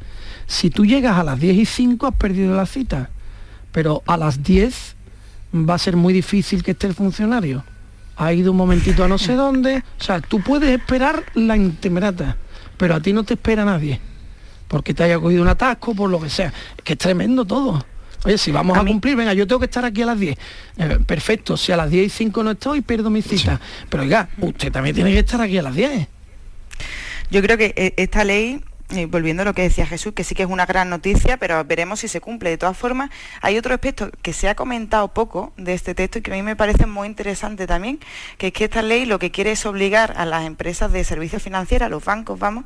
Si 0.48 0.70
tú 0.70 0.84
llegas 0.84 1.16
a 1.18 1.22
las 1.22 1.38
10 1.38 1.56
y 1.56 1.66
5 1.66 2.06
has 2.08 2.14
perdido 2.16 2.56
la 2.56 2.66
cita, 2.66 3.10
pero 3.70 4.02
a 4.06 4.16
las 4.16 4.42
10 4.42 4.96
va 5.54 5.74
a 5.74 5.78
ser 5.78 5.96
muy 5.96 6.12
difícil 6.12 6.62
que 6.62 6.72
esté 6.72 6.86
el 6.86 6.94
funcionario. 6.94 7.64
Ha 8.16 8.32
ido 8.32 8.50
un 8.50 8.56
momentito 8.56 9.04
a 9.04 9.08
no 9.08 9.18
sé 9.18 9.34
dónde, 9.34 9.82
o 9.98 10.02
sea, 10.02 10.20
tú 10.20 10.40
puedes 10.42 10.70
esperar 10.70 11.24
la 11.34 11.56
intemerata, 11.56 12.36
pero 12.76 12.94
a 12.94 13.00
ti 13.00 13.12
no 13.12 13.24
te 13.24 13.34
espera 13.34 13.64
nadie 13.64 14.00
porque 14.70 14.94
te 14.94 15.02
haya 15.02 15.18
cogido 15.18 15.42
un 15.42 15.48
atasco, 15.48 15.96
por 15.96 16.08
lo 16.08 16.20
que 16.20 16.30
sea. 16.30 16.52
Es 16.78 16.84
que 16.84 16.92
es 16.92 16.98
tremendo 16.98 17.44
todo. 17.44 17.84
Oye, 18.24 18.38
si 18.38 18.52
vamos 18.52 18.78
a, 18.78 18.84
cumplir, 18.84 19.16
venga, 19.16 19.34
yo 19.34 19.44
tengo 19.44 19.58
que 19.58 19.64
estar 19.64 19.84
aquí 19.84 20.02
a 20.02 20.06
las 20.06 20.20
10. 20.20 20.38
Eh, 20.78 20.98
perfecto, 21.04 21.56
si 21.56 21.72
a 21.72 21.76
las 21.76 21.90
10 21.90 22.06
y 22.06 22.08
5 22.08 22.44
no 22.44 22.52
estoy, 22.52 22.80
pierdo 22.80 23.10
mi 23.10 23.20
cita. 23.20 23.60
Pero 23.88 24.04
oiga, 24.04 24.28
usted 24.38 24.70
también 24.70 24.94
tiene 24.94 25.10
que 25.10 25.18
estar 25.18 25.40
aquí 25.40 25.58
a 25.58 25.62
las 25.62 25.74
10. 25.74 26.06
Yo 27.32 27.42
creo 27.42 27.58
que 27.58 27.74
eh, 27.76 27.94
esta 27.96 28.22
ley, 28.22 28.62
eh, 28.92 29.06
volviendo 29.06 29.42
a 29.42 29.44
lo 29.44 29.54
que 29.54 29.62
decía 29.62 29.86
Jesús, 29.86 30.12
que 30.14 30.24
sí 30.24 30.34
que 30.34 30.42
es 30.42 30.48
una 30.48 30.66
gran 30.66 30.90
noticia, 30.90 31.36
pero 31.36 31.64
veremos 31.64 32.00
si 32.00 32.08
se 32.08 32.20
cumple. 32.20 32.50
De 32.50 32.58
todas 32.58 32.76
formas, 32.76 33.10
hay 33.40 33.56
otro 33.58 33.72
aspecto 33.74 34.10
que 34.22 34.32
se 34.32 34.48
ha 34.48 34.54
comentado 34.54 35.08
poco 35.08 35.52
de 35.56 35.74
este 35.74 35.94
texto 35.94 36.18
y 36.18 36.22
que 36.22 36.32
a 36.32 36.34
mí 36.34 36.42
me 36.42 36.56
parece 36.56 36.86
muy 36.86 37.06
interesante 37.06 37.66
también, 37.66 38.00
que 38.38 38.48
es 38.48 38.52
que 38.52 38.64
esta 38.64 38.82
ley 38.82 39.04
lo 39.06 39.18
que 39.18 39.30
quiere 39.30 39.52
es 39.52 39.64
obligar 39.66 40.14
a 40.16 40.24
las 40.26 40.44
empresas 40.44 40.92
de 40.92 41.04
servicios 41.04 41.42
financieros, 41.42 41.86
a 41.86 41.88
los 41.88 42.04
bancos, 42.04 42.38
vamos, 42.38 42.64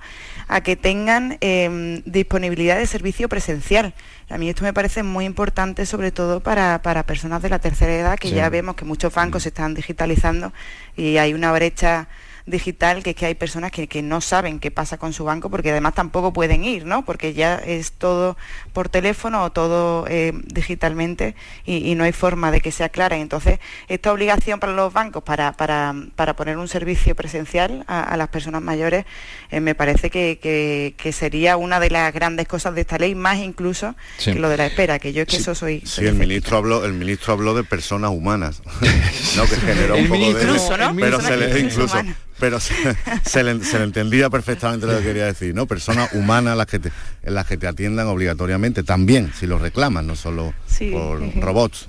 a 0.49 0.61
que 0.63 0.77
tengan 0.77 1.39
eh, 1.41 2.03
disponibilidad 2.07 2.77
de 2.79 2.87
servicio 2.87 3.29
presencial. 3.29 3.95
A 4.31 4.39
mí 4.39 4.49
esto 4.49 4.65
me 4.65 4.73
parece 4.73 5.03
muy 5.03 5.27
importante, 5.27 5.85
sobre 5.85 6.11
todo 6.11 6.41
para, 6.41 6.81
para 6.83 7.03
personas 7.05 7.43
de 7.43 7.51
la 7.51 7.59
tercera 7.59 7.95
edad, 7.95 8.19
que 8.19 8.29
Sí. 8.29 8.35
ya 8.35 8.49
vemos 8.49 8.75
que 8.75 8.85
muchos 8.87 9.13
bancos 9.13 9.43
se 9.43 9.51
están 9.51 9.75
digitalizando 9.75 10.53
y 10.97 11.19
hay 11.19 11.35
una 11.35 11.53
brecha 11.53 12.09
digital 12.47 13.03
que 13.03 13.11
es 13.11 13.17
que 13.17 13.27
hay 13.27 13.35
personas 13.35 13.71
que, 13.71 13.87
que 13.89 14.03
no 14.03 14.21
saben 14.21 14.61
qué 14.61 14.71
pasa 14.71 14.99
con 14.99 15.13
su 15.13 15.25
banco 15.25 15.49
porque 15.51 15.71
además 15.71 15.95
tampoco 15.95 16.33
pueden 16.33 16.65
ir, 16.65 16.85
¿no? 16.85 17.05
Porque 17.05 17.33
ya 17.33 17.55
es 17.57 17.93
todo 17.93 18.37
por 18.73 18.89
teléfono 18.91 19.43
o 19.45 19.51
todo 19.53 20.05
eh, 20.09 20.33
digitalmente 20.47 21.35
y, 21.65 21.91
y 21.91 21.95
no 21.95 22.05
hay 22.05 22.13
forma 22.13 22.51
de 22.51 22.61
que 22.61 22.71
sea 22.73 22.89
clara. 22.91 23.17
Entonces, 23.17 23.61
esta 23.89 24.13
obligación 24.13 24.61
para 24.61 24.73
los 24.73 24.93
bancos 24.93 25.23
para, 25.23 25.53
para, 25.53 25.95
para 26.17 26.37
poner 26.37 26.59
un 26.59 26.69
servicio 26.69 27.15
presencial 27.15 27.85
a, 27.87 28.03
a 28.03 28.17
las 28.17 28.29
personas 28.29 28.61
mayores 28.63 29.07
eh, 29.51 29.61
me 29.61 29.75
parece 29.75 30.11
que, 30.11 30.39
que- 30.43 30.95
que 30.99 31.13
sería 31.13 31.57
una 31.57 31.81
de 31.81 31.91
las 31.91 32.13
grandes 32.13 32.47
cosas 32.47 32.75
de 32.75 32.83
esta 32.83 32.99
ley, 32.99 33.15
más 33.15 33.39
incluso 33.39 33.95
Sí. 34.19 34.33
que 34.33 34.39
lo 34.39 34.49
de 34.49 34.57
la 34.57 34.67
espera, 34.67 34.99
que 34.99 35.13
yo 35.13 35.23
es 35.23 35.29
que 35.29 35.37
eso 35.37 35.55
soy... 35.55 35.81
Sí, 35.81 35.87
soy 35.87 36.07
el 36.09 36.15
ministro 36.15 36.57
habló, 36.59 36.85
el 36.85 36.93
ministro 36.93 37.33
habló 37.33 37.55
de 37.55 37.65
personas 37.65 38.11
humanas, 38.11 38.63
no 39.37 39.45
que 39.47 39.57
generó 39.57 39.95
un 39.95 40.01
El 40.01 40.09
poco 40.09 40.19
ministro- 40.21 40.39
de 40.41 40.45
Incluso, 40.59 40.77
¿no? 40.77 40.95
pero 40.95 41.17
Personas 41.19 41.27
se 41.27 41.37
le 41.37 41.61
incluso 41.61 41.97
Pero 42.39 42.59
se, 42.61 43.45
le, 43.45 43.51
entendía 43.53 44.29
perfectamente 44.29 44.87
lo 44.87 44.99
que 44.99 45.05
quería 45.05 45.27
decir, 45.27 45.55
¿no? 45.55 45.67
Personas 45.67 46.13
humanas 46.15 46.57
las 46.57 46.67
que 46.67 46.79
te, 46.79 46.93
las 47.23 47.47
que 47.47 47.57
te 47.57 47.67
atiendan 47.67 48.07
obligatoriamente, 48.09 48.83
también, 48.83 49.33
si 49.39 49.47
lo 49.47 49.59
reclaman, 49.59 50.07
no 50.07 50.17
solo 50.17 50.53
por 50.91 51.21
robots. 51.41 51.89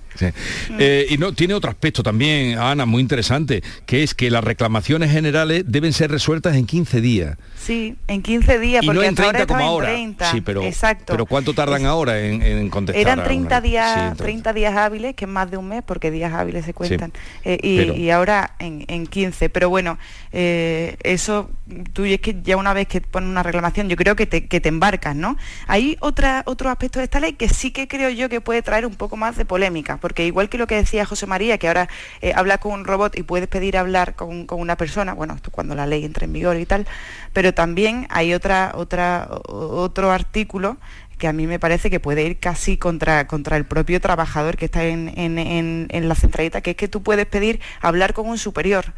Eh, 0.79 1.07
y 1.09 1.17
no, 1.17 1.33
tiene 1.33 1.53
otro 1.53 1.69
aspecto 1.69 2.03
también, 2.03 2.57
Ana, 2.57 2.85
muy 2.85 3.01
interesante, 3.01 3.63
que 3.85 4.03
es 4.03 4.13
que 4.13 4.29
las 4.29 4.43
reclamaciones 4.43 5.11
generales 5.11 5.63
deben 5.67 5.93
ser 5.93 6.11
resueltas 6.11 6.55
en 6.55 6.65
15 6.65 7.01
días. 7.01 7.37
Sí, 7.57 7.95
en 8.07 8.21
15 8.21 8.59
días, 8.59 8.85
porque 8.85 8.99
no 8.99 9.03
en 9.03 9.15
30 9.15 9.47
como 9.47 9.63
ahora. 9.63 9.87
30. 9.87 10.31
Sí, 10.31 10.41
pero, 10.41 10.61
Exacto. 10.63 11.13
pero 11.13 11.25
¿cuánto 11.25 11.53
tardan 11.53 11.85
ahora 11.85 12.19
en, 12.19 12.69
contestar? 12.69 13.01
Eran 13.01 13.23
30 13.23 13.61
días, 13.61 14.17
30 14.17 14.53
días 14.53 14.75
hábiles, 14.75 15.15
que 15.15 15.25
es 15.25 15.31
más 15.31 15.49
de 15.49 15.57
un 15.57 15.67
mes, 15.69 15.83
porque 15.83 16.11
días 16.11 16.33
hábiles 16.33 16.65
se 16.65 16.73
cuentan, 16.73 17.11
eh, 17.43 17.57
y, 17.63 18.09
ahora 18.09 18.55
en, 18.59 19.07
15. 19.07 19.49
Pero 19.49 19.69
bueno, 19.69 19.97
eh, 20.31 20.97
eso, 21.03 21.49
tú 21.93 22.05
es 22.05 22.19
que 22.19 22.37
ya 22.43 22.57
una 22.57 22.73
vez 22.73 22.87
que 22.87 23.01
pones 23.01 23.29
una 23.29 23.43
reclamación, 23.43 23.89
yo 23.89 23.95
creo 23.95 24.15
que 24.15 24.25
te, 24.27 24.47
que 24.47 24.61
te 24.61 24.69
embarcas, 24.69 25.15
¿no? 25.15 25.37
Hay 25.67 25.97
otra, 26.01 26.43
otro 26.45 26.69
aspecto 26.69 26.99
de 26.99 27.05
esta 27.05 27.19
ley 27.19 27.33
que 27.33 27.49
sí 27.49 27.71
que 27.71 27.87
creo 27.87 28.09
yo 28.09 28.29
que 28.29 28.41
puede 28.41 28.61
traer 28.61 28.85
un 28.85 28.95
poco 28.95 29.17
más 29.17 29.37
de 29.37 29.45
polémica, 29.45 29.97
porque 30.05 30.27
igual 30.27 30.49
que 30.49 30.59
lo 30.59 30.67
que 30.67 30.75
decía 30.75 31.03
José 31.03 31.25
María, 31.25 31.57
que 31.57 31.67
ahora 31.67 31.89
eh, 32.21 32.31
habla 32.35 32.59
con 32.59 32.73
un 32.73 32.85
robot 32.85 33.17
y 33.17 33.23
puedes 33.23 33.47
pedir 33.47 33.75
hablar 33.75 34.13
con, 34.13 34.45
una 34.51 34.77
persona, 34.77 35.15
bueno, 35.15 35.33
esto 35.33 35.49
cuando 35.49 35.73
la 35.73 35.87
ley 35.87 36.05
entre 36.05 36.25
en 36.25 36.33
vigor 36.33 36.57
y 36.57 36.67
tal, 36.67 36.85
pero 37.33 37.55
también 37.55 38.05
hay 38.11 38.35
otra, 38.35 38.73
otra, 38.75 39.27
otro 39.47 40.11
artículo 40.11 40.77
que 41.17 41.27
a 41.27 41.33
mí 41.33 41.47
me 41.47 41.57
parece 41.57 41.89
que 41.89 41.99
puede 41.99 42.21
ir 42.21 42.37
casi 42.37 42.77
contra, 42.77 43.25
contra 43.25 43.57
el 43.57 43.65
propio 43.65 43.99
trabajador 43.99 44.57
que 44.57 44.65
está 44.65 44.83
en, 44.83 45.11
en 45.17 46.07
la 46.07 46.13
centralita, 46.13 46.61
que 46.61 46.69
es 46.69 46.77
que 46.77 46.87
tú 46.87 47.01
puedes 47.01 47.25
pedir 47.25 47.59
hablar 47.81 48.13
con 48.13 48.27
un 48.27 48.37
superior. 48.37 48.93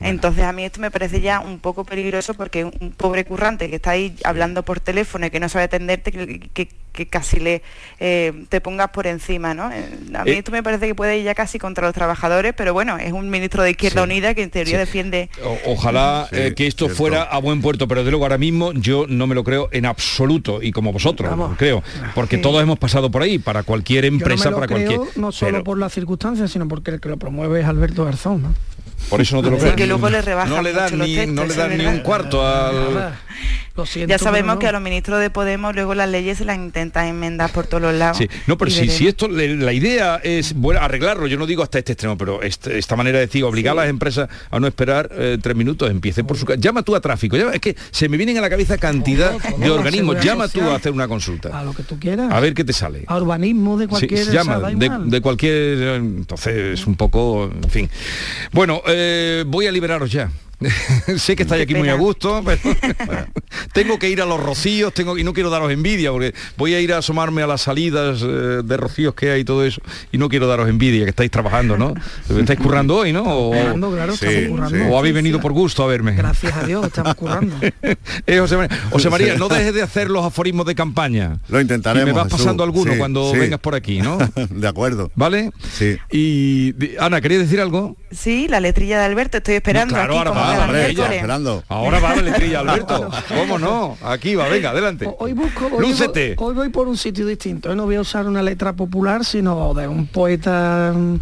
Entonces 0.00 0.44
a 0.44 0.52
mí 0.52 0.64
esto 0.64 0.80
me 0.80 0.90
parece 0.90 1.20
ya 1.20 1.40
un 1.40 1.58
poco 1.58 1.84
peligroso 1.84 2.34
porque 2.34 2.64
un 2.64 2.92
pobre 2.96 3.24
currante 3.24 3.70
que 3.70 3.76
está 3.76 3.92
ahí 3.92 4.16
hablando 4.24 4.62
por 4.62 4.80
teléfono 4.80 5.26
y 5.26 5.30
que 5.30 5.40
no 5.40 5.48
sabe 5.48 5.64
atenderte, 5.64 6.12
que, 6.12 6.68
casi 7.08 7.40
le 7.40 7.62
eh, 8.00 8.44
te 8.50 8.60
pongas 8.60 8.90
por 8.90 9.06
encima, 9.06 9.54
¿no? 9.54 9.70
Eh, 9.72 9.88
a 10.14 10.24
mí 10.24 10.32
eh, 10.32 10.38
esto 10.38 10.52
me 10.52 10.62
parece 10.62 10.86
que 10.86 10.94
puede 10.94 11.16
ir 11.18 11.24
ya 11.24 11.34
casi 11.34 11.58
contra 11.58 11.86
los 11.86 11.94
trabajadores, 11.94 12.52
pero 12.54 12.74
bueno, 12.74 12.98
es 12.98 13.12
un 13.12 13.30
ministro 13.30 13.62
de 13.62 13.70
Izquierda 13.70 14.02
Unida 14.02 14.34
que 14.34 14.42
en 14.42 14.50
teoría 14.50 14.78
defiende... 14.78 15.30
ojalá 15.64 16.28
que 16.30 16.66
esto 16.66 16.88
fuera 16.88 17.22
a 17.22 17.38
buen 17.38 17.62
puerto, 17.62 17.88
pero 17.88 18.04
de 18.04 18.10
luego 18.10 18.26
ahora 18.26 18.38
mismo 18.38 18.72
yo 18.72 19.06
no 19.08 19.26
me 19.26 19.34
lo 19.34 19.42
creo 19.42 19.68
en 19.72 19.86
absoluto 19.86 20.62
y 20.62 20.72
como 20.72 20.92
vosotros, 20.92 21.32
creo, 21.56 21.82
porque 22.14 22.38
todos 22.38 22.62
hemos 22.62 22.78
pasado 22.78 23.10
por 23.10 23.22
ahí, 23.22 23.38
para 23.38 23.62
cualquier 23.62 24.04
empresa, 24.04 24.50
para 24.50 24.66
cualquier... 24.66 25.00
No 25.16 25.32
solo 25.32 25.64
por 25.64 25.78
las 25.78 25.92
circunstancias, 25.92 26.50
sino 26.50 26.68
porque 26.68 26.90
el 26.90 27.00
que 27.00 27.08
lo 27.08 27.16
promueve 27.16 27.60
es 27.60 27.66
Alberto 27.66 28.04
Garzón, 28.04 28.42
¿no? 28.42 28.54
Por 29.08 29.20
eso 29.20 29.36
no 29.36 29.42
te 29.42 29.50
lo 29.50 29.58
creo. 29.58 29.76
que 29.76 29.86
luego 29.86 30.08
le 30.08 30.22
rebaja 30.22 30.48
no 30.48 30.62
le 30.62 30.72
dan 30.72 30.98
ni, 30.98 31.26
no 31.26 31.44
le 31.44 31.54
dan 31.54 31.76
ni 31.76 31.86
un 31.86 32.00
cuarto 32.00 32.46
al 32.46 33.14
ya 34.06 34.18
sabemos 34.18 34.58
que 34.58 34.66
a 34.66 34.72
los 34.72 34.82
ministros 34.82 35.20
de 35.20 35.30
Podemos 35.30 35.74
luego 35.74 35.94
las 35.94 36.08
leyes 36.08 36.38
se 36.38 36.44
las 36.44 36.56
intentan 36.56 37.06
enmendar 37.06 37.50
por 37.52 37.66
todos 37.66 37.82
los 37.82 37.94
lados. 37.94 38.18
Sí. 38.18 38.28
No, 38.46 38.58
pero 38.58 38.70
si, 38.70 38.88
si, 38.88 39.08
esto, 39.08 39.28
la 39.28 39.72
idea 39.72 40.20
es 40.22 40.54
bueno, 40.54 40.80
arreglarlo, 40.80 41.26
yo 41.26 41.38
no 41.38 41.46
digo 41.46 41.62
hasta 41.62 41.78
este 41.78 41.92
extremo, 41.92 42.16
pero 42.18 42.42
este, 42.42 42.78
esta 42.78 42.96
manera 42.96 43.18
de 43.18 43.26
decir, 43.26 43.44
obligar 43.44 43.72
a 43.72 43.82
las 43.82 43.88
empresas 43.88 44.28
a 44.50 44.60
no 44.60 44.66
esperar 44.66 45.10
eh, 45.12 45.38
tres 45.40 45.56
minutos, 45.56 45.90
empiece 45.90 46.24
por 46.24 46.36
su 46.36 46.44
casa. 46.44 46.60
Llama 46.60 46.82
tú 46.82 46.94
a 46.94 47.00
tráfico, 47.00 47.36
es 47.36 47.60
que 47.60 47.76
se 47.90 48.08
me 48.08 48.16
vienen 48.16 48.38
a 48.38 48.40
la 48.40 48.50
cabeza 48.50 48.78
cantidad 48.78 49.32
de 49.32 49.70
organismos, 49.70 50.22
llama 50.22 50.48
tú 50.48 50.60
a 50.62 50.76
hacer 50.76 50.92
una 50.92 51.08
consulta. 51.08 51.58
A 51.58 51.64
lo 51.64 51.72
que 51.72 51.82
tú 51.82 51.98
quieras. 51.98 52.30
A 52.30 52.40
ver 52.40 52.54
qué 52.54 52.64
te 52.64 52.72
sale. 52.72 53.04
A 53.06 53.16
urbanismo 53.16 53.78
de 53.78 53.88
cualquier... 53.88 54.30
llama, 54.30 54.58
de, 54.58 55.20
cualquier... 55.20 55.78
Entonces, 55.94 56.86
un 56.86 56.96
poco, 56.96 57.50
en 57.52 57.70
fin. 57.70 57.90
Bueno, 58.52 58.82
eh, 58.86 59.44
voy 59.46 59.66
a 59.66 59.72
liberaros 59.72 60.10
ya. 60.10 60.30
sé 61.16 61.36
que 61.36 61.42
estáis 61.42 61.62
aquí 61.62 61.74
muy 61.74 61.88
a 61.88 61.94
gusto, 61.94 62.42
pero 62.44 62.60
tengo 63.72 63.98
que 63.98 64.08
ir 64.08 64.22
a 64.22 64.26
los 64.26 64.40
rocíos, 64.40 64.92
tengo 64.94 65.18
y 65.18 65.24
no 65.24 65.32
quiero 65.32 65.50
daros 65.50 65.70
envidia, 65.70 66.10
porque 66.10 66.34
voy 66.56 66.74
a 66.74 66.80
ir 66.80 66.92
a 66.92 66.98
asomarme 66.98 67.42
a 67.42 67.46
las 67.46 67.62
salidas 67.62 68.22
eh, 68.22 68.62
de 68.64 68.76
rocíos 68.76 69.14
que 69.14 69.30
hay 69.30 69.40
y 69.40 69.44
todo 69.44 69.64
eso, 69.64 69.80
y 70.10 70.18
no 70.18 70.28
quiero 70.28 70.46
daros 70.46 70.68
envidia, 70.68 71.04
que 71.04 71.10
estáis 71.10 71.30
trabajando, 71.30 71.76
¿no? 71.76 71.94
Estáis 72.38 72.58
currando 72.60 72.96
hoy, 72.96 73.12
¿no? 73.12 73.22
O, 73.22 73.50
o 73.50 74.98
habéis 74.98 75.14
venido 75.14 75.40
por 75.40 75.52
gusto 75.52 75.82
a 75.82 75.86
verme. 75.86 76.12
Gracias 76.12 76.56
a 76.56 76.64
Dios, 76.64 76.86
estamos 76.86 77.14
currando. 77.14 77.56
Eh, 78.26 78.38
José, 78.38 79.10
María, 79.10 79.36
no 79.36 79.48
dejes 79.48 79.74
de 79.74 79.82
hacer 79.82 80.10
los 80.10 80.24
aforismos 80.24 80.66
de 80.66 80.74
campaña. 80.74 81.38
Lo 81.48 81.60
intentaremos. 81.60 82.08
Y 82.08 82.12
me 82.12 82.18
vas 82.18 82.28
pasando 82.28 82.62
alguno 82.62 82.94
cuando 82.96 83.32
vengas 83.32 83.60
por 83.60 83.74
aquí, 83.74 84.00
¿no? 84.00 84.18
de 84.50 84.68
acuerdo. 84.68 85.10
¿Vale? 85.14 85.50
Sí. 85.72 85.96
Y 86.10 86.74
Ana, 86.98 87.20
¿querías 87.20 87.42
decir 87.42 87.60
algo? 87.60 87.96
Sí, 88.10 88.46
la 88.48 88.60
letrilla 88.60 88.98
de 88.98 89.04
Alberto, 89.04 89.38
estoy 89.38 89.54
esperando. 89.54 89.96
aquí, 89.96 90.16
Ahora 90.16 90.30
va 90.30 90.51
la 90.56 92.22
letrilla, 92.22 92.60
Alberto. 92.60 93.10
¿Cómo 93.28 93.58
no? 93.58 93.96
Aquí 94.02 94.34
va, 94.34 94.48
venga, 94.48 94.70
adelante. 94.70 95.08
Hoy 95.18 95.32
busco, 95.32 95.66
hoy, 95.66 95.94
hoy 96.36 96.54
voy 96.54 96.68
por 96.68 96.88
un 96.88 96.96
sitio 96.96 97.26
distinto. 97.26 97.70
Hoy 97.70 97.76
no 97.76 97.84
voy 97.84 97.96
a 97.96 98.00
usar 98.00 98.26
una 98.26 98.42
letra 98.42 98.72
popular, 98.72 99.24
sino 99.24 99.74
de 99.74 99.88
un 99.88 100.06
poeta 100.06 100.92
mm, 100.94 101.16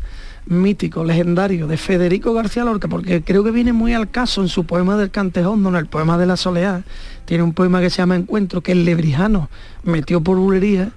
mítico, 0.46 1.04
legendario, 1.04 1.66
de 1.66 1.76
Federico 1.76 2.34
García 2.34 2.64
Lorca, 2.64 2.88
porque 2.88 3.22
creo 3.22 3.44
que 3.44 3.50
viene 3.50 3.72
muy 3.72 3.94
al 3.94 4.10
caso 4.10 4.42
en 4.42 4.48
su 4.48 4.64
poema 4.64 4.96
del 4.96 5.10
Cantejón, 5.10 5.64
en 5.66 5.76
el 5.76 5.86
poema 5.86 6.18
de 6.18 6.26
la 6.26 6.36
soleá, 6.36 6.82
tiene 7.30 7.44
un 7.44 7.52
poema 7.52 7.80
que 7.80 7.90
se 7.90 7.98
llama 7.98 8.16
Encuentro, 8.16 8.60
que 8.60 8.72
el 8.72 8.84
lebrijano 8.84 9.48
metió 9.84 10.20
por 10.20 10.36
bulería, 10.36 10.90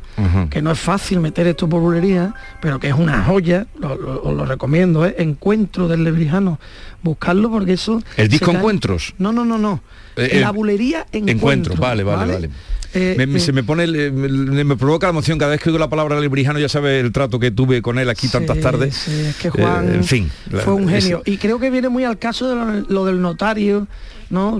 que 0.49 0.63
no 0.63 0.71
es 0.71 0.79
fácil 0.79 1.19
meter 1.19 1.45
esto 1.45 1.69
por 1.69 1.79
bulería, 1.79 2.33
pero 2.59 2.79
que 2.79 2.87
es 2.87 2.95
una 2.95 3.23
joya, 3.23 3.67
os 3.83 4.33
lo, 4.35 4.43
recomiendo, 4.43 5.05
¿eh? 5.05 5.13
Encuentro 5.19 5.87
del 5.87 6.03
lebrijano, 6.03 6.59
buscarlo 7.03 7.51
porque 7.51 7.73
eso... 7.73 8.01
¿El 8.17 8.29
disco 8.29 8.49
Encuentros? 8.49 9.13
No, 9.19 9.31
no, 9.31 9.45
no, 9.45 9.59
no. 9.59 9.83
Eh, 10.15 10.39
la 10.39 10.49
bulería 10.49 11.05
Encuentro. 11.11 11.75
vale, 11.75 12.01
vale, 12.01 12.33
vale. 12.33 12.49
Eh, 12.95 13.39
se 13.39 13.51
me 13.51 13.63
pone, 13.63 13.85
me, 13.85 14.75
provoca 14.75 15.05
la 15.05 15.11
emoción 15.11 15.37
cada 15.37 15.51
vez 15.51 15.61
que 15.61 15.69
oigo 15.69 15.77
la 15.77 15.89
palabra 15.89 16.19
lebrijano, 16.19 16.57
ya 16.57 16.69
sabe 16.69 16.99
el 16.99 17.11
trato 17.11 17.39
que 17.39 17.51
tuve 17.51 17.83
con 17.83 17.99
él 17.99 18.09
aquí 18.09 18.27
tantas 18.27 18.59
tardes. 18.59 18.95
Sí, 18.95 19.11
es 19.11 19.35
que 19.35 19.51
Juan 19.51 19.93
en 19.93 20.03
fin, 20.03 20.31
fue 20.63 20.73
un 20.73 20.89
genio. 20.89 21.21
Y 21.25 21.37
creo 21.37 21.59
que 21.59 21.69
viene 21.69 21.89
muy 21.89 22.05
al 22.05 22.17
caso 22.17 22.49
de 22.49 22.85
lo 22.87 23.05
del 23.05 23.21
notario, 23.21 23.87
¿no? 24.33 24.59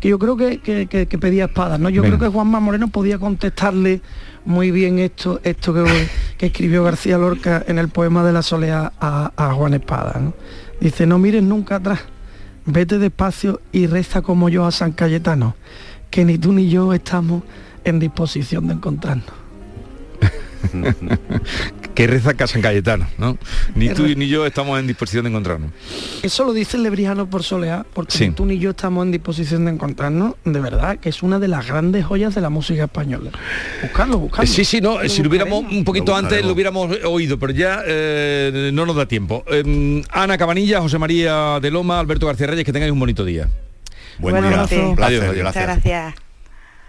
Que 0.00 0.08
yo 0.08 0.18
creo 0.18 0.38
que, 0.38 1.18
pedía 1.20 1.44
espadas, 1.44 1.78
¿no? 1.78 1.90
Yo 1.90 2.02
creo 2.02 2.18
que 2.18 2.28
Juanma 2.28 2.60
Moreno 2.60 2.88
podía 2.88 3.18
contestarle 3.18 4.00
muy 4.46 4.70
bien 4.70 4.98
esto, 4.98 5.38
esto 5.44 5.74
que, 5.74 6.08
que, 6.38 6.46
escribió 6.46 6.82
García 6.82 7.18
Lorca 7.18 7.62
en 7.68 7.78
el 7.78 7.88
poema 7.88 8.24
de 8.24 8.32
la 8.32 8.40
soleá 8.40 8.92
a, 8.98 9.52
Juan 9.54 9.74
Espada, 9.74 10.32
Dice, 10.80 11.06
no 11.06 11.18
mires 11.18 11.42
nunca 11.42 11.76
atrás, 11.76 12.00
vete 12.64 12.98
despacio 12.98 13.60
y 13.70 13.86
reza 13.86 14.22
como 14.22 14.48
yo 14.48 14.64
a 14.64 14.72
San 14.72 14.92
Cayetano, 14.92 15.56
que 16.10 16.24
ni 16.24 16.38
tú 16.38 16.52
ni 16.52 16.70
yo 16.70 16.94
estamos 16.94 17.42
en 17.84 17.98
disposición 17.98 18.66
de 18.66 18.74
encontrarnos. 18.74 19.41
que 21.94 22.06
reza 22.06 22.34
Casa 22.34 22.56
en 22.56 22.62
Cayetano, 22.62 23.06
¿no? 23.18 23.38
Ni 23.74 23.88
tú 23.90 24.06
ni 24.06 24.28
yo 24.28 24.46
estamos 24.46 24.78
en 24.78 24.86
disposición 24.86 25.24
de 25.24 25.30
encontrarnos. 25.30 25.70
Eso 26.22 26.44
lo 26.44 26.52
dice 26.52 26.76
el 26.76 26.82
lebrijano 26.82 27.28
por 27.28 27.42
soleá, 27.42 27.84
porque 27.92 28.26
ni 28.26 28.34
tú 28.34 28.46
ni 28.46 28.58
yo 28.58 28.70
estamos 28.70 29.04
en 29.04 29.12
disposición 29.12 29.64
de 29.64 29.72
encontrarnos, 29.72 30.34
de 30.44 30.60
verdad, 30.60 30.98
que 30.98 31.08
es 31.08 31.22
una 31.22 31.38
de 31.38 31.48
las 31.48 31.66
grandes 31.66 32.04
joyas 32.04 32.34
de 32.34 32.40
la 32.40 32.50
música 32.50 32.84
española. 32.84 33.30
Buscarlo, 33.82 34.18
buscarlo. 34.18 34.50
Sí, 34.50 34.64
sí, 34.64 34.80
no, 34.80 34.98
si 35.08 35.22
lo 35.22 35.28
hubiéramos 35.28 35.64
un 35.70 35.84
poquito 35.84 36.14
antes 36.14 36.44
lo 36.44 36.52
hubiéramos 36.52 36.90
oído, 37.04 37.38
pero 37.38 37.52
ya 37.52 37.82
eh, 37.86 38.70
no 38.72 38.86
nos 38.86 38.96
da 38.96 39.06
tiempo. 39.06 39.44
Em, 39.48 40.02
Ana 40.10 40.38
Cabanilla, 40.38 40.80
José 40.80 40.98
María 40.98 41.58
de 41.60 41.70
Loma, 41.70 42.00
Alberto 42.00 42.26
García 42.26 42.46
Reyes, 42.46 42.64
que 42.64 42.72
tengáis 42.72 42.92
un 42.92 43.00
bonito 43.00 43.24
día. 43.24 43.48
Buen 44.18 44.34
día. 44.36 44.66
Muchas 44.96 45.54
gracias. 45.54 46.14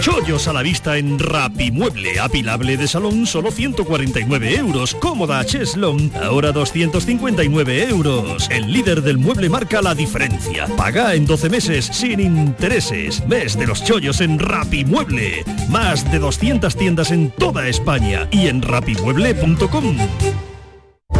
Chollos 0.00 0.48
a 0.48 0.52
la 0.52 0.62
vista 0.62 0.96
en 0.96 1.18
Rapimueble, 1.18 2.18
apilable 2.20 2.76
de 2.76 2.88
salón 2.88 3.26
solo 3.26 3.50
149 3.50 4.56
euros, 4.56 4.94
cómoda 4.94 5.44
Cheslon, 5.44 6.10
ahora 6.22 6.52
259 6.52 7.88
euros. 7.88 8.48
El 8.50 8.72
líder 8.72 9.02
del 9.02 9.18
mueble 9.18 9.48
marca 9.48 9.82
la 9.82 9.94
diferencia. 9.94 10.66
Paga 10.76 11.14
en 11.14 11.26
12 11.26 11.50
meses 11.50 11.86
sin 11.86 12.20
intereses. 12.20 13.26
Mes 13.26 13.58
de 13.58 13.66
los 13.66 13.84
chollos 13.84 14.20
en 14.20 14.38
Rapimueble. 14.38 15.44
Más 15.68 16.10
de 16.10 16.18
200 16.18 16.74
tiendas 16.76 17.10
en 17.10 17.30
toda 17.30 17.68
España 17.68 18.28
y 18.30 18.46
en 18.46 18.62
rapimueble.com. 18.62 19.96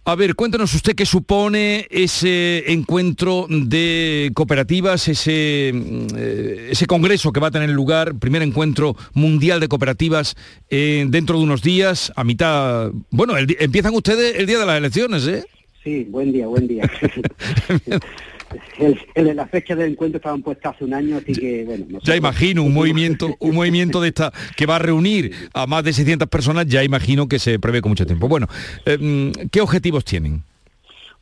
A 0.08 0.14
ver, 0.14 0.36
cuéntanos 0.36 0.72
usted 0.76 0.94
qué 0.94 1.04
supone 1.04 1.88
ese 1.90 2.72
encuentro 2.72 3.48
de 3.50 4.32
cooperativas, 4.36 5.08
ese, 5.08 5.70
eh, 5.70 6.68
ese 6.70 6.86
congreso 6.86 7.32
que 7.32 7.40
va 7.40 7.48
a 7.48 7.52
tener 7.52 7.72
lugar, 7.72 8.14
primer 8.14 8.44
encuentro 8.44 8.96
mundial 9.14 9.60
de 9.60 9.68
cooperativas 9.68 10.36
eh, 10.70 11.06
dentro 11.10 11.40
de 11.40 11.44
unos 11.44 11.64
días, 11.64 12.14
a 12.16 12.24
mitad... 12.24 12.92
Bueno, 13.10 13.34
empiezan 13.38 13.96
ustedes 13.96 14.36
el 14.38 14.46
día 14.46 14.60
de 14.60 14.66
las 14.68 14.78
elecciones, 14.78 15.28
¿eh? 15.28 15.44
Sí, 15.84 16.04
buen 16.04 16.32
día, 16.32 16.46
buen 16.46 16.68
día. 16.68 16.90
el, 18.78 19.36
la 19.36 19.48
fecha 19.48 19.76
del 19.76 19.92
encuentro 19.92 20.18
estaban 20.18 20.42
puestas 20.42 20.76
hace 20.76 20.86
un 20.86 20.94
año, 20.94 21.18
así 21.18 21.34
que 21.34 21.64
bueno. 21.66 22.00
Ya 22.04 22.16
imagino 22.16 22.64
un 22.64 22.74
movimiento, 22.74 23.36
un 23.40 23.56
movimiento 23.56 24.02
de 24.02 24.10
esta 24.10 24.32
que 24.56 24.66
va 24.66 24.78
a 24.78 24.80
reunir 24.80 25.32
a 25.54 25.68
más 25.68 25.84
de 25.84 25.94
600 25.94 26.28
personas, 26.28 26.66
ya 26.68 26.84
imagino 26.84 27.28
que 27.28 27.40
se 27.40 27.60
prevé 27.60 27.82
con 27.82 27.92
mucho 27.92 28.06
tiempo. 28.06 28.28
Bueno, 28.28 28.48
eh, 28.86 29.32
¿qué 29.52 29.62
objetivos 29.62 30.06
tienen? 30.06 30.44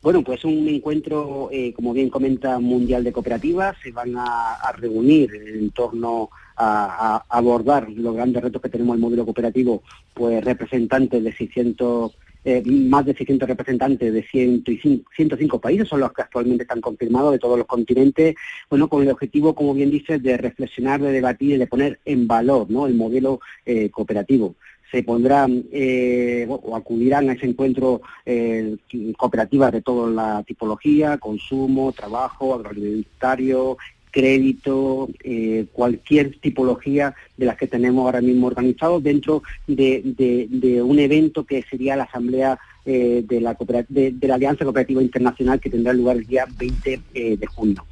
Bueno, 0.02 0.22
pues 0.22 0.44
un 0.44 0.68
encuentro, 0.68 1.48
eh, 1.50 1.72
como 1.72 1.94
bien 1.94 2.10
comenta, 2.10 2.58
mundial 2.58 3.04
de 3.04 3.12
cooperativas. 3.12 3.74
Se 3.82 3.90
van 3.90 4.14
a, 4.18 4.58
reunir 4.76 5.34
en 5.34 5.70
torno 5.70 6.28
a, 6.56 7.16
a, 7.16 7.38
abordar 7.38 7.88
los 7.90 8.14
grandes 8.14 8.42
retos 8.42 8.60
que 8.60 8.68
tenemos 8.68 8.96
el 8.96 9.00
modelo 9.00 9.24
cooperativo, 9.24 9.82
pues 10.12 10.44
representantes 10.44 11.24
de 11.24 11.32
600 11.32 12.14
eh, 12.44 12.62
más 12.66 13.04
de 13.06 13.14
600 13.14 13.48
representantes 13.48 14.12
de 14.12 14.22
105, 14.22 15.10
105 15.14 15.60
países, 15.60 15.88
son 15.88 16.00
los 16.00 16.12
que 16.12 16.22
actualmente 16.22 16.64
están 16.64 16.80
confirmados 16.80 17.32
de 17.32 17.38
todos 17.38 17.58
los 17.58 17.66
continentes, 17.66 18.34
bueno, 18.68 18.88
con 18.88 19.02
el 19.02 19.10
objetivo, 19.10 19.54
como 19.54 19.74
bien 19.74 19.90
dices, 19.90 20.22
de 20.22 20.36
reflexionar, 20.36 21.00
de 21.00 21.12
debatir 21.12 21.54
y 21.54 21.58
de 21.58 21.66
poner 21.66 22.00
en 22.04 22.26
valor 22.26 22.70
¿no? 22.70 22.86
el 22.86 22.94
modelo 22.94 23.40
eh, 23.64 23.90
cooperativo 23.90 24.54
se 24.94 25.02
pondrán 25.02 25.64
eh, 25.72 26.46
o 26.48 26.76
acudirán 26.76 27.28
a 27.28 27.32
ese 27.32 27.46
encuentro 27.46 28.00
eh, 28.24 28.76
cooperativas 29.16 29.72
de 29.72 29.82
toda 29.82 30.08
la 30.08 30.44
tipología, 30.44 31.18
consumo, 31.18 31.90
trabajo, 31.90 32.54
agroalimentario, 32.54 33.76
crédito, 34.14 35.08
eh, 35.24 35.66
cualquier 35.72 36.38
tipología 36.38 37.14
de 37.36 37.46
las 37.46 37.56
que 37.56 37.66
tenemos 37.66 38.04
ahora 38.04 38.20
mismo 38.20 38.46
organizados 38.46 39.02
dentro 39.02 39.42
de, 39.66 40.80
un 40.84 40.98
evento 41.00 41.44
que 41.44 41.64
sería 41.68 41.96
la 41.96 42.04
Asamblea 42.04 42.58
de, 42.84 43.40
la 43.40 43.56
de, 43.88 44.14
la 44.20 44.34
Alianza 44.36 44.64
Cooperativa 44.64 45.02
Internacional 45.02 45.58
que 45.58 45.70
tendrá 45.70 45.92
lugar 45.92 46.18
el 46.18 46.26
día 46.26 46.46
20 46.56 47.00
de 47.14 47.46
junio. 47.46 47.84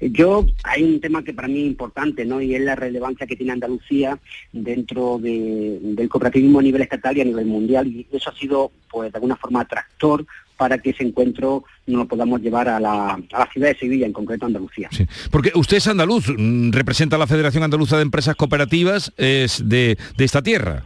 Yo, 0.00 0.44
hay 0.62 0.82
un 0.82 1.00
tema 1.00 1.24
que 1.24 1.32
para 1.32 1.48
mí 1.48 1.60
es 1.60 1.66
importante, 1.66 2.24
¿no? 2.24 2.40
Y 2.42 2.54
es 2.54 2.60
la 2.60 2.74
relevancia 2.74 3.26
que 3.26 3.36
tiene 3.36 3.52
Andalucía 3.52 4.18
dentro 4.52 5.18
del 5.18 6.08
cooperativismo 6.10 6.58
a 6.58 6.62
nivel 6.62 6.82
estatal 6.82 7.16
y 7.16 7.22
a 7.22 7.24
nivel 7.24 7.46
mundial. 7.46 7.86
Y 7.86 8.06
eso 8.12 8.30
ha 8.30 8.34
sido, 8.34 8.72
pues, 8.90 9.10
de 9.10 9.16
alguna 9.16 9.36
forma 9.36 9.62
atractor 9.62 10.26
para 10.56 10.78
que 10.78 10.90
ese 10.90 11.04
encuentro 11.04 11.64
nos 11.86 11.98
lo 11.98 12.08
podamos 12.08 12.40
llevar 12.40 12.68
a 12.68 12.80
la, 12.80 13.18
ciudad 13.52 13.68
de 13.68 13.78
Sevilla, 13.78 14.06
en 14.06 14.12
concreto 14.12 14.46
Andalucía. 14.46 14.88
Sí, 14.90 15.06
porque 15.30 15.52
usted 15.54 15.76
es 15.78 15.86
andaluz, 15.86 16.28
mm, 16.28 16.70
representa 16.70 17.16
a 17.16 17.18
la 17.18 17.26
Federación 17.26 17.62
Andaluza 17.62 17.96
de 17.96 18.02
Empresas 18.02 18.36
Cooperativas, 18.36 19.12
es 19.16 19.68
de, 19.68 19.98
esta 20.18 20.42
tierra. 20.42 20.84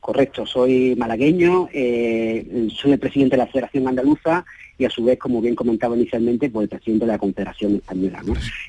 Correcto, 0.00 0.46
soy 0.46 0.96
malagueño, 0.96 1.68
eh, 1.72 2.68
soy 2.74 2.92
el 2.92 2.98
presidente 2.98 3.36
de 3.36 3.44
la 3.44 3.46
Federación 3.46 3.86
Andaluza 3.86 4.44
y 4.82 4.84
a 4.84 4.90
su 4.90 5.04
vez, 5.04 5.16
como 5.16 5.40
bien 5.40 5.54
comentaba 5.54 5.96
inicialmente, 5.96 6.50
pues 6.50 6.64
el 6.64 6.68
presidente 6.68 7.06
de 7.06 7.12
la 7.12 7.18
Confederación 7.18 7.76
Española. 7.76 8.20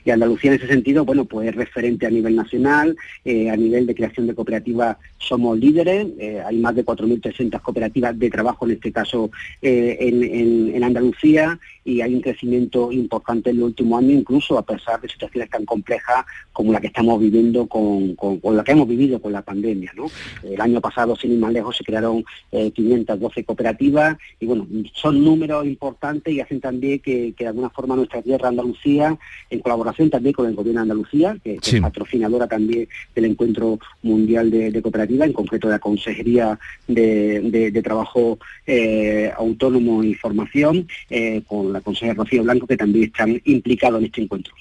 Y 0.06 0.12
Andalucía 0.12 0.52
en 0.52 0.58
ese 0.58 0.68
sentido, 0.68 1.06
bueno, 1.06 1.26
pues 1.26 1.50
es 1.50 1.56
referente 1.56 2.06
a 2.06 2.12
nivel 2.12 2.36
nacional, 2.36 2.96
eh, 3.26 3.50
a 3.50 3.58
nivel 3.58 3.88
de 3.88 3.96
creación 3.96 4.28
de 4.28 4.36
cooperativas 4.36 4.98
somos 5.18 5.58
líderes, 5.58 6.08
eh, 6.20 6.44
hay 6.46 6.58
más 6.58 6.76
de 6.76 6.86
4.300 6.86 7.60
cooperativas 7.62 8.20
de 8.20 8.30
trabajo, 8.30 8.66
en 8.66 8.74
este 8.74 8.92
caso 8.92 9.32
eh, 9.62 9.98
en, 10.00 10.84
Andalucía, 10.84 11.58
y 11.86 12.02
hay 12.02 12.14
un 12.14 12.20
crecimiento 12.20 12.92
importante 12.92 13.50
en 13.50 13.60
los 13.60 13.68
últimos 13.70 14.00
años, 14.00 14.20
incluso 14.20 14.58
a 14.58 14.66
pesar 14.66 15.00
de 15.00 15.08
situaciones 15.08 15.50
tan 15.50 15.66
complejas 15.66 16.26
como 16.52 16.74
la 16.74 16.82
que 16.82 16.88
estamos 16.88 17.20
viviendo 17.22 17.68
con, 17.68 18.16
con, 18.16 18.40
la 18.56 18.66
que 18.66 18.74
hemos 18.74 18.88
vivido 18.88 19.22
con 19.22 19.32
la 19.32 19.42
pandemia. 19.42 19.94
¿no? 19.96 20.08
El 20.44 20.60
año 20.60 20.82
pasado, 20.82 21.16
sin 21.16 21.32
ir 21.32 21.40
más 21.40 21.54
lejos, 21.54 21.78
se 21.78 21.86
crearon 21.86 22.26
512 22.52 23.46
cooperativas, 23.46 24.18
y 24.42 24.46
bueno, 24.46 24.68
son 24.94 25.24
números 25.24 25.66
importantes 25.66 26.03
y 26.26 26.40
hacen 26.42 26.60
también 26.60 27.00
que, 27.00 27.34
de 27.38 27.48
alguna 27.48 27.70
forma 27.70 27.96
nuestra 27.96 28.22
tierra 28.22 28.50
Andalucía, 28.50 29.18
en 29.50 29.60
colaboración 29.60 30.10
también 30.10 30.34
con 30.34 30.48
el 30.48 30.56
gobierno 30.56 30.82
de 30.82 30.92
Andalucía, 30.92 31.38
que, 31.44 31.60
es 31.62 31.82
patrocinadora 31.82 32.48
también 32.48 32.88
del 33.16 33.26
Encuentro 33.26 33.80
Mundial 34.02 34.52
de, 34.52 34.82
Cooperativa, 34.82 35.26
en 35.26 35.34
concreto 35.34 35.68
de 35.68 35.74
la 35.74 35.80
Consejería 35.80 36.60
de, 36.88 37.82
Trabajo 37.84 38.38
eh, 38.66 39.32
Autónomo 39.38 40.04
y 40.04 40.14
Formación, 40.14 40.88
eh, 41.10 41.42
con 41.48 41.72
la 41.72 41.82
consejera 41.82 42.14
Rocío 42.16 42.44
Blanco, 42.44 42.68
que 42.68 42.78
también 42.78 43.06
están 43.06 43.42
implicados 43.46 44.00
en 44.00 44.06
este 44.06 44.22
encuentro. 44.22 44.54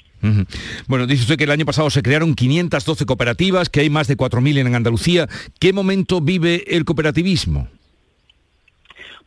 Bueno, 0.86 1.07
dice 1.07 1.22
usted 1.22 1.36
que 1.36 1.45
el 1.45 1.51
año 1.51 1.66
pasado 1.66 1.90
se 1.90 2.03
crearon 2.03 2.34
512 2.34 3.05
cooperativas, 3.07 3.68
que 3.68 3.80
hay 3.80 3.90
más 3.90 4.07
de 4.07 4.16
4.000 4.16 4.59
en 4.59 4.74
Andalucía. 4.74 5.28
¿Qué 5.59 5.72
momento 5.72 6.20
vive 6.20 6.64
el 6.68 6.84
cooperativismo? 6.84 7.68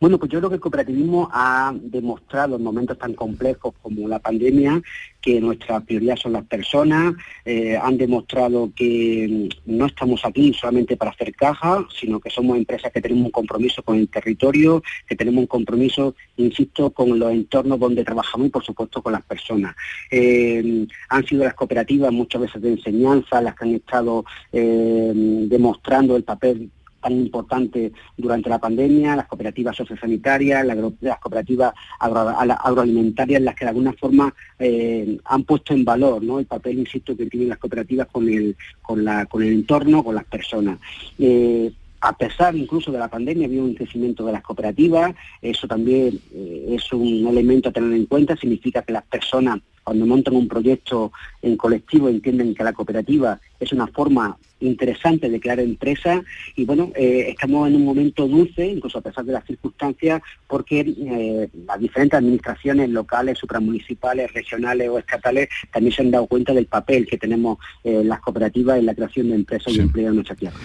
Bueno, 0.00 0.18
pues 0.18 0.30
yo 0.30 0.38
creo 0.38 0.50
que 0.50 0.56
el 0.56 0.60
cooperativismo 0.60 1.28
ha 1.32 1.74
demostrado 1.74 2.56
en 2.56 2.62
momentos 2.62 2.98
tan 2.98 3.14
complejos 3.14 3.74
como 3.80 4.08
la 4.08 4.18
pandemia 4.18 4.82
que 5.20 5.40
nuestra 5.40 5.80
prioridad 5.80 6.16
son 6.16 6.34
las 6.34 6.44
personas, 6.44 7.14
eh, 7.44 7.76
han 7.76 7.98
demostrado 7.98 8.70
que 8.76 9.48
mm, 9.66 9.76
no 9.76 9.86
estamos 9.86 10.24
aquí 10.24 10.52
solamente 10.54 10.96
para 10.96 11.10
hacer 11.10 11.34
caja, 11.34 11.84
sino 11.98 12.20
que 12.20 12.30
somos 12.30 12.56
empresas 12.56 12.92
que 12.92 13.00
tenemos 13.00 13.26
un 13.26 13.30
compromiso 13.32 13.82
con 13.82 13.96
el 13.96 14.08
territorio, 14.08 14.82
que 15.08 15.16
tenemos 15.16 15.40
un 15.40 15.46
compromiso, 15.48 16.14
insisto, 16.36 16.90
con 16.90 17.18
los 17.18 17.32
entornos 17.32 17.80
donde 17.80 18.04
trabajamos 18.04 18.46
y 18.46 18.50
por 18.50 18.64
supuesto 18.64 19.02
con 19.02 19.14
las 19.14 19.22
personas. 19.22 19.74
Eh, 20.12 20.86
han 21.08 21.26
sido 21.26 21.42
las 21.42 21.54
cooperativas 21.54 22.12
muchas 22.12 22.42
veces 22.42 22.62
de 22.62 22.72
enseñanza 22.72 23.40
las 23.40 23.56
que 23.56 23.64
han 23.64 23.74
estado 23.74 24.24
eh, 24.52 25.12
demostrando 25.48 26.16
el 26.16 26.22
papel 26.22 26.70
tan 27.06 27.20
importante 27.20 27.92
durante 28.16 28.50
la 28.50 28.58
pandemia, 28.58 29.14
las 29.14 29.28
cooperativas 29.28 29.76
sociosanitarias, 29.76 30.66
las 30.66 31.18
cooperativas 31.20 31.72
agroalimentarias, 32.00 33.42
las 33.42 33.54
que 33.54 33.64
de 33.64 33.68
alguna 33.68 33.92
forma 33.92 34.34
eh, 34.58 35.16
han 35.24 35.44
puesto 35.44 35.72
en 35.72 35.84
valor 35.84 36.20
¿no? 36.22 36.40
el 36.40 36.46
papel, 36.46 36.80
insisto, 36.80 37.16
que 37.16 37.26
tienen 37.26 37.50
las 37.50 37.58
cooperativas 37.58 38.08
con 38.10 38.28
el, 38.28 38.56
con 38.82 39.04
la, 39.04 39.26
con 39.26 39.44
el 39.44 39.52
entorno, 39.52 40.02
con 40.02 40.16
las 40.16 40.24
personas. 40.24 40.80
Eh, 41.18 41.72
a 42.00 42.16
pesar 42.16 42.54
incluso 42.56 42.92
de 42.92 42.98
la 42.98 43.08
pandemia, 43.08 43.46
había 43.46 43.62
un 43.62 43.74
crecimiento 43.74 44.24
de 44.24 44.32
las 44.32 44.42
cooperativas, 44.42 45.14
eso 45.42 45.66
también 45.66 46.20
eh, 46.34 46.66
es 46.70 46.92
un 46.92 47.26
elemento 47.26 47.68
a 47.68 47.72
tener 47.72 47.92
en 47.92 48.06
cuenta, 48.06 48.36
significa 48.36 48.82
que 48.82 48.92
las 48.92 49.04
personas 49.04 49.60
cuando 49.86 50.04
montan 50.04 50.34
un 50.34 50.48
proyecto 50.48 51.12
en 51.42 51.56
colectivo 51.56 52.08
entienden 52.08 52.56
que 52.56 52.64
la 52.64 52.72
cooperativa 52.72 53.38
es 53.60 53.72
una 53.72 53.86
forma 53.86 54.36
interesante 54.58 55.28
de 55.28 55.38
crear 55.38 55.60
empresas 55.60 56.22
y 56.56 56.64
bueno, 56.64 56.90
eh, 56.96 57.26
estamos 57.28 57.68
en 57.68 57.76
un 57.76 57.84
momento 57.84 58.26
dulce, 58.26 58.66
incluso 58.66 58.98
a 58.98 59.02
pesar 59.02 59.24
de 59.24 59.34
las 59.34 59.44
circunstancias, 59.44 60.22
porque 60.48 60.80
eh, 60.80 61.48
las 61.66 61.78
diferentes 61.78 62.18
administraciones 62.18 62.90
locales, 62.90 63.38
supramunicipales, 63.38 64.32
regionales 64.32 64.88
o 64.88 64.98
estatales 64.98 65.48
también 65.72 65.94
se 65.94 66.02
han 66.02 66.10
dado 66.10 66.26
cuenta 66.26 66.52
del 66.52 66.66
papel 66.66 67.06
que 67.06 67.16
tenemos 67.18 67.58
eh, 67.84 68.02
las 68.04 68.18
cooperativas 68.20 68.78
en 68.78 68.86
la 68.86 68.94
creación 68.94 69.28
de 69.28 69.36
empresas 69.36 69.72
y 69.72 69.78
empleo 69.78 70.08
en 70.08 70.16
nuestra 70.16 70.34
tierra. 70.34 70.56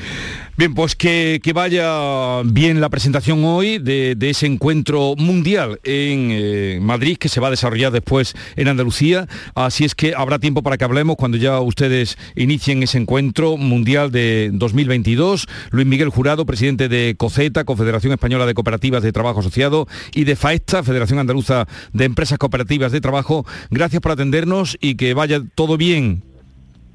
Bien, 0.61 0.75
pues 0.75 0.95
que, 0.95 1.41
vaya 1.55 2.43
bien 2.45 2.81
la 2.81 2.89
presentación 2.89 3.43
hoy 3.45 3.79
de, 3.79 4.13
de 4.15 4.29
ese 4.29 4.45
encuentro 4.45 5.15
mundial 5.17 5.79
en 5.83 6.83
Madrid 6.83 7.17
que 7.17 7.29
se 7.29 7.39
va 7.39 7.47
a 7.47 7.49
desarrollar 7.49 7.91
después 7.91 8.35
en 8.55 8.67
Andalucía, 8.67 9.27
así 9.55 9.85
es 9.85 9.95
que 9.95 10.13
habrá 10.15 10.37
tiempo 10.37 10.61
para 10.61 10.77
que 10.77 10.83
hablemos 10.83 11.15
cuando 11.15 11.39
ya 11.39 11.59
ustedes 11.59 12.15
inicien 12.35 12.83
ese 12.83 12.99
encuentro 12.99 13.57
mundial 13.57 13.71
Mundial 13.81 14.11
de 14.11 14.51
2022. 14.53 15.47
Luis 15.71 15.87
Miguel 15.87 16.09
Jurado, 16.09 16.45
presidente 16.45 16.89
de 16.89 17.15
COCETA, 17.17 17.63
Confederación 17.63 18.13
Española 18.13 18.45
de 18.45 18.53
Cooperativas 18.53 19.01
de 19.01 19.11
Trabajo 19.11 19.39
Asociado, 19.39 19.87
y 20.13 20.25
de 20.25 20.35
FAESTA, 20.35 20.83
Federación 20.83 21.17
Andaluza 21.17 21.65
de 21.91 22.05
Empresas 22.05 22.37
Cooperativas 22.37 22.91
de 22.91 23.01
Trabajo. 23.01 23.47
Gracias 23.71 23.99
por 23.99 24.11
atendernos 24.11 24.77
y 24.79 24.93
que 24.93 25.15
vaya 25.15 25.41
todo 25.55 25.77
bien. 25.77 26.30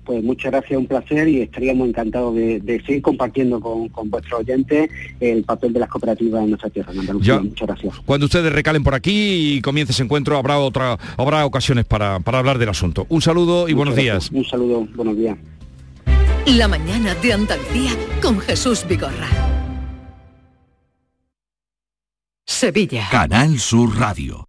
Pues 0.07 0.23
muchas 0.23 0.53
gracias, 0.53 0.79
un 0.79 0.87
placer 0.87 1.27
y 1.27 1.43
estaríamos 1.43 1.89
encantados 1.89 2.33
de, 2.37 2.83
seguir 2.87 3.03
compartiendo 3.03 3.59
con, 3.61 3.91
vuestros 4.09 4.41
oyentes 4.41 4.89
el 5.19 5.43
papel 5.43 5.73
de 5.73 5.81
las 5.81 5.89
cooperativas 5.89 6.45
en 6.45 6.51
nuestra 6.51 6.71
tierra, 6.71 6.93
en 6.93 7.01
Andalucía. 7.01 7.41
muchas 7.41 7.67
gracias. 7.67 7.95
Cuando 8.07 8.27
ustedes 8.27 8.53
recalen 8.53 8.85
por 8.85 8.95
aquí 8.95 9.57
y 9.57 9.61
comience 9.61 9.93
ese 9.93 10.05
encuentro, 10.05 10.37
habrá 10.39 10.59
otra, 10.59 10.97
habrá 11.17 11.45
ocasiones 11.45 11.85
para, 11.87 12.15
hablar 12.25 12.59
del 12.59 12.69
asunto. 12.69 13.07
Un 13.09 13.21
saludo 13.21 13.69
y 13.69 13.73
buenos 13.73 13.97
días. 13.97 14.31
Un 14.33 14.45
saludo, 14.45 14.87
buenos 14.95 15.17
días. 15.17 15.37
La 16.47 16.69
mañana 16.69 17.13
de 17.17 17.33
Andalucía 17.33 17.91
con 18.23 18.39
Jesús 18.39 18.87
Vigorra. 18.89 19.29
Sevilla. 22.45 23.09
Canal 23.11 23.59
Sur 23.59 23.99
Radio. 23.99 24.49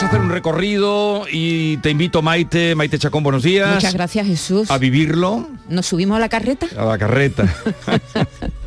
Vamos 0.00 0.14
a 0.14 0.16
hacer 0.16 0.26
un 0.26 0.32
recorrido 0.32 1.26
y 1.30 1.76
te 1.76 1.90
invito 1.90 2.22
Maite, 2.22 2.74
Maite 2.74 2.98
Chacón, 2.98 3.22
buenos 3.22 3.42
días. 3.42 3.74
Muchas 3.74 3.92
gracias 3.92 4.26
Jesús. 4.26 4.70
A 4.70 4.78
vivirlo. 4.78 5.46
¿Nos 5.68 5.84
subimos 5.84 6.16
a 6.16 6.20
la 6.20 6.30
carreta? 6.30 6.66
A 6.74 6.86
la 6.86 6.96
carreta. 6.96 7.44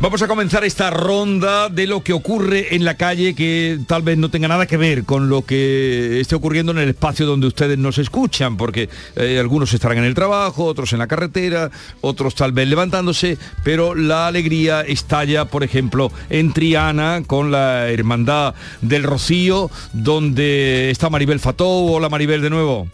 Vamos 0.00 0.22
a 0.22 0.28
comenzar 0.28 0.64
esta 0.64 0.90
ronda 0.90 1.68
de 1.68 1.88
lo 1.88 2.02
que 2.04 2.12
ocurre 2.12 2.76
en 2.76 2.84
la 2.84 2.96
calle 2.96 3.34
que 3.34 3.78
tal 3.86 4.02
vez 4.02 4.16
no 4.16 4.30
tenga 4.30 4.46
nada 4.46 4.66
que 4.66 4.76
ver 4.76 5.04
con 5.04 5.28
lo 5.28 5.42
que 5.42 6.20
esté 6.20 6.36
ocurriendo 6.36 6.70
en 6.72 6.78
el 6.78 6.90
espacio 6.90 7.26
donde 7.26 7.48
ustedes 7.48 7.76
nos 7.78 7.98
escuchan, 7.98 8.56
porque 8.56 8.88
eh, 9.16 9.38
algunos 9.40 9.74
estarán 9.74 9.98
en 9.98 10.04
el 10.04 10.14
trabajo, 10.14 10.64
otros 10.64 10.92
en 10.92 11.00
la 11.00 11.08
carretera, 11.08 11.70
otros 12.00 12.36
tal 12.36 12.52
vez 12.52 12.68
levantándose, 12.68 13.38
pero 13.64 13.96
la 13.96 14.28
alegría 14.28 14.82
estalla, 14.82 15.46
por 15.46 15.64
ejemplo, 15.64 16.12
en 16.30 16.52
Triana 16.52 17.22
con 17.26 17.50
la 17.50 17.88
Hermandad 17.88 18.54
del 18.80 19.02
Rocío, 19.02 19.68
donde 19.92 20.90
está 20.90 21.10
Maribel 21.10 21.40
Fatou. 21.40 21.92
Hola 21.92 22.08
Maribel 22.08 22.40
de 22.40 22.50
nuevo. 22.50 22.88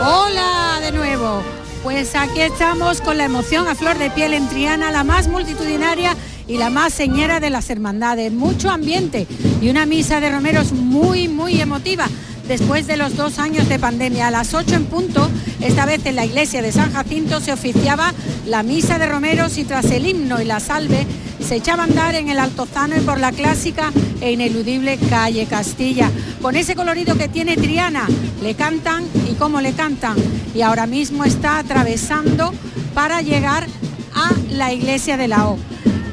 Hola 0.00 0.80
de 0.82 0.90
nuevo. 0.90 1.61
Pues 1.82 2.14
aquí 2.14 2.40
estamos 2.40 3.00
con 3.00 3.18
la 3.18 3.24
emoción 3.24 3.66
a 3.66 3.74
flor 3.74 3.98
de 3.98 4.08
piel 4.08 4.34
en 4.34 4.48
Triana, 4.48 4.92
la 4.92 5.02
más 5.02 5.26
multitudinaria 5.26 6.14
y 6.46 6.56
la 6.56 6.70
más 6.70 6.92
señera 6.92 7.40
de 7.40 7.50
las 7.50 7.70
hermandades. 7.70 8.32
Mucho 8.32 8.70
ambiente 8.70 9.26
y 9.60 9.68
una 9.68 9.84
misa 9.84 10.20
de 10.20 10.30
romeros 10.30 10.72
muy, 10.72 11.26
muy 11.26 11.60
emotiva 11.60 12.06
después 12.46 12.86
de 12.86 12.96
los 12.96 13.16
dos 13.16 13.40
años 13.40 13.68
de 13.68 13.80
pandemia. 13.80 14.28
A 14.28 14.30
las 14.30 14.54
8 14.54 14.76
en 14.76 14.84
punto, 14.84 15.28
esta 15.60 15.84
vez 15.84 16.06
en 16.06 16.14
la 16.14 16.24
iglesia 16.24 16.62
de 16.62 16.70
San 16.70 16.92
Jacinto, 16.92 17.40
se 17.40 17.52
oficiaba 17.52 18.14
la 18.46 18.62
misa 18.62 19.00
de 19.00 19.06
romeros 19.06 19.58
y 19.58 19.64
tras 19.64 19.86
el 19.86 20.06
himno 20.06 20.40
y 20.40 20.44
la 20.44 20.60
salve 20.60 21.04
se 21.52 21.58
echaba 21.58 21.82
a 21.82 21.86
andar 21.86 22.14
en 22.14 22.30
el 22.30 22.38
Altozano 22.38 22.96
y 22.96 23.00
por 23.00 23.20
la 23.20 23.30
clásica 23.30 23.92
e 24.22 24.32
ineludible 24.32 24.96
calle 25.10 25.44
Castilla. 25.44 26.10
Con 26.40 26.56
ese 26.56 26.74
colorido 26.74 27.18
que 27.18 27.28
tiene 27.28 27.58
Triana, 27.58 28.06
le 28.42 28.54
cantan 28.54 29.04
y 29.30 29.34
cómo 29.34 29.60
le 29.60 29.74
cantan. 29.74 30.16
Y 30.54 30.62
ahora 30.62 30.86
mismo 30.86 31.24
está 31.24 31.58
atravesando 31.58 32.54
para 32.94 33.20
llegar 33.20 33.66
a 34.14 34.30
la 34.48 34.72
iglesia 34.72 35.18
de 35.18 35.28
la 35.28 35.46
O. 35.46 35.58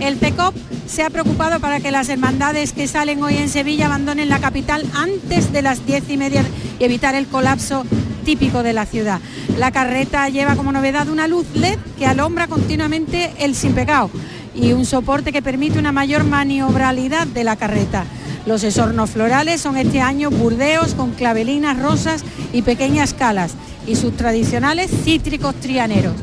El 0.01 0.17
CECOP 0.17 0.53
se 0.87 1.03
ha 1.03 1.09
preocupado 1.09 1.61
para 1.61 1.79
que 1.79 1.91
las 1.91 2.09
hermandades 2.09 2.73
que 2.73 2.89
salen 2.89 3.23
hoy 3.23 3.37
en 3.37 3.47
Sevilla 3.47 3.85
abandonen 3.85 4.27
la 4.27 4.39
capital 4.39 4.85
antes 4.93 5.53
de 5.53 5.61
las 5.61 5.85
diez 5.85 6.03
y 6.09 6.17
media 6.17 6.43
y 6.79 6.83
evitar 6.83 7.15
el 7.15 7.27
colapso 7.27 7.85
típico 8.25 8.61
de 8.61 8.73
la 8.73 8.85
ciudad. 8.85 9.21
La 9.57 9.71
carreta 9.71 10.27
lleva 10.27 10.57
como 10.57 10.73
novedad 10.73 11.07
una 11.07 11.29
luz 11.29 11.45
LED 11.53 11.79
que 11.97 12.05
alumbra 12.05 12.47
continuamente 12.47 13.31
el 13.39 13.55
sin 13.55 13.71
pecado 13.71 14.11
y 14.55 14.73
un 14.73 14.85
soporte 14.85 15.31
que 15.31 15.41
permite 15.41 15.79
una 15.79 15.91
mayor 15.91 16.23
maniobralidad 16.23 17.27
de 17.27 17.43
la 17.43 17.55
carreta. 17.55 18.05
Los 18.45 18.63
esornos 18.63 19.11
florales 19.11 19.61
son 19.61 19.77
este 19.77 20.01
año 20.01 20.29
burdeos 20.31 20.93
con 20.95 21.11
clavelinas 21.11 21.79
rosas 21.79 22.23
y 22.53 22.61
pequeñas 22.61 23.13
calas 23.13 23.53
y 23.85 23.95
sus 23.95 24.15
tradicionales 24.15 24.89
cítricos 25.03 25.55
trianeros. 25.55 26.15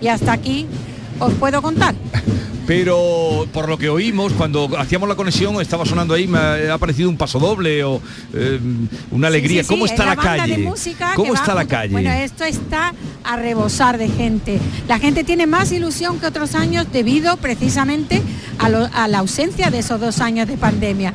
Y 0.00 0.08
hasta 0.08 0.32
aquí 0.32 0.66
os 1.18 1.32
puedo 1.34 1.60
contar. 1.62 1.94
Pero 2.66 3.46
por 3.50 3.66
lo 3.66 3.78
que 3.78 3.88
oímos, 3.88 4.34
cuando 4.34 4.68
hacíamos 4.78 5.08
la 5.08 5.14
conexión, 5.14 5.58
estaba 5.58 5.86
sonando 5.86 6.12
ahí, 6.12 6.26
me 6.26 6.38
ha 6.38 6.76
parecido 6.76 7.08
un 7.08 7.16
paso 7.16 7.38
doble 7.38 7.82
o 7.82 7.98
eh, 8.34 8.60
una 9.10 9.28
alegría. 9.28 9.62
Sí, 9.62 9.68
sí, 9.68 9.74
¿Cómo 9.74 9.86
sí, 9.86 9.92
está 9.94 10.02
es 10.04 10.08
la, 10.10 10.14
banda 10.16 10.36
calle? 10.42 10.56
de 10.58 10.62
música 10.64 11.12
¿Cómo 11.16 11.32
está 11.32 11.54
va 11.54 11.62
la 11.62 11.66
calle? 11.66 11.92
Bueno, 11.92 12.10
esto 12.12 12.44
está 12.44 12.92
a 13.24 13.36
rebosar 13.36 13.96
de 13.96 14.08
gente. 14.10 14.60
La 14.86 14.98
gente 14.98 15.24
tiene 15.24 15.46
más 15.46 15.72
ilusión 15.72 16.20
que 16.20 16.26
otros 16.26 16.54
años 16.54 16.86
debido 16.92 17.38
precisamente 17.38 18.20
a, 18.58 18.68
lo- 18.68 18.90
a 18.92 19.08
la 19.08 19.20
ausencia 19.20 19.70
de 19.70 19.78
esos 19.78 19.98
dos 19.98 20.20
años 20.20 20.46
de 20.46 20.58
pandemia. 20.58 21.14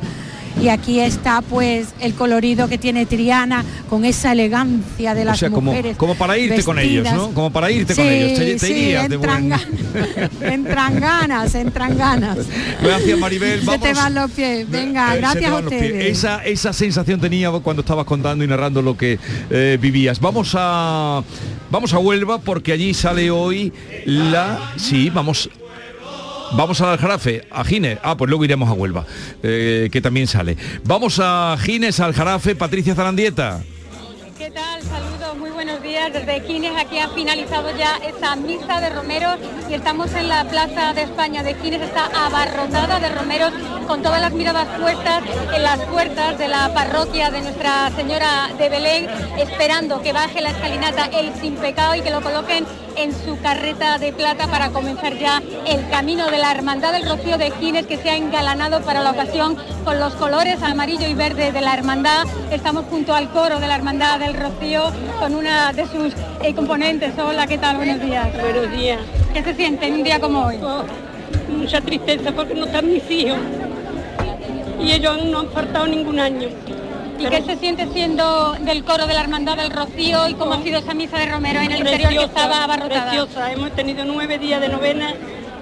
Y 0.60 0.68
aquí 0.68 1.00
está 1.00 1.42
pues 1.42 1.88
el 2.00 2.14
colorido 2.14 2.68
que 2.68 2.78
tiene 2.78 3.06
Triana 3.06 3.64
con 3.90 4.04
esa 4.04 4.32
elegancia 4.32 5.14
de 5.14 5.24
las 5.24 5.36
o 5.36 5.40
sea, 5.40 5.50
como, 5.50 5.72
mujeres. 5.72 5.96
como 5.96 6.14
para 6.14 6.38
irte 6.38 6.62
con 6.62 6.78
ellos. 6.78 7.10
¿no? 7.12 7.30
Como 7.32 7.50
para 7.50 7.70
irte 7.70 7.94
con 7.94 8.06
ellos. 8.06 8.38
Te, 8.38 8.52
te 8.54 8.58
sí, 8.58 8.72
irías 8.72 9.08
de 9.08 9.16
entran, 9.16 9.48
buen... 9.48 9.60
ganas, 9.60 10.30
entran 10.40 11.00
ganas, 11.00 11.54
entran 11.54 11.96
ganas. 11.98 12.38
Gracias, 12.82 13.18
Maribel. 13.18 13.60
Se 13.60 13.66
Vamos. 13.66 13.82
te 13.82 13.94
van 13.94 14.14
los 14.14 14.30
pies. 14.30 14.70
Venga, 14.70 15.10
Eh, 15.10 15.14
se 15.14 15.18
gracias 15.18 15.50
a 15.50 15.56
ustedes. 15.56 16.04
Esa, 16.06 16.44
esa 16.44 16.72
sensación 16.72 17.20
tenía 17.20 17.50
cuando 17.50 17.80
estabas 17.80 18.04
contando 18.04 18.44
y 18.44 18.46
narrando 18.48 18.80
lo 18.82 18.96
que 18.96 19.18
eh, 19.50 19.78
vivías. 19.80 20.20
Vamos 20.20 20.54
a 20.56 21.22
vamos 21.70 21.92
a 21.92 21.98
Huelva 21.98 22.38
porque 22.38 22.72
allí 22.72 22.94
sale 22.94 23.30
hoy 23.30 23.72
la 24.04 24.72
sí 24.76 25.10
vamos 25.10 25.50
Vamos 26.52 26.80
al 26.80 26.98
Jarafe, 26.98 27.46
a 27.50 27.64
Gines. 27.64 27.98
Ah, 28.02 28.16
pues 28.16 28.28
luego 28.28 28.44
iremos 28.44 28.68
a 28.68 28.72
Huelva, 28.72 29.06
eh, 29.42 29.88
que 29.90 30.00
también 30.00 30.26
sale. 30.26 30.56
Vamos 30.84 31.20
a 31.22 31.56
Gines, 31.60 32.00
al 32.00 32.14
Jarafe, 32.14 32.54
Patricia 32.54 32.94
Zarandieta. 32.94 33.62
¿Qué 34.38 34.50
tal? 34.50 34.82
Saludos, 34.82 35.23
muy 35.38 35.50
buenos 35.50 35.82
días. 35.82 36.12
Desde 36.12 36.42
Quines 36.42 36.72
aquí 36.76 36.98
ha 36.98 37.08
finalizado 37.08 37.74
ya 37.76 37.96
esta 37.96 38.36
misa 38.36 38.80
de 38.80 38.90
romeros 38.90 39.38
y 39.68 39.74
estamos 39.74 40.12
en 40.14 40.28
la 40.28 40.44
Plaza 40.44 40.92
de 40.92 41.02
España 41.02 41.42
de 41.42 41.54
Quines. 41.54 41.80
Está 41.80 42.06
abarrotada 42.26 43.00
de 43.00 43.08
romeros 43.08 43.52
con 43.86 44.02
todas 44.02 44.20
las 44.20 44.32
miradas 44.32 44.66
puestas 44.80 45.22
en 45.54 45.62
las 45.62 45.80
puertas 45.80 46.38
de 46.38 46.48
la 46.48 46.72
parroquia 46.72 47.30
de 47.30 47.42
Nuestra 47.42 47.90
Señora 47.96 48.50
de 48.58 48.68
Belén, 48.68 49.08
esperando 49.38 50.02
que 50.02 50.12
baje 50.12 50.40
la 50.40 50.50
escalinata 50.50 51.06
el 51.06 51.34
sin 51.40 51.56
pecado 51.56 51.94
y 51.94 52.02
que 52.02 52.10
lo 52.10 52.20
coloquen 52.20 52.66
en 52.96 53.12
su 53.12 53.40
carreta 53.40 53.98
de 53.98 54.12
plata 54.12 54.46
para 54.46 54.70
comenzar 54.70 55.16
ya 55.18 55.42
el 55.66 55.88
camino 55.90 56.30
de 56.30 56.38
la 56.38 56.52
Hermandad 56.52 56.92
del 56.92 57.08
Rocío 57.08 57.38
de 57.38 57.50
Quines 57.50 57.86
que 57.86 57.96
se 57.96 58.10
ha 58.10 58.16
engalanado 58.16 58.82
para 58.82 59.02
la 59.02 59.10
ocasión 59.10 59.56
con 59.84 59.98
los 59.98 60.14
colores 60.14 60.62
amarillo 60.62 61.06
y 61.08 61.14
verde 61.14 61.52
de 61.52 61.60
la 61.60 61.74
Hermandad. 61.74 62.26
Estamos 62.50 62.84
junto 62.88 63.14
al 63.14 63.30
coro 63.30 63.58
de 63.58 63.66
la 63.66 63.76
Hermandad 63.76 64.20
del 64.20 64.34
Rocío 64.34 64.92
con 65.24 65.36
una 65.36 65.72
de 65.72 65.86
sus 65.86 66.12
eh, 66.42 66.54
componentes. 66.54 67.14
Hola, 67.18 67.46
¿qué 67.46 67.56
tal? 67.56 67.78
Buenos 67.78 67.98
días. 67.98 68.28
Buenos 68.38 68.70
días. 68.70 69.00
¿Qué 69.32 69.42
se 69.42 69.54
siente 69.54 69.86
en 69.86 69.94
un 69.94 70.02
día 70.02 70.20
como 70.20 70.44
hoy? 70.44 70.58
Mucha 71.48 71.80
tristeza 71.80 72.30
porque 72.32 72.54
no 72.54 72.66
están 72.66 72.92
mis 72.92 73.10
hijos. 73.10 73.38
Y 74.78 74.92
ellos 74.92 75.24
no 75.24 75.40
han 75.40 75.48
faltado 75.48 75.86
ningún 75.86 76.20
año. 76.20 76.50
¿Y 77.18 77.24
qué 77.24 77.40
se 77.40 77.56
siente 77.56 77.86
siendo 77.94 78.52
del 78.60 78.84
coro 78.84 79.06
de 79.06 79.14
la 79.14 79.22
Hermandad 79.22 79.56
del 79.56 79.70
Rocío 79.70 80.28
y 80.28 80.34
cómo 80.34 80.52
ha 80.52 80.62
sido 80.62 80.80
esa 80.80 80.92
misa 80.92 81.16
de 81.16 81.24
Romero 81.24 81.60
en 81.60 81.72
el 81.72 81.78
interior 81.78 82.10
que 82.10 82.24
estaba 82.24 82.64
abarrotada? 82.64 83.06
Preciosa, 83.06 83.50
hemos 83.50 83.70
tenido 83.70 84.04
nueve 84.04 84.36
días 84.38 84.60
de 84.60 84.68
novena 84.68 85.14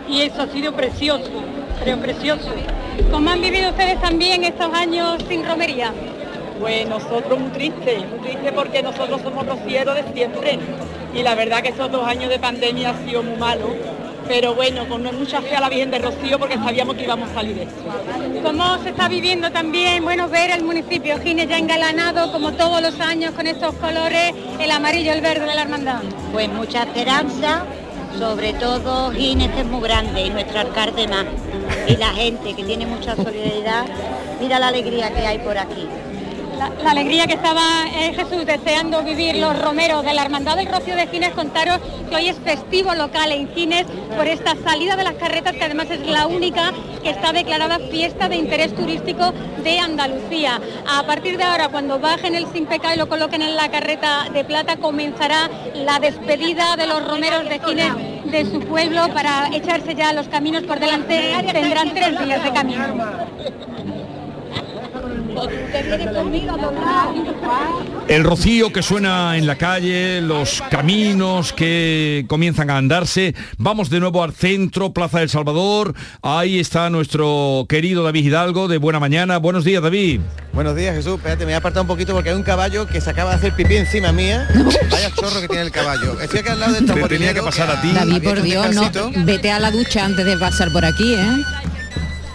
y 0.08 0.22
eso 0.22 0.42
ha 0.42 0.48
sido 0.48 0.72
precioso, 0.72 1.30
pero 1.78 1.98
precioso. 1.98 2.50
¿Cómo 3.12 3.30
han 3.30 3.40
vivido 3.40 3.70
ustedes 3.70 4.00
también 4.00 4.42
estos 4.42 4.74
años 4.74 5.22
sin 5.28 5.46
romería? 5.46 5.92
Pues 6.62 6.88
nosotros 6.88 7.40
muy 7.40 7.50
tristes, 7.50 8.08
muy 8.08 8.20
tristes 8.20 8.52
porque 8.52 8.84
nosotros 8.84 9.20
somos 9.20 9.44
rocieros 9.44 9.96
de 9.96 10.04
siempre 10.14 10.60
y 11.12 11.20
la 11.24 11.34
verdad 11.34 11.60
que 11.60 11.70
esos 11.70 11.90
dos 11.90 12.06
años 12.06 12.30
de 12.30 12.38
pandemia 12.38 12.90
ha 12.90 13.04
sido 13.04 13.24
muy 13.24 13.36
malo, 13.36 13.74
pero 14.28 14.54
bueno, 14.54 14.86
con 14.88 15.02
mucha 15.02 15.42
fe 15.42 15.56
a 15.56 15.60
la 15.60 15.68
Virgen 15.68 15.90
de 15.90 15.98
Rocío 15.98 16.38
porque 16.38 16.54
sabíamos 16.54 16.94
que 16.94 17.02
íbamos 17.02 17.30
a 17.30 17.34
salir 17.34 17.56
de 17.56 17.62
esto. 17.64 17.82
¿Cómo 18.44 18.78
se 18.78 18.90
está 18.90 19.08
viviendo 19.08 19.50
también, 19.50 20.04
bueno, 20.04 20.28
ver 20.28 20.50
el 20.50 20.62
municipio 20.62 21.18
Gines 21.20 21.48
ya 21.48 21.58
engalanado 21.58 22.30
como 22.30 22.52
todos 22.52 22.80
los 22.80 23.00
años 23.00 23.32
con 23.32 23.48
estos 23.48 23.74
colores, 23.74 24.32
el 24.60 24.70
amarillo, 24.70 25.14
el 25.14 25.20
verde 25.20 25.46
de 25.46 25.54
la 25.56 25.62
hermandad? 25.62 26.02
Pues 26.32 26.48
mucha 26.48 26.84
esperanza, 26.84 27.64
sobre 28.20 28.52
todo 28.52 29.10
Gines 29.10 29.50
es 29.58 29.64
muy 29.66 29.80
grande 29.80 30.26
y 30.26 30.30
nuestro 30.30 30.60
alcalde 30.60 31.08
más. 31.08 31.26
Y 31.88 31.96
la 31.96 32.10
gente 32.10 32.54
que 32.54 32.62
tiene 32.62 32.86
mucha 32.86 33.16
solidaridad, 33.16 33.84
mira 34.40 34.60
la 34.60 34.68
alegría 34.68 35.12
que 35.12 35.26
hay 35.26 35.38
por 35.38 35.58
aquí. 35.58 35.88
La, 36.82 36.90
alegría 36.92 37.26
que 37.26 37.32
estaba 37.34 37.62
eh, 37.92 38.12
Jesús 38.14 38.46
deseando 38.46 39.02
vivir 39.02 39.36
los 39.36 39.60
romeros 39.60 40.04
de 40.04 40.14
la 40.14 40.22
Hermandad 40.22 40.56
del 40.56 40.66
Rocío 40.66 40.94
de 40.94 41.08
Gines, 41.08 41.30
contaros 41.30 41.78
que 42.08 42.14
hoy 42.14 42.28
es 42.28 42.36
festivo 42.38 42.94
local 42.94 43.32
en 43.32 43.52
Gines 43.52 43.86
por 44.16 44.28
esta 44.28 44.54
salida 44.62 44.94
de 44.94 45.02
las 45.02 45.14
carretas, 45.14 45.54
que 45.54 45.64
además 45.64 45.90
es 45.90 46.06
la 46.06 46.26
única 46.28 46.72
que 47.02 47.10
está 47.10 47.32
declarada 47.32 47.78
fiesta 47.90 48.28
de 48.28 48.36
interés 48.36 48.74
turístico 48.76 49.32
de 49.64 49.80
Andalucía. 49.80 50.60
A 50.86 51.02
partir 51.02 51.36
de 51.36 51.42
ahora, 51.42 51.68
cuando 51.68 51.98
bajen 51.98 52.36
el 52.36 52.46
sin 52.52 52.66
pecado 52.66 52.94
y 52.94 52.98
lo 52.98 53.08
coloquen 53.08 53.42
en 53.42 53.56
la 53.56 53.68
carreta 53.68 54.28
de 54.32 54.44
plata, 54.44 54.76
comenzará 54.76 55.50
la 55.74 55.98
despedida 55.98 56.76
de 56.76 56.86
los 56.86 57.04
romeros 57.04 57.48
de 57.48 57.58
Gines 57.58 58.22
de 58.30 58.50
su 58.50 58.60
pueblo 58.60 59.08
para 59.12 59.48
echarse 59.52 59.94
ya 59.96 60.12
los 60.12 60.28
caminos 60.28 60.62
por 60.62 60.78
delante. 60.78 61.34
Tendrán 61.52 61.92
tres 61.92 62.18
días 62.20 62.44
de 62.44 62.52
camino. 62.52 62.86
El 68.09 68.24
rocío 68.24 68.72
que 68.72 68.83
suena 68.83 69.37
en 69.37 69.47
la 69.47 69.57
calle, 69.57 70.20
los 70.20 70.62
caminos 70.70 71.53
que 71.53 72.24
comienzan 72.28 72.70
a 72.70 72.76
andarse. 72.76 73.35
Vamos 73.59 73.91
de 73.91 74.01
nuevo 74.01 74.22
al 74.22 74.33
centro, 74.33 74.93
Plaza 74.93 75.20
del 75.20 75.28
Salvador. 75.28 75.95
Ahí 76.20 76.59
está 76.59 76.91
nuestro 76.91 77.66
querido 77.68 78.03
David 78.03 78.26
Hidalgo 78.26 78.68
de 78.68 78.78
Buena 78.78 79.01
Mañana. 79.01 79.39
Buenos 79.39 79.64
días, 79.64 79.83
David. 79.83 80.20
Buenos 80.53 80.76
días, 80.76 80.95
Jesús. 80.95 81.14
Espérate, 81.14 81.41
me 81.41 81.47
voy 81.47 81.55
a 81.55 81.59
apartar 81.59 81.83
un 81.83 81.89
poquito 81.89 82.12
porque 82.12 82.30
hay 82.30 82.37
un 82.37 82.43
caballo 82.43 82.87
que 82.87 83.01
se 83.01 83.09
acaba 83.09 83.30
de 83.30 83.37
hacer 83.37 83.53
pipí 83.55 83.76
encima 83.76 84.12
mía. 84.12 84.47
Vaya 84.91 85.11
chorro 85.14 85.41
que 85.41 85.49
tiene 85.49 85.62
el 85.62 85.70
caballo. 85.70 86.20
Estoy 86.20 86.41
aquí 86.41 86.49
al 86.51 86.61
lado 86.61 86.72
del 86.74 86.87
Te 86.87 87.09
tenía 87.09 87.33
que 87.33 87.43
pasar 87.43 87.70
a 87.70 87.80
ti. 87.80 87.93
David, 87.93 88.22
por 88.22 88.43
Dios, 88.43 88.74
no. 88.74 88.91
Vete 89.24 89.51
a 89.51 89.59
la 89.59 89.70
ducha 89.70 90.05
antes 90.05 90.26
de 90.26 90.37
pasar 90.37 90.70
por 90.72 90.85
aquí, 90.85 91.14
¿eh? 91.14 91.37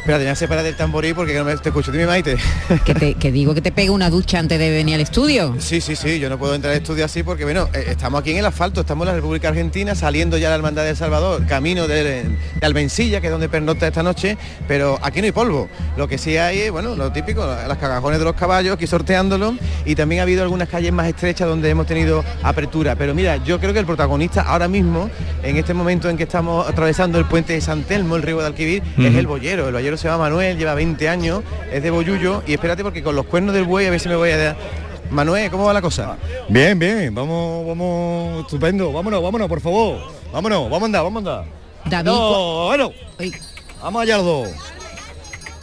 Espérate, 0.07 0.23
me 0.23 0.29
voy 0.29 0.31
a 0.31 0.35
separar 0.35 0.63
del 0.63 0.77
tamboril 0.77 1.15
porque 1.15 1.33
no 1.33 1.43
me 1.43 1.53
te 1.57 1.67
escucho. 1.67 1.91
Dime, 1.91 2.05
Maite. 2.05 2.37
Que, 2.85 2.95
te, 2.95 3.15
que 3.15 3.29
digo 3.29 3.53
que 3.53 3.59
te 3.61 3.73
pegue 3.73 3.89
una 3.89 4.09
ducha 4.09 4.39
antes 4.39 4.57
de 4.57 4.69
venir 4.69 4.95
al 4.95 5.01
estudio. 5.01 5.57
Sí, 5.59 5.81
sí, 5.81 5.97
sí, 5.97 6.17
yo 6.17 6.29
no 6.29 6.39
puedo 6.39 6.55
entrar 6.55 6.71
al 6.71 6.79
estudio 6.79 7.03
así 7.03 7.23
porque, 7.23 7.43
bueno, 7.43 7.67
eh, 7.73 7.87
estamos 7.89 8.21
aquí 8.21 8.31
en 8.31 8.37
el 8.37 8.45
asfalto, 8.45 8.79
estamos 8.79 9.05
en 9.05 9.09
la 9.09 9.15
República 9.15 9.49
Argentina, 9.49 9.95
saliendo 9.95 10.37
ya 10.37 10.47
la 10.47 10.55
Hermandad 10.55 10.85
de 10.85 10.91
El 10.91 10.95
Salvador, 10.95 11.45
camino 11.45 11.89
de, 11.89 12.05
de 12.05 12.25
Albencilla, 12.61 13.19
que 13.19 13.27
es 13.27 13.31
donde 13.31 13.49
pernocta 13.49 13.85
esta 13.85 14.01
noche, 14.01 14.37
pero 14.65 14.97
aquí 15.01 15.19
no 15.19 15.25
hay 15.25 15.33
polvo. 15.33 15.67
Lo 15.97 16.07
que 16.07 16.17
sí 16.17 16.37
hay 16.37 16.59
es, 16.59 16.71
bueno, 16.71 16.95
lo 16.95 17.11
típico, 17.11 17.45
las 17.45 17.77
cagajones 17.77 18.19
de 18.19 18.23
los 18.23 18.35
caballos, 18.35 18.75
aquí 18.75 18.87
sorteándolo, 18.87 19.57
y 19.83 19.95
también 19.95 20.21
ha 20.21 20.23
habido 20.23 20.41
algunas 20.41 20.69
calles 20.69 20.93
más 20.93 21.07
estrechas 21.09 21.49
donde 21.49 21.69
hemos 21.69 21.85
tenido 21.85 22.23
apertura. 22.43 22.95
Pero 22.95 23.13
mira, 23.13 23.43
yo 23.43 23.59
creo 23.59 23.73
que 23.73 23.79
el 23.79 23.85
protagonista 23.85 24.43
ahora 24.43 24.69
mismo, 24.69 25.09
en 25.43 25.57
este 25.57 25.73
momento 25.73 26.09
en 26.09 26.15
que 26.15 26.23
estamos 26.23 26.65
atravesando 26.65 27.19
el 27.19 27.25
puente 27.25 27.51
de 27.51 27.59
San 27.59 27.83
Telmo, 27.83 28.15
el 28.15 28.21
río 28.21 28.39
de 28.39 28.45
Alquivir, 28.45 28.83
es 28.97 29.13
el 29.13 29.27
boyero. 29.27 29.67
El 29.67 29.73
boyero 29.73 29.96
se 29.97 30.07
llama 30.07 30.25
Manuel, 30.25 30.57
lleva 30.57 30.73
20 30.73 31.09
años, 31.09 31.43
es 31.71 31.81
de 31.83 31.89
Boyullo, 31.89 32.43
y 32.45 32.53
espérate 32.53 32.83
porque 32.83 33.03
con 33.03 33.15
los 33.15 33.25
cuernos 33.25 33.53
del 33.53 33.63
buey 33.65 33.87
a 33.87 33.89
ver 33.89 33.99
si 33.99 34.09
me 34.09 34.15
voy 34.15 34.31
a 34.31 34.37
dar. 34.37 34.55
Manuel, 35.09 35.49
¿cómo 35.49 35.65
va 35.65 35.73
la 35.73 35.81
cosa? 35.81 36.17
Bien, 36.49 36.77
bien, 36.77 37.15
vamos, 37.15 37.65
vamos, 37.65 38.41
estupendo. 38.41 38.91
Vámonos, 38.91 39.23
vámonos, 39.23 39.47
por 39.47 39.61
favor. 39.61 39.99
Vámonos, 40.33 40.63
vamos 40.63 40.81
a 40.81 40.85
andar, 40.85 41.03
vamos 41.03 41.25
a 41.25 41.39
andar. 41.39 41.45
David, 41.85 42.05
No, 42.05 42.65
bueno. 42.65 42.91
Vamos 43.81 44.01
allá 44.01 44.17
los 44.17 44.25
dos. 44.25 44.49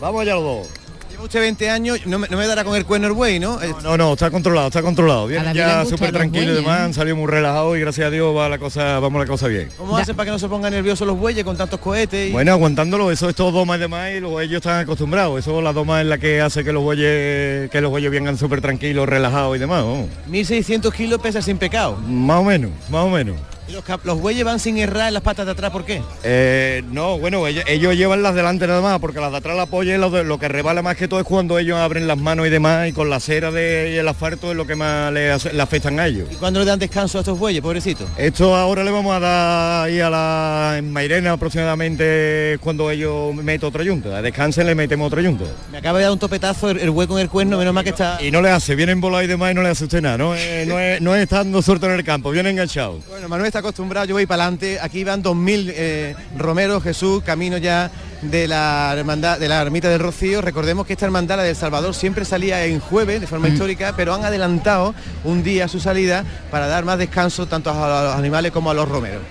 Vamos 0.00 0.22
allá 0.22 0.34
los 0.34 0.42
dos. 0.42 0.68
Lleva 1.14 1.24
usted 1.26 1.40
20 1.42 1.70
años, 1.70 2.00
no 2.06 2.18
me, 2.18 2.26
no 2.28 2.36
me 2.36 2.44
dará 2.44 2.64
con 2.64 2.74
el 2.74 2.84
cuerno 2.84 3.06
el 3.06 3.12
buey, 3.12 3.38
¿no? 3.38 3.60
No, 3.84 3.96
no, 3.96 4.14
está 4.14 4.32
controlado, 4.32 4.66
está 4.66 4.82
controlado. 4.82 5.22
A 5.22 5.26
Viene 5.28 5.44
David 5.44 5.56
le 5.58 5.62
han 5.64 5.84
ya 5.84 5.88
súper 5.88 6.10
tranquilo 6.10 6.52
y 6.52 6.56
demás, 6.56 6.80
han 6.80 6.92
salido 6.92 7.14
muy 7.14 7.28
relajados 7.30 7.76
y 7.76 7.80
gracias 7.80 8.08
a 8.08 8.10
Dios 8.10 8.36
va 8.36 8.48
la 8.48 8.58
cosa, 8.58 8.98
vamos 8.98 9.20
la 9.20 9.26
cosa 9.26 9.46
bien. 9.46 9.68
¿Cómo 9.78 9.96
hacen 9.96 10.16
para 10.16 10.24
que 10.26 10.30
no 10.32 10.40
se 10.40 10.48
pongan 10.48 10.72
nerviosos 10.72 11.06
los 11.06 11.16
bueyes 11.16 11.44
con 11.44 11.56
tantos 11.56 11.78
cohetes? 11.78 12.30
y- 12.30 12.32
Bueno, 12.32 12.50
aguantándolo, 12.50 13.12
eso 13.12 13.28
es 13.28 13.36
todo 13.36 13.52
doma 13.52 13.76
y 13.76 13.78
demás 13.80 14.10
y 14.12 14.18
los 14.18 14.42
ellos 14.42 14.56
están 14.56 14.80
acostumbrados. 14.80 15.38
Eso 15.38 15.62
la 15.62 15.72
doma 15.72 16.00
es 16.00 16.08
la 16.08 16.18
que 16.18 16.40
hace 16.40 16.64
que 16.64 16.72
los 16.72 16.82
bueyes, 16.82 17.70
que 17.70 17.80
los 17.80 17.90
bueyes 17.92 18.10
vengan 18.10 18.36
súper 18.36 18.60
tranquilos, 18.60 19.08
relajados 19.08 19.54
y 19.56 19.60
demás. 19.60 19.84
vamos. 19.84 20.08
1600 20.26 20.92
kilos 20.92 21.20
pesa 21.20 21.40
sin 21.42 21.58
pecado. 21.58 21.96
Más 22.08 22.40
o 22.40 22.44
menos, 22.44 22.72
más 22.90 23.04
o 23.04 23.08
menos. 23.08 23.36
Los, 23.68 23.84
los 24.04 24.20
bueyes 24.20 24.44
van 24.44 24.60
sin 24.60 24.78
errar 24.78 25.08
en 25.08 25.14
las 25.14 25.22
patas 25.22 25.46
de 25.46 25.52
atrás, 25.52 25.70
¿por 25.70 25.84
qué? 25.84 26.02
Eh, 26.22 26.82
no, 26.90 27.18
bueno, 27.18 27.46
ellos, 27.46 27.64
ellos 27.66 27.96
llevan 27.96 28.22
las 28.22 28.34
delante 28.34 28.66
nada 28.66 28.80
más, 28.80 28.98
porque 28.98 29.20
las 29.20 29.30
de 29.30 29.38
atrás 29.38 29.56
la 29.56 29.62
apoya 29.62 29.94
y 29.94 29.98
lo, 29.98 30.38
que 30.38 30.48
rebala 30.48 30.82
más 30.82 30.96
que 30.96 31.08
todo 31.08 31.20
es 31.20 31.26
cuando 31.26 31.58
ellos 31.58 31.78
abren 31.78 32.06
las 32.06 32.18
manos 32.18 32.46
y 32.46 32.50
demás, 32.50 32.88
y 32.88 32.92
con 32.92 33.08
la 33.08 33.20
cera 33.20 33.50
de, 33.50 33.92
y 33.94 33.96
el 33.96 34.06
asfalto 34.06 34.50
es 34.50 34.56
lo 34.56 34.66
que 34.66 34.76
más 34.76 35.12
le, 35.12 35.32
afectan 35.32 35.98
a 35.98 36.06
ellos. 36.06 36.28
¿Y 36.30 36.36
cuándo 36.36 36.60
le 36.60 36.66
dan 36.66 36.78
descanso 36.78 37.18
a 37.18 37.20
estos 37.22 37.38
bueyes, 37.38 37.62
pobrecitos? 37.62 38.08
Esto 38.16 38.54
ahora 38.54 38.84
le 38.84 38.90
vamos 38.90 39.14
a 39.14 39.20
dar 39.20 39.84
ahí 39.84 40.00
a 40.00 40.10
la 40.10 40.74
en 40.76 40.92
Mairena 40.92 41.32
aproximadamente 41.32 42.58
cuando 42.60 42.90
ellos 42.90 43.34
meten 43.34 43.68
otra 43.68 43.82
yunta. 43.82 44.20
Descansen 44.20 44.66
le 44.66 44.74
metemos 44.74 45.06
otra 45.06 45.22
yunta. 45.22 45.44
Me 45.72 45.78
acaba 45.78 45.98
de 45.98 46.04
dar 46.04 46.12
un 46.12 46.18
topetazo 46.18 46.70
el, 46.70 46.78
el 46.78 46.90
hueco 46.90 47.18
en 47.18 47.22
el 47.22 47.30
cuerno, 47.30 47.58
menos 47.58 47.72
mal 47.72 47.84
que 47.84 47.90
está... 47.90 48.18
Y 48.22 48.30
no 48.30 48.42
le 48.42 48.50
hace, 48.50 48.74
vienen 48.74 49.00
volados 49.00 49.24
y 49.24 49.28
demás 49.28 49.52
y 49.52 49.54
no 49.54 49.62
le 49.62 49.70
hace 49.70 49.84
usted 49.84 50.02
nada, 50.02 50.18
no 50.18 50.34
es, 50.34 50.66
no 50.66 50.78
es, 50.78 51.00
no 51.00 51.14
es 51.14 51.22
estando 51.22 51.62
suelto 51.62 51.86
en 51.86 51.92
el 51.92 52.04
campo, 52.04 52.30
viene 52.30 52.50
enganchado. 52.50 53.00
Bueno, 53.08 53.28
Manuel 53.28 53.53
está 53.54 53.60
acostumbrado, 53.60 54.04
yo 54.06 54.16
voy 54.16 54.26
para 54.26 54.42
adelante. 54.42 54.80
Aquí 54.82 55.04
van 55.04 55.22
2.000 55.22 55.72
eh, 55.76 56.16
romeros, 56.36 56.82
Jesús, 56.82 57.22
camino 57.22 57.56
ya 57.56 57.88
de 58.20 58.48
la 58.48 58.92
hermandad, 58.96 59.38
de 59.38 59.48
la 59.48 59.62
ermita 59.62 59.88
del 59.88 60.00
Rocío. 60.00 60.40
Recordemos 60.40 60.88
que 60.88 60.94
esta 60.94 61.06
hermandad, 61.06 61.36
la 61.36 61.44
del 61.44 61.54
Salvador, 61.54 61.94
siempre 61.94 62.24
salía 62.24 62.64
en 62.64 62.80
jueves 62.80 63.20
de 63.20 63.28
forma 63.28 63.46
histórica, 63.46 63.94
pero 63.96 64.12
han 64.12 64.24
adelantado 64.24 64.92
un 65.22 65.44
día 65.44 65.68
su 65.68 65.78
salida 65.78 66.24
para 66.50 66.66
dar 66.66 66.84
más 66.84 66.98
descanso 66.98 67.46
tanto 67.46 67.70
a 67.70 68.06
los 68.06 68.16
animales 68.16 68.50
como 68.50 68.72
a 68.72 68.74
los 68.74 68.88
romeros. 68.88 69.22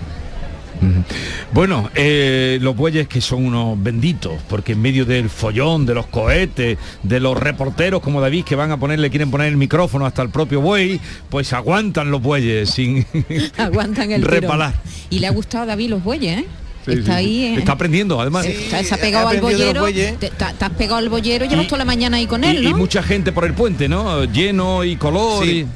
Bueno, 1.52 1.90
eh, 1.94 2.58
los 2.60 2.76
bueyes 2.76 3.06
que 3.08 3.20
son 3.20 3.46
unos 3.46 3.80
benditos, 3.82 4.32
porque 4.48 4.72
en 4.72 4.82
medio 4.82 5.04
del 5.04 5.30
follón, 5.30 5.86
de 5.86 5.94
los 5.94 6.06
cohetes, 6.06 6.78
de 7.02 7.20
los 7.20 7.38
reporteros 7.38 8.00
como 8.02 8.20
David 8.20 8.44
que 8.44 8.56
van 8.56 8.70
a 8.72 8.76
ponerle, 8.76 9.10
quieren 9.10 9.30
poner 9.30 9.48
el 9.48 9.56
micrófono 9.56 10.04
hasta 10.06 10.22
el 10.22 10.30
propio 10.30 10.60
buey, 10.60 11.00
pues 11.30 11.52
aguantan 11.52 12.10
los 12.10 12.20
bueyes 12.20 12.70
sin 12.70 13.06
aguantan 13.56 14.10
el 14.10 14.20
tirón. 14.22 14.34
repalar. 14.42 14.74
Y 15.10 15.20
le 15.20 15.26
ha 15.26 15.30
gustado 15.30 15.64
a 15.64 15.66
David 15.66 15.90
los 15.90 16.02
bueyes, 16.04 16.40
¿eh? 16.40 16.44
Sí, 16.84 16.92
Está 16.92 17.12
sí, 17.12 17.24
ahí. 17.24 17.42
¿eh? 17.44 17.54
Está 17.60 17.72
aprendiendo, 17.72 18.20
además. 18.20 18.44
Está, 18.44 18.84
se 18.84 18.94
ha 18.94 18.98
pegado 18.98 19.28
al 19.28 19.40
bollero, 19.40 19.84
te, 19.86 20.12
te- 20.18 20.30
te 20.30 20.44
has 20.44 20.70
pegado 20.76 20.96
al 20.96 21.08
bollero, 21.08 21.46
llevas 21.46 21.66
toda 21.66 21.78
la 21.78 21.84
mañana 21.86 22.18
ahí 22.18 22.26
con 22.26 22.44
él, 22.44 22.62
y, 22.62 22.68
y 22.68 22.74
mucha 22.74 23.02
gente 23.02 23.32
por 23.32 23.44
el 23.46 23.54
puente, 23.54 23.88
¿no? 23.88 24.24
Lleno 24.24 24.84
y 24.84 24.96
color. 24.96 25.44
Sí. 25.46 25.50
y- 25.60 25.66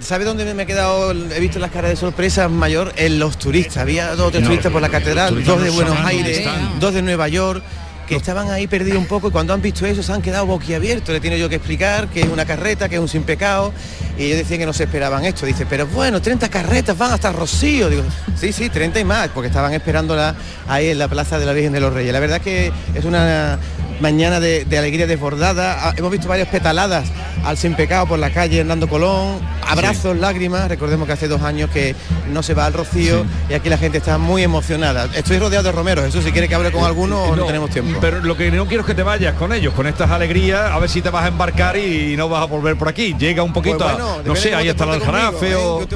¿Sabe 0.00 0.24
dónde 0.24 0.54
me 0.54 0.62
he 0.62 0.66
quedado? 0.66 1.12
He 1.12 1.40
visto 1.40 1.58
las 1.58 1.70
caras 1.70 1.90
de 1.90 1.96
sorpresa 1.96 2.48
mayor 2.48 2.92
en 2.96 3.18
los 3.18 3.38
turistas. 3.38 3.78
Había 3.78 4.14
dos 4.14 4.28
o 4.28 4.30
tres 4.30 4.42
No, 4.42 4.48
turistas 4.50 4.72
por 4.72 4.80
la 4.80 4.88
catedral, 4.88 5.44
dos 5.44 5.60
de 5.60 5.68
no 5.68 5.72
Buenos 5.74 5.98
Aires, 6.04 6.46
dos 6.78 6.94
de 6.94 7.02
Nueva 7.02 7.28
York, 7.28 7.62
que 8.08 8.16
estaban 8.16 8.50
ahí 8.50 8.66
perdidos 8.66 8.98
un 8.98 9.06
poco 9.06 9.28
y 9.28 9.30
cuando 9.30 9.52
han 9.52 9.60
visto 9.60 9.84
eso 9.86 10.02
se 10.02 10.12
han 10.12 10.22
quedado 10.22 10.46
boquiabiertos. 10.46 11.10
Le 11.10 11.20
tiene 11.20 11.38
yo 11.38 11.48
que 11.48 11.56
explicar 11.56 12.08
que 12.08 12.20
es 12.20 12.28
una 12.28 12.46
carreta, 12.46 12.88
que 12.88 12.96
es 12.96 13.00
un 13.00 13.08
sin 13.08 13.22
pecado. 13.22 13.72
Y 14.16 14.24
ellos 14.24 14.38
decían 14.38 14.60
que 14.60 14.66
no 14.66 14.72
se 14.72 14.84
esperaban 14.84 15.24
esto. 15.24 15.46
Dice, 15.46 15.66
pero 15.66 15.86
bueno, 15.86 16.20
30 16.20 16.48
carretas 16.48 16.96
van 16.96 17.12
hasta 17.12 17.30
Rocío. 17.32 17.88
Digo, 17.88 18.02
sí, 18.36 18.52
sí, 18.52 18.68
30 18.70 18.98
y 19.00 19.04
más, 19.04 19.28
porque 19.28 19.48
estaban 19.48 19.74
esperándola 19.74 20.34
ahí 20.66 20.88
en 20.88 20.98
la 20.98 21.08
Plaza 21.08 21.38
de 21.38 21.46
la 21.46 21.52
Virgen 21.52 21.72
de 21.72 21.80
los 21.80 21.92
Reyes. 21.92 22.12
La 22.12 22.20
verdad 22.20 22.40
que 22.40 22.72
es 22.94 23.04
una 23.04 23.58
mañana 24.00 24.40
de, 24.40 24.64
de 24.64 24.78
alegría 24.78 25.06
desbordada. 25.06 25.88
Ah, 25.88 25.94
Hemos 25.96 26.10
visto 26.10 26.28
varias 26.28 26.48
petaladas 26.48 27.08
al 27.44 27.56
sin 27.56 27.74
pecado 27.74 28.06
por 28.06 28.18
la 28.18 28.30
calle 28.30 28.58
Hernando 28.58 28.88
Colón, 28.88 29.40
abrazos, 29.66 30.16
lágrimas. 30.16 30.68
Recordemos 30.68 31.06
que 31.06 31.12
hace 31.12 31.28
dos 31.28 31.42
años 31.42 31.70
que 31.70 31.94
no 32.32 32.42
se 32.42 32.54
va 32.54 32.66
al 32.66 32.72
Rocío 32.72 33.24
y 33.48 33.54
aquí 33.54 33.68
la 33.68 33.78
gente 33.78 33.98
está 33.98 34.18
muy 34.18 34.42
emocionada. 34.42 35.08
Estoy 35.14 35.38
rodeado 35.38 35.64
de 35.64 35.72
romeros. 35.72 36.04
Eso 36.04 36.22
si 36.22 36.32
quiere 36.32 36.48
que 36.48 36.54
hable 36.54 36.72
con 36.72 36.84
alguno 36.84 37.22
o 37.24 37.30
no, 37.30 37.36
No, 37.36 37.46
tenemos 37.46 37.70
tiempo. 37.70 37.97
Pero 38.00 38.20
lo 38.20 38.36
que 38.36 38.50
no 38.50 38.66
quiero 38.66 38.82
es 38.82 38.86
que 38.86 38.94
te 38.94 39.02
vayas 39.02 39.34
con 39.34 39.52
ellos, 39.52 39.74
con 39.74 39.86
estas 39.86 40.10
alegrías, 40.10 40.70
a 40.70 40.78
ver 40.78 40.88
si 40.88 41.02
te 41.02 41.10
vas 41.10 41.24
a 41.24 41.28
embarcar 41.28 41.76
y 41.76 42.16
no 42.16 42.28
vas 42.28 42.42
a 42.42 42.46
volver 42.46 42.76
por 42.76 42.88
aquí. 42.88 43.14
Llega 43.18 43.42
un 43.42 43.52
poquito, 43.52 43.78
Pues 43.78 43.90
a- 43.90 44.22
no 44.24 44.36
sé, 44.36 44.54
ahí 44.54 44.68
hasta 44.68 44.84
el 44.84 44.90
aljarafe 44.90 45.50
¿eh? 45.52 45.56
o... 45.56 45.86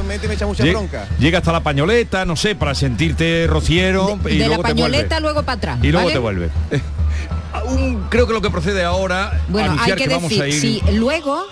Llega 1.19 1.39
hasta 1.39 1.53
la 1.53 1.63
pañoleta, 1.63 2.25
no 2.25 2.37
sé, 2.37 2.55
para 2.55 2.75
sentirte 2.75 3.47
rociero 3.49 4.19
y 4.27 4.35
de 4.35 4.39
la 4.41 4.47
luego 4.49 4.63
te 4.63 4.69
pañoleta 4.71 5.07
vuelve. 5.17 5.21
luego 5.21 5.43
para 5.43 5.57
atrás. 5.57 5.79
Y 5.83 5.89
luego 5.93 6.07
¿vale? 6.07 6.13
te 6.13 6.19
vuelve. 6.19 6.49
Creo 8.11 8.27
que 8.27 8.33
lo 8.33 8.41
que 8.43 8.51
procede 8.51 8.83
ahora, 8.83 9.41
Bueno, 9.49 9.77
hay 9.79 9.93
que, 9.93 10.05
que, 10.05 10.09
vamos 10.09 10.31
decir, 10.31 10.43
a 10.43 10.49
ir... 10.49 10.55
sí, 10.61 10.83
luego, 10.95 11.45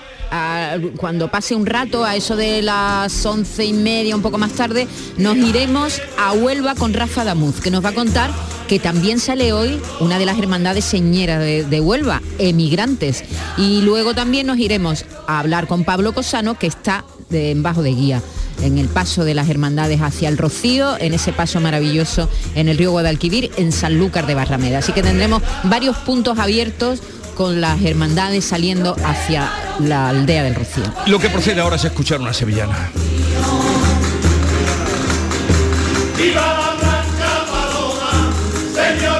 cuando 0.96 1.28
pase 1.28 1.54
un 1.54 1.66
rato, 1.66 2.04
a 2.04 2.16
eso 2.16 2.36
de 2.36 2.62
las 2.62 3.24
once 3.26 3.64
y 3.64 3.72
media, 3.72 4.14
un 4.14 4.22
poco 4.22 4.38
más 4.38 4.52
tarde, 4.52 4.86
nos 5.16 5.36
iremos 5.36 6.00
a 6.18 6.32
Huelva 6.32 6.74
con 6.74 6.94
Rafa 6.94 7.24
Damuz, 7.24 7.60
que 7.60 7.70
nos 7.70 7.84
va 7.84 7.90
a 7.90 7.94
contar 7.94 8.30
que 8.70 8.78
también 8.78 9.18
sale 9.18 9.52
hoy 9.52 9.80
una 9.98 10.20
de 10.20 10.26
las 10.26 10.38
hermandades 10.38 10.84
señeras 10.84 11.40
de, 11.40 11.80
Huelva, 11.80 12.22
Emigrantes. 12.38 13.24
Y 13.56 13.82
luego 13.82 14.14
también 14.14 14.46
nos 14.46 14.58
iremos 14.58 15.04
a 15.26 15.40
hablar 15.40 15.66
con 15.66 15.82
Pablo 15.82 16.12
Cosano, 16.12 16.56
que 16.56 16.68
está 16.68 17.04
en 17.32 17.64
bajo 17.64 17.82
de 17.82 17.90
guía. 17.94 18.22
en 18.62 18.78
el 18.78 18.88
paso 18.88 19.24
de 19.24 19.34
las 19.34 19.48
hermandades 19.48 20.02
hacia 20.02 20.28
el 20.28 20.36
Rocío, 20.36 20.96
en 21.00 21.14
ese 21.14 21.32
paso 21.32 21.60
maravilloso 21.60 22.28
en 22.54 22.68
el 22.68 22.76
río 22.76 22.90
Guadalquivir, 22.90 23.50
en 23.56 23.72
Sanlúcar 23.72 24.26
de 24.26 24.34
Barrameda. 24.34 24.78
Así 24.78 24.92
que 24.92 25.02
tendremos 25.02 25.42
varios 25.64 25.96
puntos 25.96 26.38
abiertos 26.38 27.00
con 27.34 27.60
las 27.60 27.82
hermandades 27.82 28.44
saliendo 28.44 28.96
hacia 29.04 29.50
la 29.80 30.08
aldea 30.08 30.42
del 30.42 30.54
Rocío. 30.54 30.84
Lo 31.06 31.18
que 31.18 31.28
procede 31.30 31.60
ahora 31.60 31.76
es 31.76 31.84
escuchar 31.84 32.20
una 32.20 32.32
sevillana. 32.32 32.90
¡Viva 36.16 36.40
la 36.40 36.74
blanca 36.78 37.46
paloma! 37.50 38.32
Señores, 38.74 39.19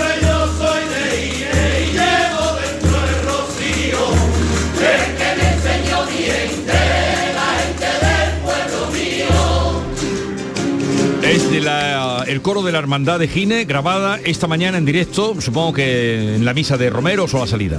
el 12.27 12.43
coro 12.43 12.63
de 12.63 12.73
la 12.73 12.79
Hermandad 12.79 13.19
de 13.19 13.29
Gine, 13.29 13.65
grabada 13.65 14.19
esta 14.25 14.47
mañana 14.47 14.79
en 14.79 14.85
directo, 14.85 15.41
supongo 15.41 15.75
que 15.75 16.37
en 16.37 16.45
la 16.45 16.55
misa 16.55 16.77
de 16.77 16.91
Romero 16.91 17.27
o 17.31 17.37
a 17.37 17.41
la 17.41 17.47
salida. 17.47 17.79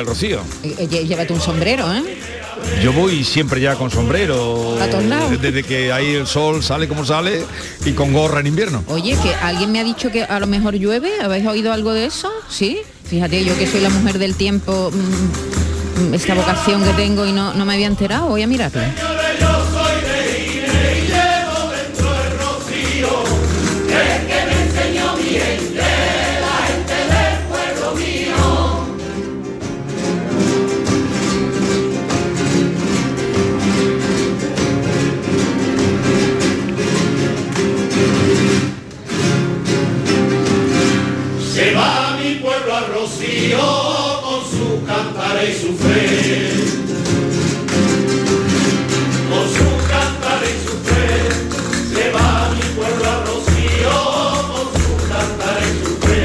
El 0.00 0.06
Rocío. 0.06 0.40
Llévate 0.62 1.32
un 1.32 1.40
sombrero, 1.40 1.92
¿eh? 1.92 2.02
Yo 2.82 2.92
voy 2.92 3.24
siempre 3.24 3.60
ya 3.60 3.74
con 3.76 3.90
sombrero, 3.90 4.76
A 4.80 4.86
desde 5.36 5.62
que 5.62 5.92
ahí 5.92 6.14
el 6.14 6.26
sol 6.26 6.62
sale 6.62 6.88
como 6.88 7.04
sale 7.04 7.44
y 7.84 7.92
con 7.92 8.12
gorra 8.12 8.40
en 8.40 8.48
invierno. 8.48 8.84
Oye, 8.88 9.16
que 9.22 9.34
alguien 9.34 9.72
me 9.72 9.80
ha 9.80 9.84
dicho 9.84 10.10
que 10.10 10.24
a 10.24 10.38
lo 10.40 10.46
mejor 10.46 10.74
llueve, 10.74 11.10
¿habéis 11.22 11.46
oído 11.46 11.72
algo 11.72 11.92
de 11.92 12.06
eso? 12.06 12.30
Sí. 12.48 12.78
Fíjate, 13.08 13.42
yo 13.44 13.56
que 13.56 13.66
soy 13.66 13.80
la 13.80 13.88
mujer 13.88 14.18
del 14.18 14.34
tiempo, 14.34 14.92
mm, 14.92 16.10
mm, 16.10 16.14
esta 16.14 16.34
vocación 16.34 16.84
que 16.84 16.90
tengo 16.90 17.24
y 17.24 17.32
no, 17.32 17.54
no 17.54 17.64
me 17.64 17.74
había 17.74 17.86
enterado, 17.86 18.28
voy 18.28 18.42
a 18.42 18.46
mirarlo. 18.46 18.82
Rocío 43.00 43.58
con 44.22 44.40
su 44.50 44.84
cantar 44.84 45.36
y 45.44 45.52
su 45.52 45.72
fe. 45.76 46.50
Con 49.30 49.46
su 49.56 49.68
cantar 49.88 50.40
y 50.42 50.54
su 50.66 50.74
fe. 50.88 51.06
Se 51.94 52.10
va 52.10 52.50
mi 52.54 52.66
pueblo 52.76 53.04
al 53.14 53.20
rocío 53.26 53.94
con 54.52 54.66
su 54.82 54.92
cantar 55.08 55.58
y 55.62 55.70
su 55.84 55.92
fe. 56.06 56.20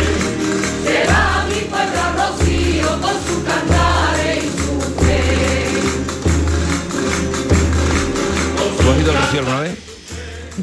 Se 0.86 0.98
va 1.10 1.46
mi 1.50 1.62
pueblo 1.72 1.98
al 2.08 2.14
rocío 2.22 2.88
con 3.04 3.18
su 3.28 3.36
cantar 3.44 4.16
y 4.26 4.42
su 4.60 4.74
fe. 5.04 5.22
¿Tú 8.82 8.90
has 8.90 9.00
ido 9.00 9.14
Rocío 9.14 9.40
alguna? 9.40 9.83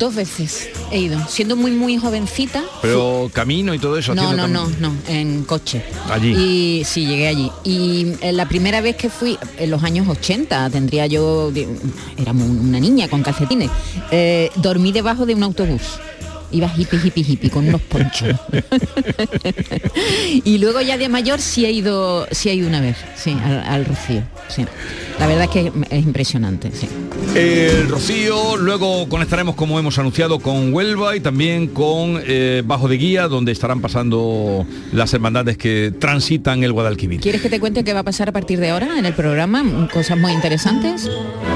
Dos 0.01 0.15
veces 0.15 0.71
he 0.91 0.99
ido, 0.99 1.21
siendo 1.29 1.57
muy 1.57 1.73
muy 1.73 1.99
jovencita. 1.99 2.65
Pero 2.81 3.31
camino 3.35 3.75
y 3.75 3.79
todo 3.79 3.99
eso. 3.99 4.15
No, 4.15 4.33
no, 4.33 4.49
no, 4.49 4.67
no, 4.81 4.95
en 5.07 5.45
coche. 5.45 5.85
Allí. 6.09 6.31
Y 6.31 6.85
sí, 6.87 7.05
llegué 7.05 7.29
allí. 7.29 7.53
Y 7.65 8.15
eh, 8.23 8.33
la 8.33 8.49
primera 8.49 8.81
vez 8.81 8.97
que 8.97 9.11
fui, 9.11 9.39
en 9.59 9.71
los 9.71 9.83
años 9.83 10.09
80, 10.09 10.71
tendría 10.71 11.07
yo, 11.07 11.53
era 12.17 12.33
una 12.33 12.81
niña 12.81 13.09
con 13.09 13.23
calcetines, 13.23 13.71
eh, 14.11 14.51
dormí 14.57 14.91
debajo 14.91 15.27
de 15.27 15.35
un 15.35 15.43
autobús. 15.43 16.01
Iba 16.53 16.73
hippie, 16.77 16.99
hippie, 17.03 17.25
hippie, 17.27 17.51
con 17.51 17.69
unos 17.69 17.81
ponchos. 17.83 18.37
y 20.45 20.59
luego 20.59 20.81
ya 20.81 20.99
de 20.99 21.09
mayor 21.09 21.41
sí 21.41 21.65
he 21.65 21.73
ido, 21.73 22.27
sí 22.31 22.49
he 22.49 22.55
ido 22.55 22.69
una 22.69 22.81
vez, 22.81 22.97
sí, 23.17 23.37
al, 23.45 23.61
al 23.61 23.85
Rocío. 23.85 24.23
Sí. 24.49 24.65
La 25.19 25.27
verdad 25.27 25.45
es 25.45 25.51
que 25.51 25.73
es 25.91 26.05
impresionante, 26.05 26.71
sí. 26.73 26.89
El 27.35 27.89
Rocío, 27.89 28.57
luego 28.57 29.07
conectaremos 29.09 29.55
como 29.55 29.79
hemos 29.79 29.99
anunciado 29.99 30.41
con 30.41 30.73
Huelva 30.73 31.15
y 31.15 31.21
también 31.21 31.69
con 31.69 32.21
eh, 32.27 32.63
Bajo 32.65 32.89
de 32.89 32.97
Guía, 32.97 33.29
donde 33.29 33.53
estarán 33.53 33.81
pasando 33.81 34.67
las 34.93 35.13
hermandades 35.13 35.59
que 35.59 35.93
transitan 35.99 36.65
el 36.65 36.73
Guadalquivir. 36.73 37.21
¿Quieres 37.21 37.43
que 37.43 37.51
te 37.51 37.61
cuente 37.61 37.85
qué 37.85 37.93
va 37.93 38.01
a 38.01 38.05
pasar 38.05 38.31
a 38.31 38.33
partir 38.33 38.61
de 38.61 38.71
ahora 38.71 38.99
en 38.99 39.05
el 39.05 39.13
programa? 39.13 39.89
Cosas 39.93 40.19
muy 40.19 40.33
interesantes. 40.33 41.09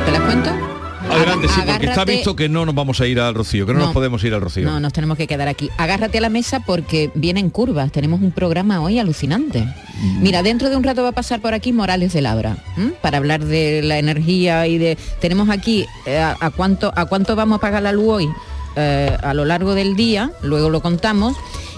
¿Te 0.04 0.12
las 0.12 0.20
cuento? 0.20 0.73
Adelante, 1.10 1.48
sí, 1.48 1.60
porque 1.66 1.86
está 1.86 2.04
visto 2.04 2.34
que 2.34 2.48
no 2.48 2.64
nos 2.66 2.74
vamos 2.74 3.00
a 3.00 3.06
ir 3.06 3.20
al 3.20 3.34
Rocío, 3.34 3.66
que 3.66 3.72
no, 3.72 3.78
No. 3.80 3.84
nos 3.86 3.94
podemos 3.94 4.22
ir 4.24 4.34
al 4.34 4.40
Rocío. 4.40 4.64
No, 4.68 4.80
nos 4.80 4.92
tenemos 4.92 5.16
que 5.16 5.26
quedar 5.26 5.48
aquí. 5.48 5.70
Agárrate 5.76 6.18
a 6.18 6.20
la 6.20 6.28
mesa 6.30 6.60
porque 6.60 7.10
vienen 7.14 7.50
curvas. 7.50 7.92
Tenemos 7.92 8.20
un 8.20 8.32
programa 8.32 8.80
hoy 8.80 8.98
alucinante. 8.98 9.60
Mm. 9.62 10.22
Mira, 10.22 10.42
dentro 10.42 10.70
de 10.70 10.76
un 10.76 10.82
rato 10.82 11.02
va 11.02 11.10
a 11.10 11.12
pasar 11.12 11.40
por 11.40 11.54
aquí 11.54 11.72
Morales 11.72 12.12
de 12.12 12.22
Labra 12.22 12.56
¿m? 12.76 12.92
para 13.00 13.18
hablar 13.18 13.44
de 13.44 13.82
la 13.82 13.98
energía 13.98 14.66
y 14.66 14.78
de. 14.78 14.96
Tenemos 15.20 15.48
aquí 15.50 15.86
eh, 16.06 16.18
a, 16.18 16.36
a 16.40 16.50
cuánto 16.50 16.92
a 16.96 17.04
cuánto 17.06 17.36
vamos 17.36 17.58
a 17.58 17.60
pagar 17.60 17.82
la 17.82 17.92
luz 17.92 18.08
hoy 18.08 18.28
eh, 18.76 19.16
a 19.22 19.34
lo 19.34 19.44
largo 19.44 19.74
del 19.74 19.94
día. 19.96 20.32
Luego 20.42 20.70
lo 20.70 20.80
contamos 20.80 21.36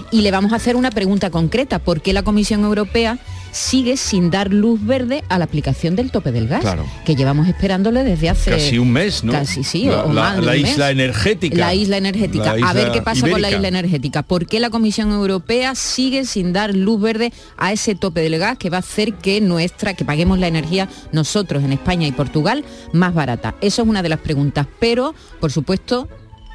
y 0.09 0.21
le 0.21 0.31
vamos 0.31 0.53
a 0.53 0.55
hacer 0.55 0.75
una 0.75 0.89
pregunta 0.89 1.29
concreta. 1.29 1.79
¿Por 1.79 2.01
qué 2.01 2.13
la 2.13 2.23
Comisión 2.23 2.63
Europea 2.63 3.19
sigue 3.57 3.97
sin 3.97 4.29
dar 4.29 4.53
luz 4.53 4.79
verde 4.85 5.23
a 5.29 5.37
la 5.39 5.45
aplicación 5.45 5.95
del 5.95 6.11
tope 6.11 6.31
del 6.31 6.47
gas? 6.47 6.61
Claro. 6.61 6.85
Que 7.05 7.15
llevamos 7.15 7.47
esperándole 7.47 8.03
desde 8.03 8.29
hace 8.29 8.51
Casi 8.51 8.77
un 8.77 8.91
mes, 8.91 9.23
¿no? 9.23 9.31
Casi 9.31 9.63
sí, 9.63 9.85
La- 9.85 10.03
o 10.05 10.13
la- 10.13 10.33
más 10.41 10.55
isla 10.57 10.91
energética. 10.91 11.57
La 11.57 11.73
isla 11.73 11.97
energética. 11.97 12.55
La 12.55 12.69
a 12.69 12.73
ver 12.73 12.91
qué 12.91 13.01
pasa 13.01 13.27
con 13.29 13.41
la 13.41 13.49
isla 13.51 13.67
energética. 13.67 14.21
¿Por 14.23 14.45
qué 14.45 14.59
la 14.59 14.69
Comisión 14.69 15.11
Europea 15.11 15.75
sigue 15.75 16.25
sin 16.25 16.53
dar 16.53 16.75
luz 16.75 17.01
verde 17.01 17.33
a 17.57 17.73
ese 17.73 17.95
tope 17.95 18.21
del 18.21 18.37
gas 18.37 18.57
que 18.57 18.69
va 18.69 18.77
a 18.77 18.79
hacer 18.81 19.13
que 19.15 19.41
nuestra, 19.41 19.93
que 19.95 20.05
paguemos 20.05 20.39
la 20.39 20.47
energía 20.47 20.87
nosotros 21.11 21.63
en 21.63 21.73
España 21.73 22.07
y 22.07 22.11
Portugal 22.11 22.63
más 22.93 23.13
barata? 23.13 23.55
Eso 23.61 23.81
es 23.81 23.87
una 23.87 24.03
de 24.03 24.09
las 24.09 24.19
preguntas. 24.19 24.67
Pero, 24.79 25.15
por 25.39 25.51
supuesto, 25.51 26.07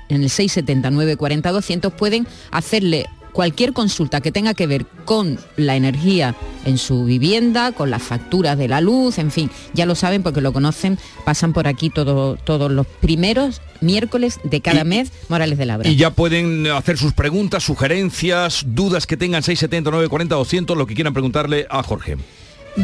en 0.09 0.23
el 0.23 0.31
679 0.31 1.17
40 1.17 1.51
200 1.51 1.93
pueden 1.95 2.27
hacerle 2.51 3.07
cualquier 3.33 3.73
consulta 3.73 4.21
que 4.21 4.31
tenga 4.33 4.55
que 4.55 4.67
ver 4.67 4.87
con 5.05 5.39
la 5.57 5.75
energía 5.77 6.35
en 6.65 6.79
su 6.79 7.05
vivienda, 7.05 7.73
con 7.73 7.91
las 7.91 8.03
facturas 8.03 8.57
de 8.59 8.69
la 8.69 8.81
luz, 8.81 9.19
en 9.19 9.31
fin, 9.31 9.51
ya 9.75 9.87
lo 9.87 9.95
saben 9.95 10.23
porque 10.23 10.41
lo 10.41 10.53
conocen, 10.53 10.99
pasan 11.25 11.53
por 11.53 11.67
aquí 11.67 11.91
todo- 11.91 12.37
todos 12.37 12.71
los 12.71 12.87
primeros 12.87 13.61
miércoles 13.81 14.39
de 14.45 14.61
cada 14.61 14.85
mes 14.85 15.11
Morales 15.29 15.59
de 15.59 15.67
Labra. 15.67 15.89
Y 15.89 15.97
ya 15.97 16.11
pueden 16.11 16.67
hacer 16.69 16.99
sus 16.99 17.13
preguntas, 17.15 17.65
sugerencias, 17.65 18.65
dudas 18.67 19.07
que 19.07 19.17
tengan 19.17 19.43
679 19.43 20.09
40 20.09 20.35
200, 20.37 20.77
lo 20.77 20.87
que 20.87 20.95
quieran 20.95 21.13
preguntarle 21.13 21.67
a 21.69 21.83
Jorge. 21.83 22.17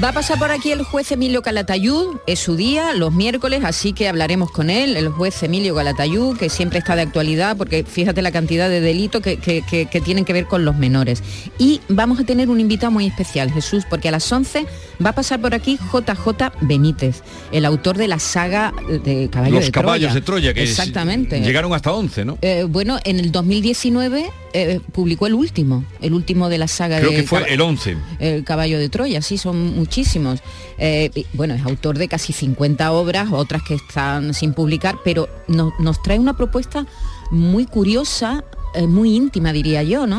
Va 0.05 0.11
a 0.11 0.13
pasar 0.13 0.39
por 0.39 0.51
aquí 0.51 0.71
el 0.71 0.83
juez 0.83 1.11
Emilio 1.13 1.41
Calatayud, 1.41 2.17
es 2.27 2.39
su 2.41 2.57
día, 2.57 2.93
los 2.93 3.15
miércoles, 3.15 3.63
así 3.65 3.95
que 3.95 4.07
hablaremos 4.07 4.51
con 4.51 4.69
él, 4.69 4.99
el 4.99 5.09
juez 5.09 5.43
Emilio 5.43 5.75
Calatayud, 5.75 6.37
que 6.37 6.51
siempre 6.51 6.79
está 6.79 6.95
de 6.95 7.01
actualidad, 7.03 7.57
porque 7.57 7.85
fíjate 7.85 8.21
la 8.21 8.31
cantidad 8.31 8.69
de 8.69 8.83
delitos 8.83 9.23
que, 9.23 9.39
que- 9.39 9.63
que- 9.63 9.87
que 9.87 10.01
tienen 10.03 10.27
que 10.27 10.35
ver 10.35 10.45
con 10.45 10.67
los 10.67 10.77
menores. 10.77 11.23
Y 11.57 11.81
vamos 11.89 12.21
a 12.21 12.25
tener 12.25 12.51
un 12.51 12.61
invitado 12.61 12.93
muy 12.93 13.07
especial, 13.07 13.51
Jesús, 13.51 13.85
porque 13.89 14.09
a 14.09 14.11
las 14.11 14.31
11 14.31 14.67
va 15.05 15.11
a 15.11 15.15
pasar 15.15 15.41
por 15.41 15.55
aquí 15.55 15.79
JJ 15.91 16.53
Benítez, 16.61 17.23
el 17.51 17.65
autor 17.65 17.97
de 17.97 18.09
la 18.09 18.19
saga 18.19 18.75
de 19.05 19.31
Caballo 19.33 19.55
Los 19.55 19.65
de 19.65 19.71
Troya. 19.71 19.85
caballos 19.85 20.15
de 20.15 20.21
Troya, 20.21 20.53
que 20.53 20.65
es- 20.65 20.71
Exactamente. 20.71 21.41
llegaron 21.41 21.73
hasta 21.73 21.93
11, 21.95 22.27
¿no? 22.27 22.37
Eh, 22.43 22.67
bueno, 22.69 22.99
en 23.05 23.19
el 23.21 23.33
2019 23.33 24.27
eh, 24.55 24.81
publicó 24.93 25.27
el 25.27 25.35
último, 25.35 25.85
el 26.03 26.13
último 26.15 26.49
de 26.51 26.59
la 26.59 26.69
saga 26.69 26.99
Creo 26.99 27.11
de 27.11 27.17
que 27.17 27.23
fue 27.23 27.53
el 27.53 27.61
11. 27.61 27.97
el 28.19 28.45
caballo 28.45 28.79
de 28.79 28.89
Troya, 28.91 29.23
sí, 29.23 29.37
son 29.39 29.78
muchísimos. 29.79 30.41
Eh, 30.79 31.11
bueno, 31.33 31.55
es 31.55 31.63
autor 31.65 31.97
de 31.99 32.09
casi 32.09 32.33
50 32.33 32.93
obras, 32.93 33.29
otras 33.33 33.63
que 33.63 33.75
están 33.75 34.35
sin 34.35 34.53
publicar, 34.53 34.97
pero 35.05 35.29
no- 35.47 35.73
nos 35.79 36.03
trae 36.03 36.19
una 36.19 36.37
propuesta 36.37 36.87
muy 37.31 37.65
curiosa, 37.67 38.45
eh, 38.75 38.87
muy 38.87 39.15
íntima, 39.15 39.53
diría 39.53 39.83
yo, 39.83 40.07
¿no? 40.07 40.19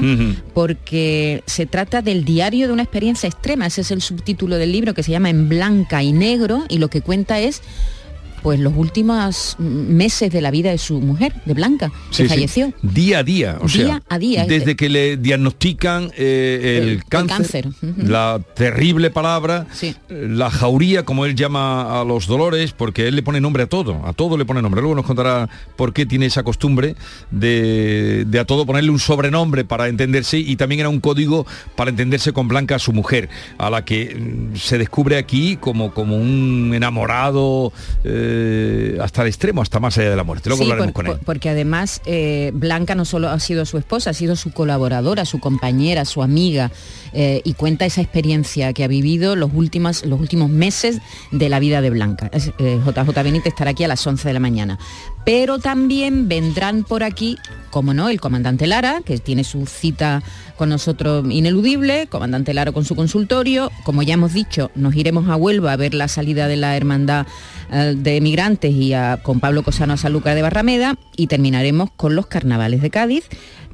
Porque 0.53 1.43
se 1.45 1.66
trata 1.66 2.01
del 2.01 2.26
diario 2.26 2.68
de 2.68 2.74
una 2.74 2.84
experiencia 2.84 3.28
extrema, 3.28 3.68
ese 3.68 3.82
es 3.82 3.91
el 3.91 4.01
subtítulo 4.01 4.57
del 4.57 4.72
libro 4.72 4.93
que 4.93 5.03
se 5.03 5.12
llama 5.12 5.30
En 5.30 5.49
blanca 5.49 6.01
y 6.01 6.12
negro, 6.14 6.64
y 6.70 6.78
lo 6.80 6.89
que 6.89 7.01
cuenta 7.01 7.39
es 7.39 7.62
pues 8.42 8.60
los 8.60 8.74
últimos 8.76 9.56
meses 9.60 10.32
de 10.32 10.42
la 10.42 10.52
vida 10.52 10.72
de 10.72 10.78
su 10.78 11.00
mujer, 11.02 11.34
de 11.46 11.54
Blanca, 11.54 11.92
Sí, 12.12 12.24
que 12.24 12.30
sí. 12.30 12.36
falleció. 12.36 12.74
Día 12.82 13.20
a 13.20 13.24
día, 13.24 13.58
o 13.62 13.68
sea, 13.70 13.84
Día 13.84 14.02
a 14.10 14.20
día. 14.20 14.46
desde 14.46 14.76
que 14.76 14.90
le 14.90 15.18
diagnostican 15.18 16.12
eh, 16.18 16.78
el, 16.82 16.84
El- 16.84 16.90
el 16.90 17.06
cáncer, 17.06 17.38
cáncer, 17.38 17.70
la 18.10 18.40
terrible 18.56 19.10
palabra, 19.10 19.68
Sí. 19.74 19.96
la 20.10 20.50
jauría, 20.50 21.04
como 21.06 21.26
él 21.26 21.36
llama 21.36 22.00
a 22.02 22.04
los 22.04 22.28
dolores, 22.28 22.72
porque 22.74 23.08
él 23.08 23.16
le 23.16 23.24
pone 23.24 23.40
nombre 23.42 23.64
a 23.64 23.68
todo, 23.68 24.06
a 24.06 24.14
todo 24.14 24.38
le 24.38 24.46
pone 24.46 24.62
nombre. 24.62 24.82
Luego 24.82 24.96
nos 24.96 25.06
contará 25.06 25.50
por 25.76 25.94
qué 25.94 26.06
tiene 26.06 26.26
esa 26.28 26.44
costumbre 26.44 26.96
de, 27.32 28.26
de 28.28 28.40
a 28.40 28.46
todo 28.46 28.66
ponerle 28.66 28.92
un 28.92 29.00
sobrenombre 29.00 29.66
para 29.66 29.88
entenderse 29.88 30.38
y 30.40 30.56
también 30.56 30.80
era 30.82 30.90
un 30.90 31.00
código 31.00 31.46
para 31.76 31.90
entenderse 31.90 32.34
con 32.34 32.48
Blanca, 32.48 32.80
su 32.80 32.94
mujer, 32.94 33.30
a 33.58 33.70
la 33.70 33.86
que 33.86 34.16
mm, 34.16 34.56
se 34.58 34.78
descubre 34.78 35.18
aquí 35.18 35.58
como, 35.58 35.94
como 35.94 36.16
un 36.18 36.72
enamorado 36.74 37.72
eh, 38.04 38.29
hasta 39.02 39.22
el 39.22 39.28
extremo, 39.28 39.62
hasta 39.62 39.80
más 39.80 39.98
allá 39.98 40.10
de 40.12 40.16
la 40.16 40.24
muerte. 40.24 40.50
Luego 40.50 40.64
Sí, 40.64 40.70
hablaremos 40.72 40.94
por- 40.94 41.04
con 41.06 41.12
él. 41.12 41.18
por- 41.18 41.26
porque 41.26 41.50
además 41.50 42.02
eh, 42.06 42.52
Blanca 42.54 42.96
no 42.96 43.06
solo 43.06 43.30
ha 43.30 43.40
sido 43.40 43.66
su 43.66 43.78
esposa, 43.78 44.10
ha 44.10 44.14
sido 44.14 44.36
su 44.36 44.52
colaboradora, 44.52 45.26
su 45.26 45.40
compañera, 45.40 46.06
su 46.06 46.22
amiga, 46.24 46.72
eh, 47.14 47.42
y 47.44 47.54
cuenta 47.54 47.86
esa 47.86 48.02
experiencia 48.02 48.74
que 48.74 48.84
ha 48.84 48.88
vivido 48.88 49.36
los 49.36 49.52
últimos, 49.54 50.06
los 50.06 50.20
últimos 50.20 50.50
meses 50.50 51.00
de 51.32 51.50
la 51.50 51.60
vida 51.60 51.82
de 51.82 51.90
Blanca. 51.90 52.30
Eh, 52.34 52.80
JJ 52.86 53.24
Benítez 53.24 53.54
estará 53.54 53.72
aquí 53.72 53.84
a 53.84 53.88
las 53.88 54.06
11 54.06 54.28
de 54.28 54.34
la 54.34 54.40
mañana. 54.40 54.80
Pero 55.26 55.60
también 55.60 56.28
vendrán 56.28 56.84
por 56.84 57.04
aquí, 57.04 57.38
como 57.70 57.94
no, 57.94 58.10
el 58.10 58.20
comandante 58.20 58.66
Lara, 58.68 59.02
que 59.06 59.18
tiene 59.20 59.44
su 59.44 59.66
cita 59.68 60.24
con 60.60 60.68
nosotros 60.68 61.26
ineludible, 61.32 62.07
comandante 62.07 62.53
Lara 62.53 62.74
con 62.74 62.84
su 62.84 62.93
consultorio. 62.93 63.72
Como 63.86 64.03
ya 64.03 64.16
hemos 64.16 64.34
dicho, 64.34 64.72
nos 64.76 64.93
iremos 64.93 65.30
a 65.30 65.38
Huelva 65.38 65.72
a 65.72 65.78
ver 65.78 65.93
la 65.93 66.10
salida 66.10 66.49
de 66.49 66.57
la 66.57 66.76
hermandad 66.76 67.26
eh, 67.72 67.95
de 67.97 68.20
migrantes 68.20 68.74
y 68.74 68.91
a- 68.91 69.22
con 69.24 69.39
Pablo 69.39 69.64
Cosano 69.64 69.93
a 69.93 69.97
Sanlúcar 69.97 70.36
de 70.36 70.41
Barrameda 70.41 70.97
y 71.16 71.28
terminaremos 71.28 71.91
con 71.95 72.14
los 72.14 72.28
carnavales 72.28 72.82
de 72.82 72.89
Cádiz. 72.89 73.24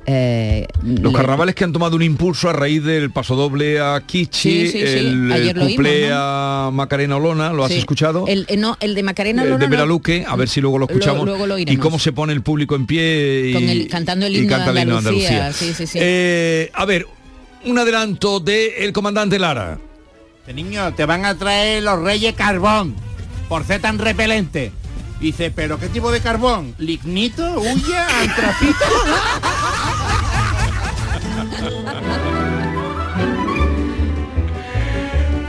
Eh, 0.07 0.67
Los 0.83 1.11
le- 1.13 1.17
carnavales 1.17 1.55
que 1.55 1.63
han 1.63 1.73
tomado 1.73 1.95
un 1.95 2.03
impulso 2.03 2.47
a 2.49 2.53
raíz 2.53 2.83
del 2.83 3.09
pasodoble 3.11 3.79
a 3.79 3.99
Kichi, 4.05 4.67
Sí, 4.67 4.67
sí, 4.67 4.77
sí. 4.79 4.83
el, 4.99 5.31
el 5.31 6.11
a 6.13 6.69
Macarena 6.71 7.15
Olona, 7.17 7.51
¿lo 7.53 7.65
has 7.65 7.71
Sí. 7.71 7.79
escuchado? 7.79 8.25
El, 8.27 8.45
eh, 8.49 8.55
no, 8.57 8.77
el 8.81 8.93
de 8.93 9.01
Macarena 9.01 9.41
El 9.43 9.49
Lona 9.49 9.59
de 9.61 9.65
no- 9.65 9.71
Veraluque, 9.71 10.23
a 10.27 10.35
ver 10.35 10.47
si 10.47 10.61
luego 10.61 10.77
lo 10.77 10.85
Lo- 10.85 10.91
escuchamos. 10.93 11.25
luego 11.25 11.47
lo 11.47 11.57
y 11.57 11.77
cómo 11.77 11.97
se 11.97 12.11
pone 12.11 12.33
el 12.33 12.41
público 12.41 12.75
en 12.75 12.85
pie 12.85 13.47
y, 13.49 13.53
Con 13.53 13.63
el- 13.67 13.87
cantando 13.87 14.27
el 14.27 14.35
y 14.35 14.39
himno 14.39 14.57
de 14.73 14.81
Andalucía, 14.81 15.51
sí, 15.53 15.73
sí, 15.73 15.87
sí. 15.87 15.97
Eh, 15.99 16.69
a 16.73 16.85
ver, 16.85 17.07
un 17.65 17.79
adelanto 17.79 18.39
de 18.39 18.85
el 18.85 18.93
comandante 18.93 19.39
Lara. 19.39 19.79
Niño, 20.53 20.93
te 20.93 21.05
van 21.05 21.25
a 21.25 21.35
traer 21.35 21.81
los 21.81 21.99
reyes 22.03 22.35
carbón, 22.35 22.93
por 23.49 23.63
ser 23.65 23.81
tan 23.81 23.97
repelente. 23.97 24.71
Dice, 25.25 25.49
¿pero 25.49 25.79
qué 25.79 25.89
tipo 25.89 26.11
de 26.11 26.21
carbón? 26.21 26.75
¿Lignito? 26.77 27.59
¿Huya? 27.59 28.07
¿Antracito? 28.21 28.85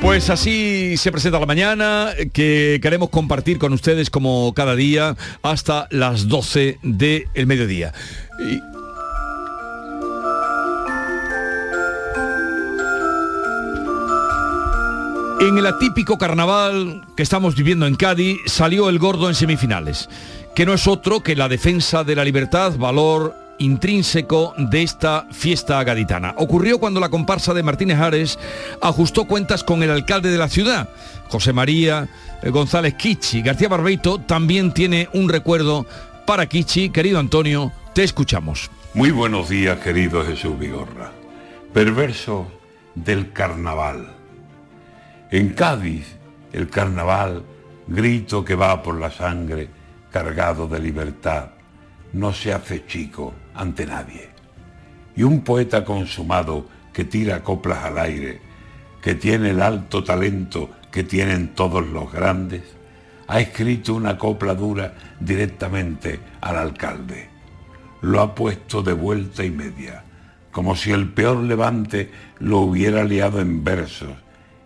Pues 0.00 0.30
así 0.30 0.96
se 0.96 1.12
presenta 1.12 1.38
la 1.38 1.44
mañana, 1.44 2.12
que 2.32 2.78
queremos 2.80 3.10
compartir 3.10 3.58
con 3.58 3.74
ustedes 3.74 4.08
como 4.08 4.54
cada 4.54 4.76
día 4.76 5.14
hasta 5.42 5.88
las 5.90 6.26
12 6.28 6.78
del 6.82 7.46
mediodía. 7.46 7.92
Y- 8.40 8.60
En 15.38 15.58
el 15.58 15.66
atípico 15.66 16.16
carnaval 16.16 17.06
que 17.14 17.22
estamos 17.22 17.54
viviendo 17.54 17.86
en 17.86 17.94
Cádiz 17.94 18.38
salió 18.46 18.88
el 18.88 18.98
gordo 18.98 19.28
en 19.28 19.34
semifinales, 19.34 20.08
que 20.54 20.64
no 20.64 20.72
es 20.72 20.86
otro 20.86 21.22
que 21.22 21.36
la 21.36 21.48
defensa 21.48 22.04
de 22.04 22.16
la 22.16 22.24
libertad, 22.24 22.74
valor 22.78 23.34
intrínseco 23.58 24.54
de 24.56 24.82
esta 24.82 25.26
fiesta 25.30 25.84
gaditana. 25.84 26.34
Ocurrió 26.38 26.78
cuando 26.78 27.00
la 27.00 27.10
comparsa 27.10 27.52
de 27.52 27.62
Martínez 27.62 27.98
Ares 27.98 28.38
ajustó 28.80 29.26
cuentas 29.26 29.62
con 29.62 29.82
el 29.82 29.90
alcalde 29.90 30.30
de 30.30 30.38
la 30.38 30.48
ciudad, 30.48 30.88
José 31.28 31.52
María 31.52 32.08
eh, 32.42 32.48
González 32.48 32.94
Kichi. 32.94 33.42
García 33.42 33.68
Barbeito 33.68 34.18
también 34.18 34.72
tiene 34.72 35.10
un 35.12 35.28
recuerdo 35.28 35.84
para 36.24 36.46
Kichi. 36.46 36.88
Querido 36.88 37.18
Antonio, 37.18 37.72
te 37.94 38.04
escuchamos. 38.04 38.70
Muy 38.94 39.10
buenos 39.10 39.50
días, 39.50 39.80
querido 39.80 40.24
Jesús 40.24 40.58
Vigorra. 40.58 41.12
Perverso 41.74 42.46
del 42.94 43.32
carnaval. 43.32 44.15
En 45.28 45.54
Cádiz, 45.54 46.16
el 46.52 46.70
carnaval, 46.70 47.42
grito 47.88 48.44
que 48.44 48.54
va 48.54 48.80
por 48.80 49.00
la 49.00 49.10
sangre, 49.10 49.68
cargado 50.12 50.68
de 50.68 50.78
libertad, 50.78 51.50
no 52.12 52.32
se 52.32 52.52
hace 52.52 52.86
chico 52.86 53.34
ante 53.52 53.86
nadie. 53.86 54.30
Y 55.16 55.24
un 55.24 55.42
poeta 55.42 55.84
consumado 55.84 56.68
que 56.92 57.04
tira 57.04 57.42
coplas 57.42 57.84
al 57.84 57.98
aire, 57.98 58.40
que 59.02 59.16
tiene 59.16 59.50
el 59.50 59.62
alto 59.62 60.04
talento 60.04 60.70
que 60.92 61.02
tienen 61.02 61.54
todos 61.54 61.84
los 61.84 62.12
grandes, 62.12 62.62
ha 63.26 63.40
escrito 63.40 63.94
una 63.94 64.16
copla 64.16 64.54
dura 64.54 64.94
directamente 65.18 66.20
al 66.40 66.56
alcalde. 66.56 67.30
Lo 68.00 68.20
ha 68.20 68.32
puesto 68.32 68.80
de 68.80 68.92
vuelta 68.92 69.42
y 69.44 69.50
media, 69.50 70.04
como 70.52 70.76
si 70.76 70.92
el 70.92 71.08
peor 71.08 71.38
levante 71.38 72.12
lo 72.38 72.60
hubiera 72.60 73.02
liado 73.02 73.40
en 73.40 73.64
versos 73.64 74.12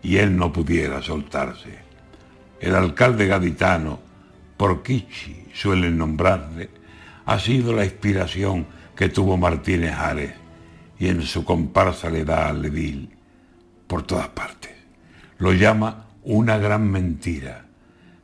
y 0.03 0.17
él 0.17 0.37
no 0.37 0.53
pudiera 0.53 1.03
soltarse. 1.03 1.79
El 2.61 2.75
alcalde 2.75 3.27
gaditano, 3.27 4.01
por 4.57 4.83
Kichi 4.83 5.47
suelen 5.53 5.97
nombrarle, 5.97 6.71
ha 7.27 7.39
sido 7.39 7.73
la 7.73 7.85
inspiración 7.85 8.67
que 8.97 9.09
tuvo 9.09 9.37
Martínez 9.37 9.93
Ares 9.93 10.35
y 10.99 11.09
en 11.09 11.23
su 11.23 11.45
comparsa 11.45 12.11
le 12.11 12.25
da 12.25 12.49
al 12.49 12.65
edil 12.65 13.11
por 13.87 14.03
todas 14.03 14.29
partes. 14.29 14.73
Lo 15.39 15.53
llama 15.53 16.07
una 16.23 16.59
gran 16.59 16.91
mentira. 16.91 17.65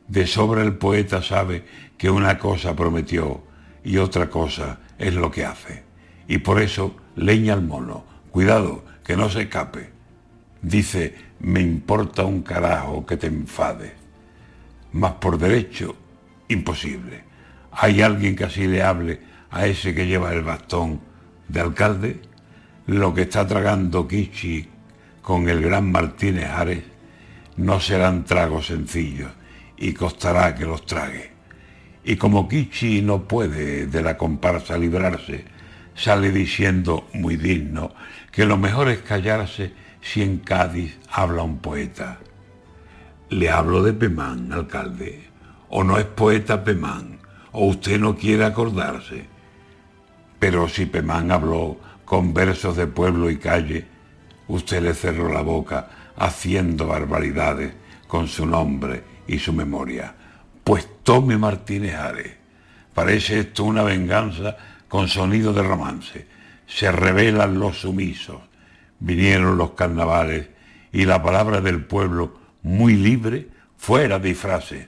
De 0.07 0.27
sobra 0.27 0.61
el 0.61 0.75
poeta 0.75 1.21
sabe 1.21 1.65
que 1.97 2.09
una 2.09 2.37
cosa 2.37 2.75
prometió 2.75 3.43
y 3.83 3.97
otra 3.97 4.29
cosa 4.29 4.79
es 4.99 5.15
lo 5.15 5.31
que 5.31 5.45
hace. 5.45 5.83
Y 6.27 6.37
por 6.37 6.61
eso 6.61 6.95
leña 7.15 7.53
al 7.53 7.63
mono. 7.63 8.05
Cuidado, 8.31 8.85
que 9.03 9.17
no 9.17 9.29
se 9.29 9.43
escape. 9.43 9.89
Dice, 10.61 11.15
me 11.39 11.61
importa 11.61 12.23
un 12.25 12.41
carajo 12.41 13.05
que 13.05 13.17
te 13.17 13.27
enfades. 13.27 13.93
Mas 14.93 15.13
por 15.13 15.37
derecho, 15.37 15.95
imposible. 16.47 17.23
¿Hay 17.71 18.01
alguien 18.01 18.35
que 18.35 18.45
así 18.45 18.67
le 18.67 18.81
hable 18.81 19.19
a 19.51 19.67
ese 19.67 19.93
que 19.93 20.07
lleva 20.07 20.33
el 20.33 20.43
bastón 20.43 20.99
de 21.47 21.59
alcalde? 21.59 22.21
Lo 22.87 23.13
que 23.13 23.23
está 23.23 23.45
tragando 23.45 24.07
Kichi 24.07 24.67
con 25.21 25.49
el 25.49 25.61
gran 25.61 25.91
Martínez 25.91 26.49
Ares 26.49 26.83
no 27.57 27.79
serán 27.79 28.23
tragos 28.23 28.67
sencillos 28.67 29.31
y 29.77 29.93
costará 29.93 30.55
que 30.55 30.65
los 30.65 30.85
trague. 30.85 31.31
Y 32.03 32.15
como 32.15 32.47
Kichi 32.47 33.01
no 33.01 33.27
puede 33.27 33.87
de 33.87 34.01
la 34.01 34.17
comparsa 34.17 34.77
librarse, 34.77 35.43
sale 35.93 36.31
diciendo 36.31 37.09
muy 37.13 37.35
digno 37.35 37.93
que 38.31 38.45
lo 38.45 38.57
mejor 38.57 38.87
es 38.89 38.99
callarse 38.99 39.73
si 40.07 40.21
en 40.21 40.37
Cádiz 40.37 40.97
habla 41.11 41.43
un 41.43 41.57
poeta. 41.57 42.19
Le 43.29 43.49
hablo 43.49 43.83
de 43.83 43.91
Pemán, 43.91 44.53
alcalde. 44.53 45.27
O 45.69 45.83
no 45.83 45.97
es 45.97 46.05
poeta 46.05 46.63
Pemán, 46.63 47.19
o 47.51 47.65
usted 47.65 47.99
no 47.99 48.15
quiere 48.15 48.45
acordarse. 48.45 49.25
Pero 50.39 50.69
si 50.69 50.85
Pemán 50.85 51.29
habló 51.31 51.77
con 52.05 52.33
versos 52.33 52.77
de 52.77 52.87
pueblo 52.87 53.29
y 53.29 53.37
calle, 53.37 53.85
usted 54.47 54.81
le 54.81 54.93
cerró 54.93 55.27
la 55.27 55.41
boca 55.41 55.89
haciendo 56.15 56.87
barbaridades 56.87 57.73
con 58.07 58.29
su 58.29 58.45
nombre 58.45 59.03
y 59.27 59.39
su 59.39 59.51
memoria. 59.51 60.15
Pues 60.63 60.87
tome 61.03 61.37
Martínez 61.37 61.95
Ares. 61.95 62.33
Parece 62.93 63.39
esto 63.41 63.65
una 63.65 63.83
venganza 63.83 64.55
con 64.87 65.09
sonido 65.09 65.51
de 65.51 65.63
romance. 65.63 66.27
Se 66.65 66.91
revelan 66.93 67.59
los 67.59 67.81
sumisos. 67.81 68.47
Vinieron 68.99 69.57
los 69.57 69.71
carnavales 69.71 70.49
y 70.91 71.05
la 71.05 71.21
palabra 71.21 71.61
del 71.61 71.85
pueblo 71.85 72.39
muy 72.63 72.95
libre 72.95 73.47
fuera 73.77 74.19
disfraces. 74.19 74.87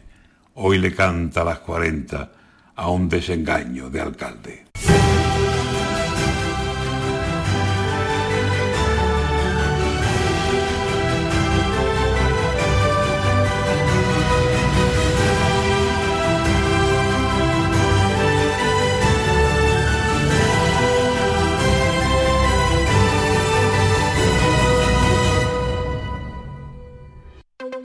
Hoy 0.56 0.80
le 0.80 0.94
canta 0.94 1.42
a 1.42 1.46
las 1.46 1.60
40 1.60 2.32
a 2.76 2.90
un 2.90 3.08
desengaño 3.08 3.90
de 3.90 4.02
alcalde. 4.02 4.66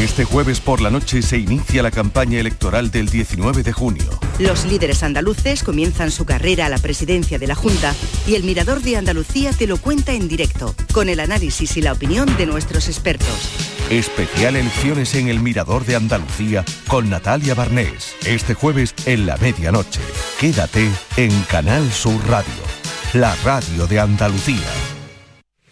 Este 0.00 0.24
jueves 0.24 0.60
por 0.60 0.80
la 0.80 0.88
noche 0.88 1.20
se 1.20 1.36
inicia 1.36 1.82
la 1.82 1.90
campaña 1.90 2.40
electoral 2.40 2.90
del 2.90 3.10
19 3.10 3.62
de 3.62 3.72
junio. 3.74 4.18
Los 4.38 4.64
líderes 4.64 5.02
andaluces 5.02 5.62
comienzan 5.62 6.10
su 6.10 6.24
carrera 6.24 6.64
a 6.64 6.68
la 6.70 6.78
presidencia 6.78 7.38
de 7.38 7.46
la 7.46 7.54
Junta 7.54 7.94
y 8.26 8.34
el 8.34 8.44
Mirador 8.44 8.80
de 8.80 8.96
Andalucía 8.96 9.52
te 9.52 9.66
lo 9.66 9.76
cuenta 9.76 10.14
en 10.14 10.26
directo, 10.26 10.74
con 10.94 11.10
el 11.10 11.20
análisis 11.20 11.76
y 11.76 11.82
la 11.82 11.92
opinión 11.92 12.34
de 12.38 12.46
nuestros 12.46 12.88
expertos. 12.88 13.28
Especial 13.90 14.56
elecciones 14.56 15.14
en 15.16 15.28
el 15.28 15.38
Mirador 15.38 15.84
de 15.84 15.96
Andalucía 15.96 16.64
con 16.88 17.10
Natalia 17.10 17.54
Barnés. 17.54 18.14
Este 18.24 18.54
jueves 18.54 18.94
en 19.04 19.26
la 19.26 19.36
medianoche. 19.36 20.00
Quédate 20.40 20.88
en 21.18 21.42
Canal 21.42 21.92
Sur 21.92 22.26
Radio, 22.26 22.62
la 23.12 23.36
radio 23.44 23.86
de 23.86 24.00
Andalucía. 24.00 24.99